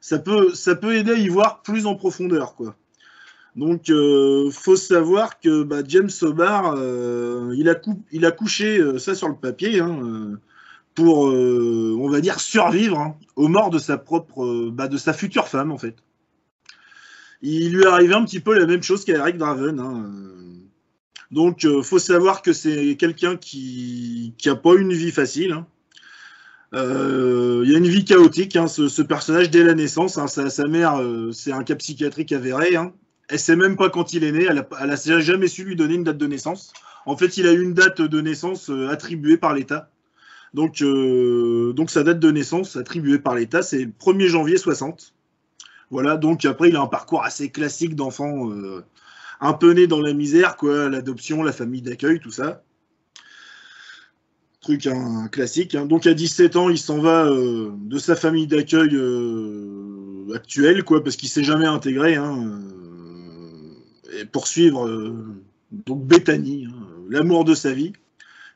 [0.00, 2.76] ça peut, ça peut aider à y voir plus en profondeur, quoi.
[3.56, 7.74] Donc, euh, faut savoir que bah, James Sobar, euh, il, a
[8.12, 10.38] il a couché euh, ça sur le papier hein,
[10.94, 15.48] pour, on va dire, survivre hein, aux morts de sa propre, bah, de sa future
[15.48, 15.96] femme en fait.
[17.40, 19.80] Il lui est arrivé un petit peu la même chose qu'à Eric Draven.
[19.80, 20.10] hein,
[21.30, 25.52] Donc, euh, faut savoir que c'est quelqu'un qui qui a pas une vie facile.
[25.52, 25.66] hein.
[26.74, 30.18] Euh, Il y a une vie chaotique, hein, ce, personnage dès la naissance.
[30.18, 32.74] hein, sa, sa mère, euh, c'est un cas psychiatrique avéré.
[33.28, 34.46] Elle sait même pas quand il est né.
[34.48, 36.72] Elle a, elle a jamais su lui donner une date de naissance.
[37.06, 39.90] En fait, il a une date de naissance attribuée par l'État.
[40.54, 45.14] Donc, donc sa date de naissance attribuée par l'État, c'est le 1er janvier 60.
[45.90, 46.16] Voilà.
[46.16, 48.50] Donc après, il a un parcours assez classique d'enfant,
[49.40, 52.62] un peu né dans la misère, quoi, l'adoption, la famille d'accueil, tout ça.
[54.60, 55.74] Truc hein, classique.
[55.74, 55.86] hein.
[55.86, 61.04] Donc à 17 ans, il s'en va euh, de sa famille d'accueil euh, actuelle, quoi,
[61.04, 62.16] parce qu'il s'est jamais intégré.
[62.16, 64.88] Hein, euh, et poursuivre
[65.70, 66.68] donc Bethany,
[67.10, 67.92] l'amour de sa vie.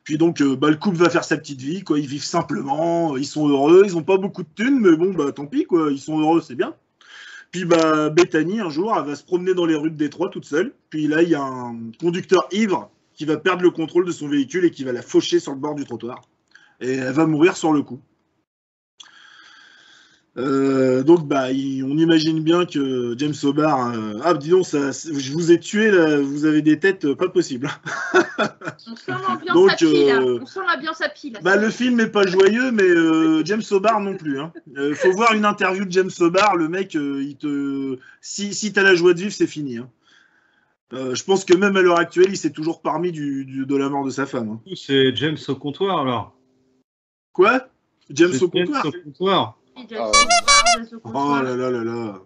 [0.05, 1.99] Puis donc, bah, le couple va faire sa petite vie, quoi.
[1.99, 5.31] Ils vivent simplement, ils sont heureux, ils ont pas beaucoup de thunes, mais bon, bah
[5.33, 5.91] tant pis, quoi.
[5.93, 6.74] Ils sont heureux, c'est bien.
[7.51, 10.45] Puis bah Bethany, un jour, elle va se promener dans les rues de Détroit toute
[10.45, 10.73] seule.
[10.89, 14.29] Puis là, il y a un conducteur ivre qui va perdre le contrôle de son
[14.29, 16.23] véhicule et qui va la faucher sur le bord du trottoir.
[16.81, 18.01] Et elle va mourir sur le coup.
[20.37, 23.93] Euh, donc, bah, il- on imagine bien que James Hobart.
[23.95, 27.16] euh, ah, dis donc, ça, je vous ai tué, là, vous avez des têtes euh,
[27.16, 27.68] pas possibles.
[28.89, 30.07] On sent l'ambiance Donc, à pile.
[30.07, 30.20] là.
[30.22, 31.39] euh, On sent l'ambiance à pile.
[31.43, 34.41] Bah, le film est pas joyeux, mais euh, James Hobart non plus.
[34.41, 34.53] Hein.
[34.76, 37.99] Euh, faut voir une interview de James Hobart, le mec, euh, il te.
[38.20, 39.78] Si, si t'as la joie de vivre, c'est fini.
[39.78, 39.91] hein.
[40.93, 43.76] Euh, je pense que même à l'heure actuelle, il s'est toujours parmi du, du- de
[43.76, 44.49] la mort de sa femme.
[44.49, 44.61] hein.
[44.76, 46.35] C'est James au comptoir alors.
[47.33, 47.68] Quoi?
[48.11, 48.87] James au comptoir?
[48.87, 49.57] au comptoir.
[49.77, 50.11] Ah.
[51.05, 52.18] Oh là là là là.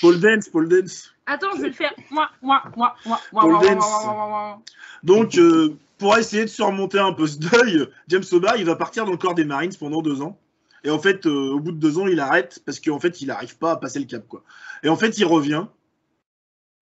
[0.00, 1.12] Paul Dance, Paul Dance.
[1.26, 1.92] Attends, je vais le faire.
[2.10, 3.74] Moi, moi, moi, moi, moi, Dance.
[3.76, 4.62] moi, moi, moi, moi.
[5.02, 9.04] Donc, euh, pour essayer de surmonter un peu ce deuil, James Hobart, il va partir
[9.04, 10.38] dans le corps des Marines pendant deux ans.
[10.84, 13.26] Et en fait, euh, au bout de deux ans, il arrête parce qu'en fait, il
[13.26, 14.26] n'arrive pas à passer le cap.
[14.28, 14.44] Quoi.
[14.84, 15.66] Et en fait, il revient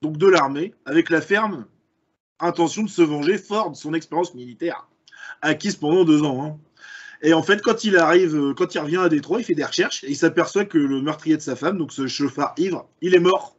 [0.02, 1.66] donc de l'armée avec la ferme
[2.38, 4.86] intention de se venger fort de son expérience militaire
[5.40, 6.44] acquise pendant deux ans.
[6.44, 6.58] hein.
[7.22, 9.64] Et en fait, quand il arrive, euh, quand il revient à Détroit, il fait des
[9.64, 13.14] recherches et il s'aperçoit que le meurtrier de sa femme, donc ce chauffard ivre, il
[13.14, 13.56] est mort.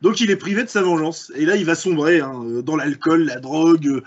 [0.00, 1.32] Donc il est privé de sa vengeance.
[1.34, 4.02] Et là, il va sombrer hein, euh, dans l'alcool, la drogue, euh,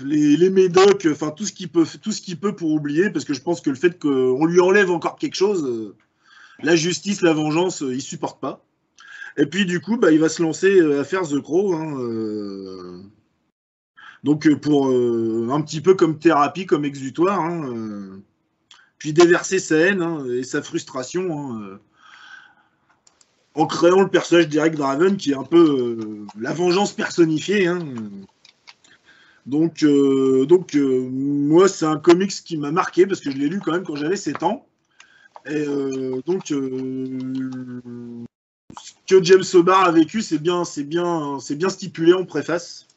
[0.00, 3.34] les, médocs, enfin tout ce qu'il peut, tout ce qu'il peut pour oublier, parce que
[3.34, 5.94] je pense que le fait qu'on lui enlève encore quelque chose,
[6.60, 8.64] la justice, la vengeance, il supporte pas.
[9.36, 11.74] Et puis du coup, bah, il va se lancer à faire The Crow.
[11.74, 13.04] hein,
[14.24, 17.40] donc euh, pour euh, un petit peu comme thérapie, comme exutoire.
[17.40, 18.22] hein, euh,
[18.98, 21.52] puis déverser sa haine hein, et sa frustration.
[21.52, 21.78] hein,
[23.56, 27.70] en créant le personnage d'Eric Draven qui est un peu la vengeance personnifiée.
[29.46, 33.70] Donc, donc moi, c'est un comics qui m'a marqué parce que je l'ai lu quand
[33.70, 34.66] même quand j'avais 7 ans.
[35.48, 35.66] Et
[36.26, 36.56] donc, ce
[39.06, 42.88] que James Hobart a vécu, c'est bien, c'est bien, c'est bien stipulé en préface.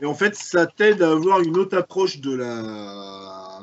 [0.00, 3.62] Et en fait, ça t'aide à avoir une autre approche de la,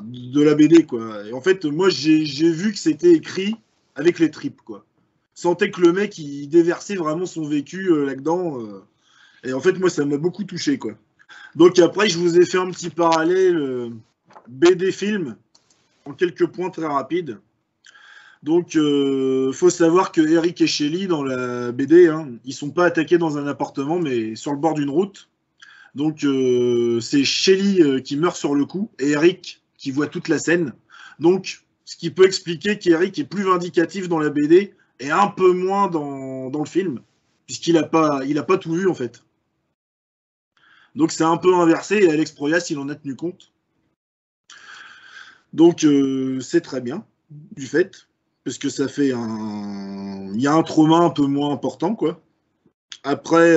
[0.54, 1.26] BD, quoi.
[1.26, 3.56] Et en fait, moi, j'ai vu que c'était écrit
[3.94, 4.84] avec les tripes, quoi
[5.34, 8.60] sentais que le mec il déversait vraiment son vécu euh, là-dedans.
[8.60, 8.82] euh.
[9.44, 10.78] et en fait, moi, ça m'a beaucoup touché.
[11.54, 13.90] Donc après, je vous ai fait un petit parallèle euh,
[14.48, 15.36] BD film
[16.04, 17.38] en quelques points très rapides.
[18.42, 22.86] Donc, euh, faut savoir que Eric et Shelly dans la BD, hein, ils sont pas
[22.86, 25.28] attaqués dans un appartement, mais sur le bord d'une route.
[25.94, 30.28] Donc, euh, c'est Shelly euh, qui meurt sur le coup et Eric qui voit toute
[30.28, 30.74] la scène.
[31.18, 35.52] Donc, ce qui peut expliquer qu'Eric est plus vindicatif dans la BD et un peu
[35.52, 37.00] moins dans, dans le film,
[37.46, 39.24] puisqu'il n'a pas, pas tout vu en fait.
[40.94, 43.52] Donc c'est un peu inversé et Alex Proyas, il en a tenu compte.
[45.52, 48.08] Donc euh, c'est très bien, du fait.
[48.44, 50.32] parce que ça fait un.
[50.34, 52.20] Il y a un trauma un peu moins important, quoi.
[53.04, 53.56] Après,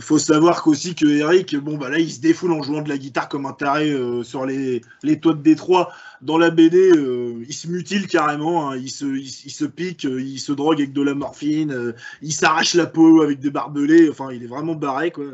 [0.00, 2.98] faut savoir qu'aussi que Eric, bon bah là, il se défoule en jouant de la
[2.98, 5.92] guitare comme un taré euh, sur les, les toits de Détroit.
[6.22, 8.76] Dans la BD, euh, il se mutile carrément, hein.
[8.76, 11.92] il, se, il, se pique, euh, il se drogue avec de la morphine, euh,
[12.22, 14.08] il s'arrache la peau avec des barbelés.
[14.10, 15.24] Enfin, il est vraiment barré, quoi.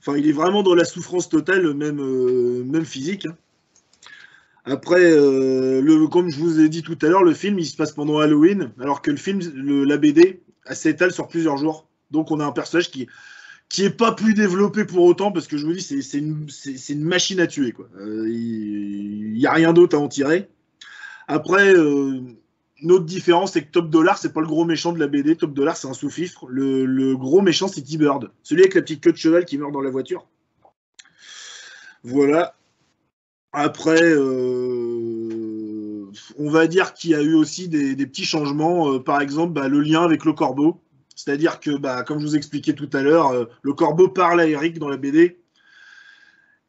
[0.00, 3.26] Enfin, il est vraiment dans la souffrance totale, même, euh, même physique.
[3.26, 3.36] hein.
[4.64, 7.74] Après, euh, le, comme je vous ai dit tout à l'heure, le film il se
[7.74, 9.40] passe pendant Halloween, alors que le film,
[9.86, 11.86] la BD, s'étale sur plusieurs jours.
[12.10, 13.06] Donc on a un personnage qui
[13.68, 16.48] qui est pas plus développé pour autant, parce que je vous dis, c'est une,
[16.88, 17.74] une machine à tuer.
[17.98, 20.48] Euh, il n'y a rien d'autre à en tirer.
[21.26, 22.20] Après, euh,
[22.80, 25.36] une autre différence, c'est que Top Dollar, c'est pas le gros méchant de la BD.
[25.36, 26.46] Top Dollar, c'est un sous-fifre.
[26.48, 28.30] Le, le gros méchant, c'est T-Bird.
[28.42, 30.26] Celui avec la petite queue de cheval qui meurt dans la voiture.
[32.04, 32.54] Voilà.
[33.52, 36.06] Après, euh,
[36.38, 38.92] on va dire qu'il y a eu aussi des, des petits changements.
[38.92, 40.80] Euh, par exemple, bah, le lien avec le corbeau.
[41.18, 44.46] C'est-à-dire que, bah, comme je vous expliquais tout à l'heure, euh, le corbeau parle à
[44.46, 45.40] Eric dans la BD.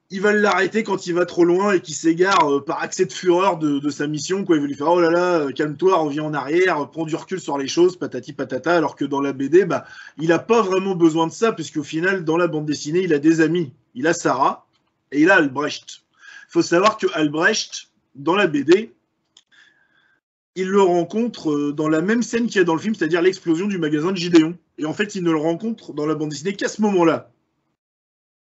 [0.10, 3.14] Ils veulent l'arrêter quand il va trop loin et qu'il s'égare euh, par accès de
[3.14, 4.46] fureur de, sa mission.
[4.46, 4.56] Quoi.
[4.56, 7.40] Ils veulent lui faire Oh là là, euh, calme-toi, reviens en arrière, prends du recul
[7.40, 8.76] sur les choses, patati patata.
[8.76, 9.86] Alors que dans la BD, bah,
[10.18, 13.20] il n'a pas vraiment besoin de ça, puisqu'au final, dans la bande dessinée, il a
[13.20, 13.72] des amis.
[13.94, 14.66] Il a Sarah
[15.12, 16.02] et il a Albrecht.
[16.48, 18.96] Il faut savoir que Albrecht, dans la BD,
[20.60, 23.22] il le rencontre euh, dans la même scène qu'il y a dans le film, c'est-à-dire
[23.22, 24.57] l'explosion du magasin de Gideon.
[24.77, 27.31] Et en fait, il ne le rencontre dans la bande dessinée qu'à ce moment-là.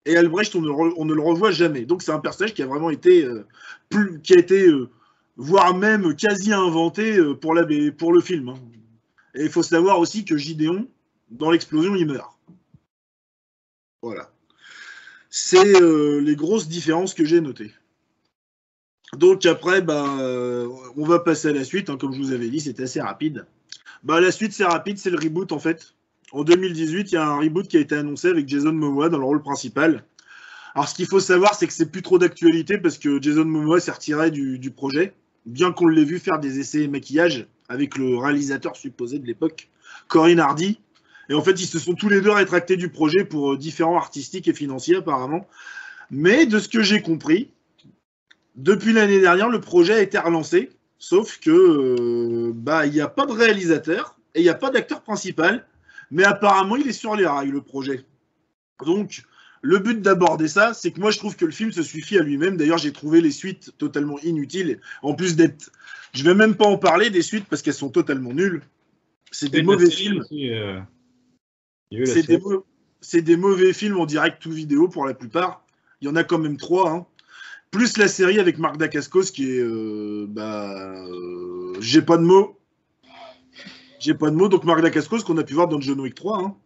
[0.07, 1.85] Et Albrecht, on ne, le revoit jamais.
[1.85, 3.47] Donc c'est un personnage qui a vraiment été, euh,
[4.23, 4.89] qui a été, euh,
[5.37, 8.49] voire même quasi inventé pour, le film.
[8.49, 8.55] hein.
[9.35, 10.89] Et il faut savoir aussi que Gideon,
[11.31, 12.39] dans l'explosion, il meurt.
[14.03, 14.33] Voilà.
[15.29, 17.73] C'est les grosses différences que j'ai notées.
[19.17, 21.91] Donc après, bah, euh, on va passer à la suite.
[21.91, 23.47] hein, comme je vous avais dit, c'était assez rapide.
[24.05, 25.95] Bah, la suite, c'est rapide, c'est le reboot en fait.
[26.33, 29.19] En 2018, il y a un reboot qui a été annoncé avec Jason Momoa dans
[29.19, 30.05] le rôle principal.
[30.75, 33.81] Alors, ce qu'il faut savoir, c'est que c'est plus trop d'actualité parce que Jason Momoa
[33.81, 35.15] s'est retiré du, projet,
[35.47, 39.71] bien qu'on l'ait vu faire des essais maquillage avec le réalisateur supposé de l'époque,
[40.07, 40.81] Corinne Hardy.
[41.31, 43.97] Et en fait, ils se sont tous les deux rétractés du projet pour euh, différents
[43.99, 45.47] artistiques et financiers apparemment.
[46.11, 47.51] Mais de ce que j'ai compris,
[48.59, 53.09] depuis l'année dernière, le projet a été relancé, sauf que euh, bah il n'y a
[53.09, 55.65] pas de réalisateur et il n'y a pas d'acteur principal,
[56.11, 58.05] mais apparemment il est sur les rails le projet.
[58.85, 59.23] Donc
[59.63, 62.23] le but d'aborder ça, c'est que moi je trouve que le film se suffit à
[62.23, 62.57] lui-même.
[62.57, 64.81] D'ailleurs, j'ai trouvé les suites totalement inutiles.
[65.03, 65.71] En plus d'être,
[66.13, 68.63] je vais même pas en parler des suites parce qu'elles sont totalement nulles.
[69.31, 70.25] C'est des mauvais films.
[70.33, 70.81] euh,
[72.05, 75.65] C'est des, des mauvais films en direct ou vidéo pour la plupart.
[76.01, 76.91] Il y en a quand même trois.
[76.91, 77.07] hein.
[77.71, 79.61] Plus la série avec Marc Dacascos qui est.
[79.61, 82.59] euh, bah, euh, J'ai pas de mots.
[84.01, 84.49] J'ai pas de mots.
[84.49, 86.39] Donc Marc Dacascos qu'on a pu voir dans John Wick 3.
[86.43, 86.57] hein.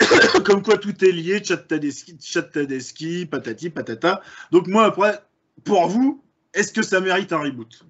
[0.44, 1.42] Comme quoi tout est lié.
[1.42, 4.22] Tadeschi, patati, patata.
[4.52, 5.20] Donc moi après,
[5.64, 6.22] pour vous,
[6.52, 7.84] est-ce que ça mérite un reboot?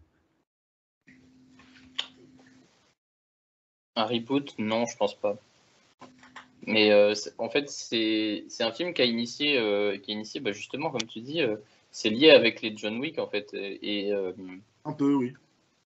[3.96, 5.36] Un reboot, non, je pense pas.
[6.66, 9.52] Mais euh, en fait, c'est un film qui a initié,
[10.02, 11.42] qui a initié bah, justement, comme tu dis,
[11.94, 13.54] c'est lié avec les John Wick en fait.
[13.54, 14.32] Et, euh,
[14.84, 15.32] Un peu, oui.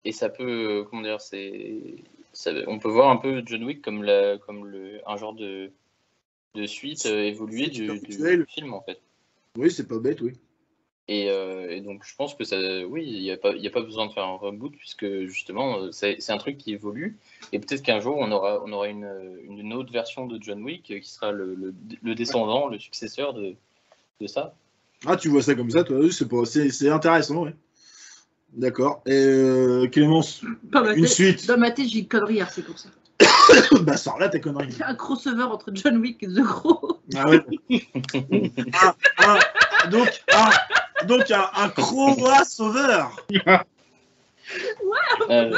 [0.07, 1.97] et ça peut, euh, comment dire, c'est,
[2.67, 5.71] on peut voir un peu John Wick comme, la, comme le, un genre de,
[6.55, 7.87] de suite euh, évoluée du,
[8.49, 8.99] film en fait.
[9.57, 10.33] Oui, c'est pas bête, oui.
[11.09, 12.57] Et, euh, et donc je pense que ça,
[12.87, 15.07] oui, il n'y a, pas- il y a pas besoin de faire un reboot puisque
[15.27, 17.19] justement c'est un truc qui évolue
[17.53, 20.85] et peut-être qu'un jour on aura, on aura une, une autre version de John Wick
[20.85, 23.55] qui sera le, le, le descendant, le successeur de,
[24.21, 24.55] de ça.
[25.07, 27.51] Ah, tu vois ça comme ça, toi C'est pas- c'est c'est intéressant, oui.
[28.53, 29.03] D'accord.
[29.07, 32.63] Et euh, Clémence, Dans ma une suite dans ma tête, j'ai une connerie, hein, c'est
[32.65, 32.89] pour ça.
[33.83, 34.75] Bah, sors là tes conneries.
[34.85, 36.99] Un crossover entre John Wick et The Crow.
[37.17, 37.41] Ah ouais.
[38.73, 38.95] Un-
[39.27, 43.05] un- donc, un, donc un, un crossover.
[45.29, 45.55] Euh,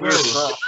[0.00, 0.58] Genre,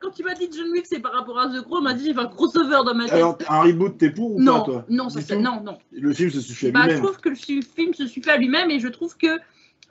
[0.00, 2.04] Quand tu m'as dit John Wick, c'est par rapport à The Crow, on m'a dit
[2.06, 3.14] j'ai fait un crossover dans ma tête.
[3.14, 5.78] Alors, un reboot, t'es pour ou non, pas, toi non, ça non, non.
[5.92, 7.02] Le film se suffit à Bah, je lui-même.
[7.04, 9.38] trouve que le film se suffit à lui-même et je trouve que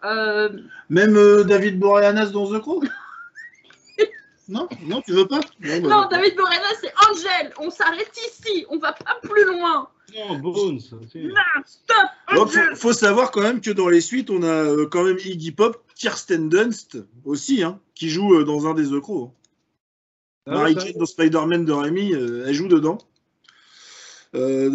[0.06, 0.50] euh,
[0.90, 2.84] Même euh, David Boreanaz dans The Crow?
[4.50, 7.54] Non Non, tu veux pas Bon, bah, non, David Morena, c'est Angel.
[7.60, 9.90] On s'arrête ici, on va pas plus loin.
[10.16, 10.80] Non, Bones.
[11.16, 11.34] Non,
[11.66, 11.96] stop,
[12.34, 12.70] Donc, Angel.
[12.70, 15.52] faut, faut savoir quand même que dans les suites, on a euh, quand même Iggy
[15.52, 19.34] Pop, Kirsten Dunst aussi, hein, qui joue euh, dans un des The Crow.
[20.46, 22.98] Ah, Mary Jane dans Spider-Man de Raimi, euh, elle joue dedans.
[24.36, 24.70] Euh,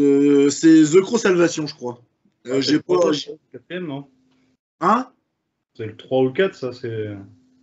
[0.44, 1.98] de- c'est The Crow Salvation, je crois.
[2.46, 2.94] Euh, Ah, j'ai pas.
[2.98, 4.08] troisième, j'ai- le quatrième, non
[4.80, 5.10] Hein
[5.76, 7.16] C'est le 3 ou le 4, ça, c'est.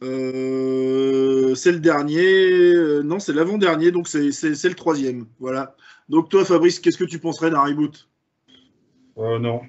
[0.03, 2.73] Euh, c'est le dernier.
[2.73, 5.25] euh, non, c'est l'avant-dernier, donc c'est le troisième.
[5.39, 5.75] Voilà.
[6.07, 8.07] Donc toi, Fabrice, qu'est-ce que tu penserais d'un reboot?
[9.17, 9.61] Euh, non.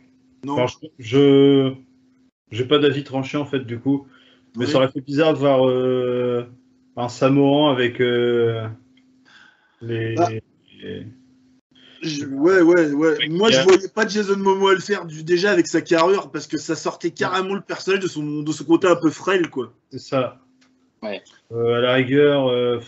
[0.44, 0.58] Non.
[0.58, 1.72] Enfin, je,
[2.50, 4.06] j'ai pas d'avis tranché en fait du coup,
[4.56, 4.70] mais Oui.
[4.70, 6.46] ça aurait fait bizarre de voir euh,
[6.96, 8.64] un Samoan avec les.
[10.18, 10.28] Ah.
[10.30, 11.06] les-
[12.02, 13.28] ouais, ouais, ouais.
[13.28, 16.58] Moi, je voyais pas Jason Momoa le faire du, déjà avec sa carrure parce que
[16.58, 19.72] ça sortait carrément le personnage de son, de son côté un peu frêle, quoi.
[19.90, 20.38] C'est ça.
[21.02, 21.22] Ouais.
[21.52, 22.78] Euh, à la rigueur, euh,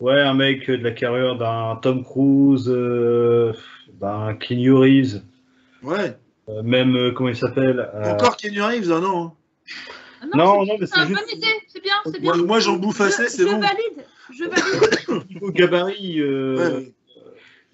[0.00, 3.52] ouais, un mec de la carrure d'un Tom Cruise, euh,
[4.00, 5.22] d'un Keanu Reeves,
[5.82, 6.16] Ouais.
[6.48, 9.24] euh, même euh, comment il s'appelle euh, Encore Kenny Reeves, ah non.
[9.24, 9.32] hein.
[10.22, 12.34] Ah Non, c'est- non, mais c'est c'est une juste- bonne idée, c'est bien, c'est bien.
[12.36, 13.60] Moi, moi, j'en bouffe assez, Je- c'est je bon.
[13.60, 14.44] valide, je
[15.14, 15.28] valide.
[15.30, 16.92] niveau gabarit, euh, Ouais, ouais.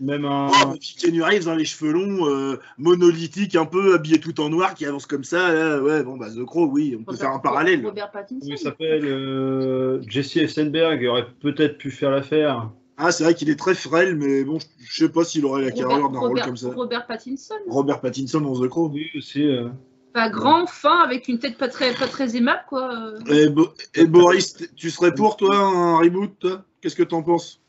[0.00, 0.48] Même un.
[0.48, 4.48] Oh, puis Keanu Reeves, dans les cheveux longs, euh, monolithique, un peu habillé tout en
[4.48, 5.52] noir, qui avance comme ça.
[5.52, 7.84] Là, ouais, bon, bah, The Crow, oui, on peut faire un parallèle.
[7.84, 8.46] Robert Pattinson.
[8.48, 12.70] Il s'appelle euh, Jesse Eisenberg aurait peut-être pu faire l'affaire.
[12.96, 15.62] Ah, c'est vrai qu'il est très frêle, mais bon, je- je sais pas s'il aurait
[15.62, 16.68] la Robert, carrure d'un rôle comme ça.
[16.70, 17.54] Robert Pattinson.
[17.68, 18.90] Robert Pattinson dans The Crow.
[18.92, 19.42] Oui, aussi.
[19.46, 19.68] euh.
[20.12, 23.12] Pas grand, fin, avec une tête pas très, pas très aimable, quoi.
[23.30, 26.64] Et, Bo- et Boris, tu serais pour toi un reboot, toi?
[26.80, 27.59] Qu'est-ce que t'en penses?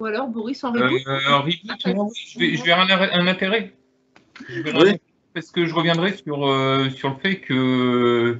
[0.00, 1.02] Ou alors Boris en Euh, reboot.
[1.44, 3.72] oui, je vais, je vais un, un intérêt.
[4.48, 4.96] Je vais Oui.
[5.34, 8.38] Parce que je reviendrai sur, euh, sur le fait que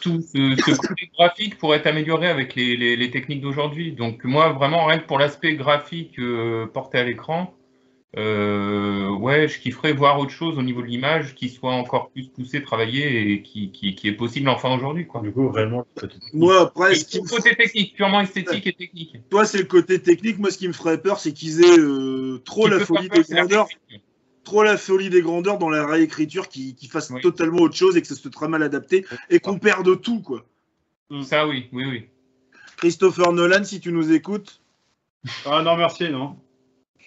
[0.00, 3.92] tout ce, ce côté graphique pourrait être amélioré avec les, les- les techniques d'aujourd'hui.
[3.92, 7.54] Donc moi, vraiment, rien que pour l'aspect graphique euh, porté à l'écran,
[8.16, 12.26] euh, ouais, je kifferais voir autre chose au niveau de l'image qui soit encore plus
[12.28, 15.06] poussé, travaillé et qui, qui, qui est possible enfin aujourd'hui.
[15.06, 15.20] quoi.
[15.20, 16.18] Du coup, peut-être.
[16.32, 19.16] Moi, après, Et ce qui le me côté technique, purement esthétique et technique.
[19.30, 20.38] toi, c'est le côté technique.
[20.38, 23.18] Moi, ce qui me ferait peur, c'est qu'ils aient euh, trop Qui la folie peur,
[23.18, 23.68] des la grandeurs,
[24.42, 27.20] trop la folie des grandeurs dans la réécriture, qui, qui fassent Oui.
[27.20, 30.44] totalement autre chose et que ça soit très mal adapté et qu'on perde tout, quoi.
[31.22, 32.08] Ça, oui, oui, oui.
[32.76, 34.60] Christopher Nolan, si tu nous écoutes.
[35.44, 36.36] Ah non, merci, non.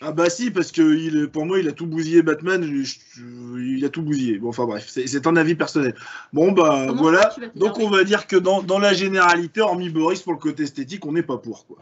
[0.01, 2.63] Ah bah si, parce que il, pour moi, il a tout bousillé Batman.
[2.63, 4.37] je- je- il a tout bousillé.
[4.37, 5.95] Bon, enfin bref, c'est un avis personnel.
[6.33, 7.33] Bon bah Comment voilà.
[7.55, 11.05] Donc on va dire que dans, dans la généralité, hormis Boris pour le côté esthétique,
[11.05, 11.77] on n'est pas pour quoi.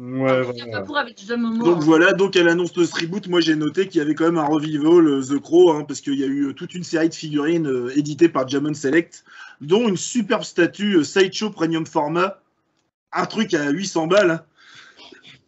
[0.00, 0.08] Ouais,
[0.52, 0.80] Il y a voilà.
[0.80, 1.64] pas pour avec Momoa.
[1.64, 4.26] Donc voilà, donc à l'annonce de ce reboot, moi j'ai noté qu'il y avait quand
[4.26, 6.84] même un revival euh, The Crow, hein, parce qu'il y a eu euh, toute une
[6.84, 9.24] série de figurines euh, éditées par Jamon Select,
[9.60, 12.40] dont une superbe statue euh, Sideshow Premium Format,
[13.12, 14.30] un truc à 800 balles.
[14.30, 14.44] hein.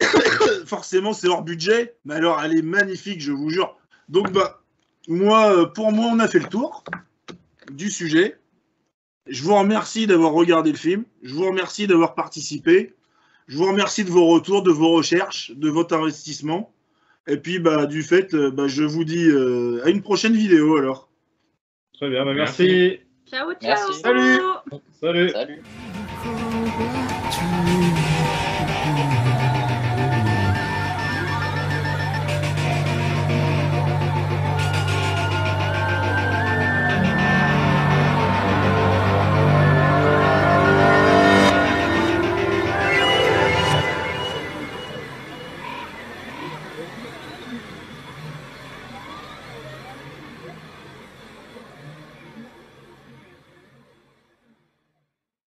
[0.67, 3.77] Forcément c'est hors budget, mais alors elle est magnifique, je vous jure.
[4.09, 4.63] Donc bah,
[5.09, 6.85] moi, euh, pour moi on a fait le tour
[7.71, 8.37] du sujet.
[9.27, 12.95] Je vous remercie d'avoir regardé le film, je vous remercie d'avoir participé.
[13.51, 16.73] Je vous remercie de vos retours, de vos recherches, de votre investissement.
[17.27, 20.77] Et puis, bah, du fait, euh, bah, je vous dis euh, à une prochaine vidéo
[20.77, 21.11] alors.
[21.95, 23.01] Très bien, bah, merci.
[23.29, 23.59] Ciao, ciao.
[23.63, 24.01] Merci.
[24.01, 24.41] Salut.
[25.01, 25.31] Salut.
[25.31, 25.63] Salut.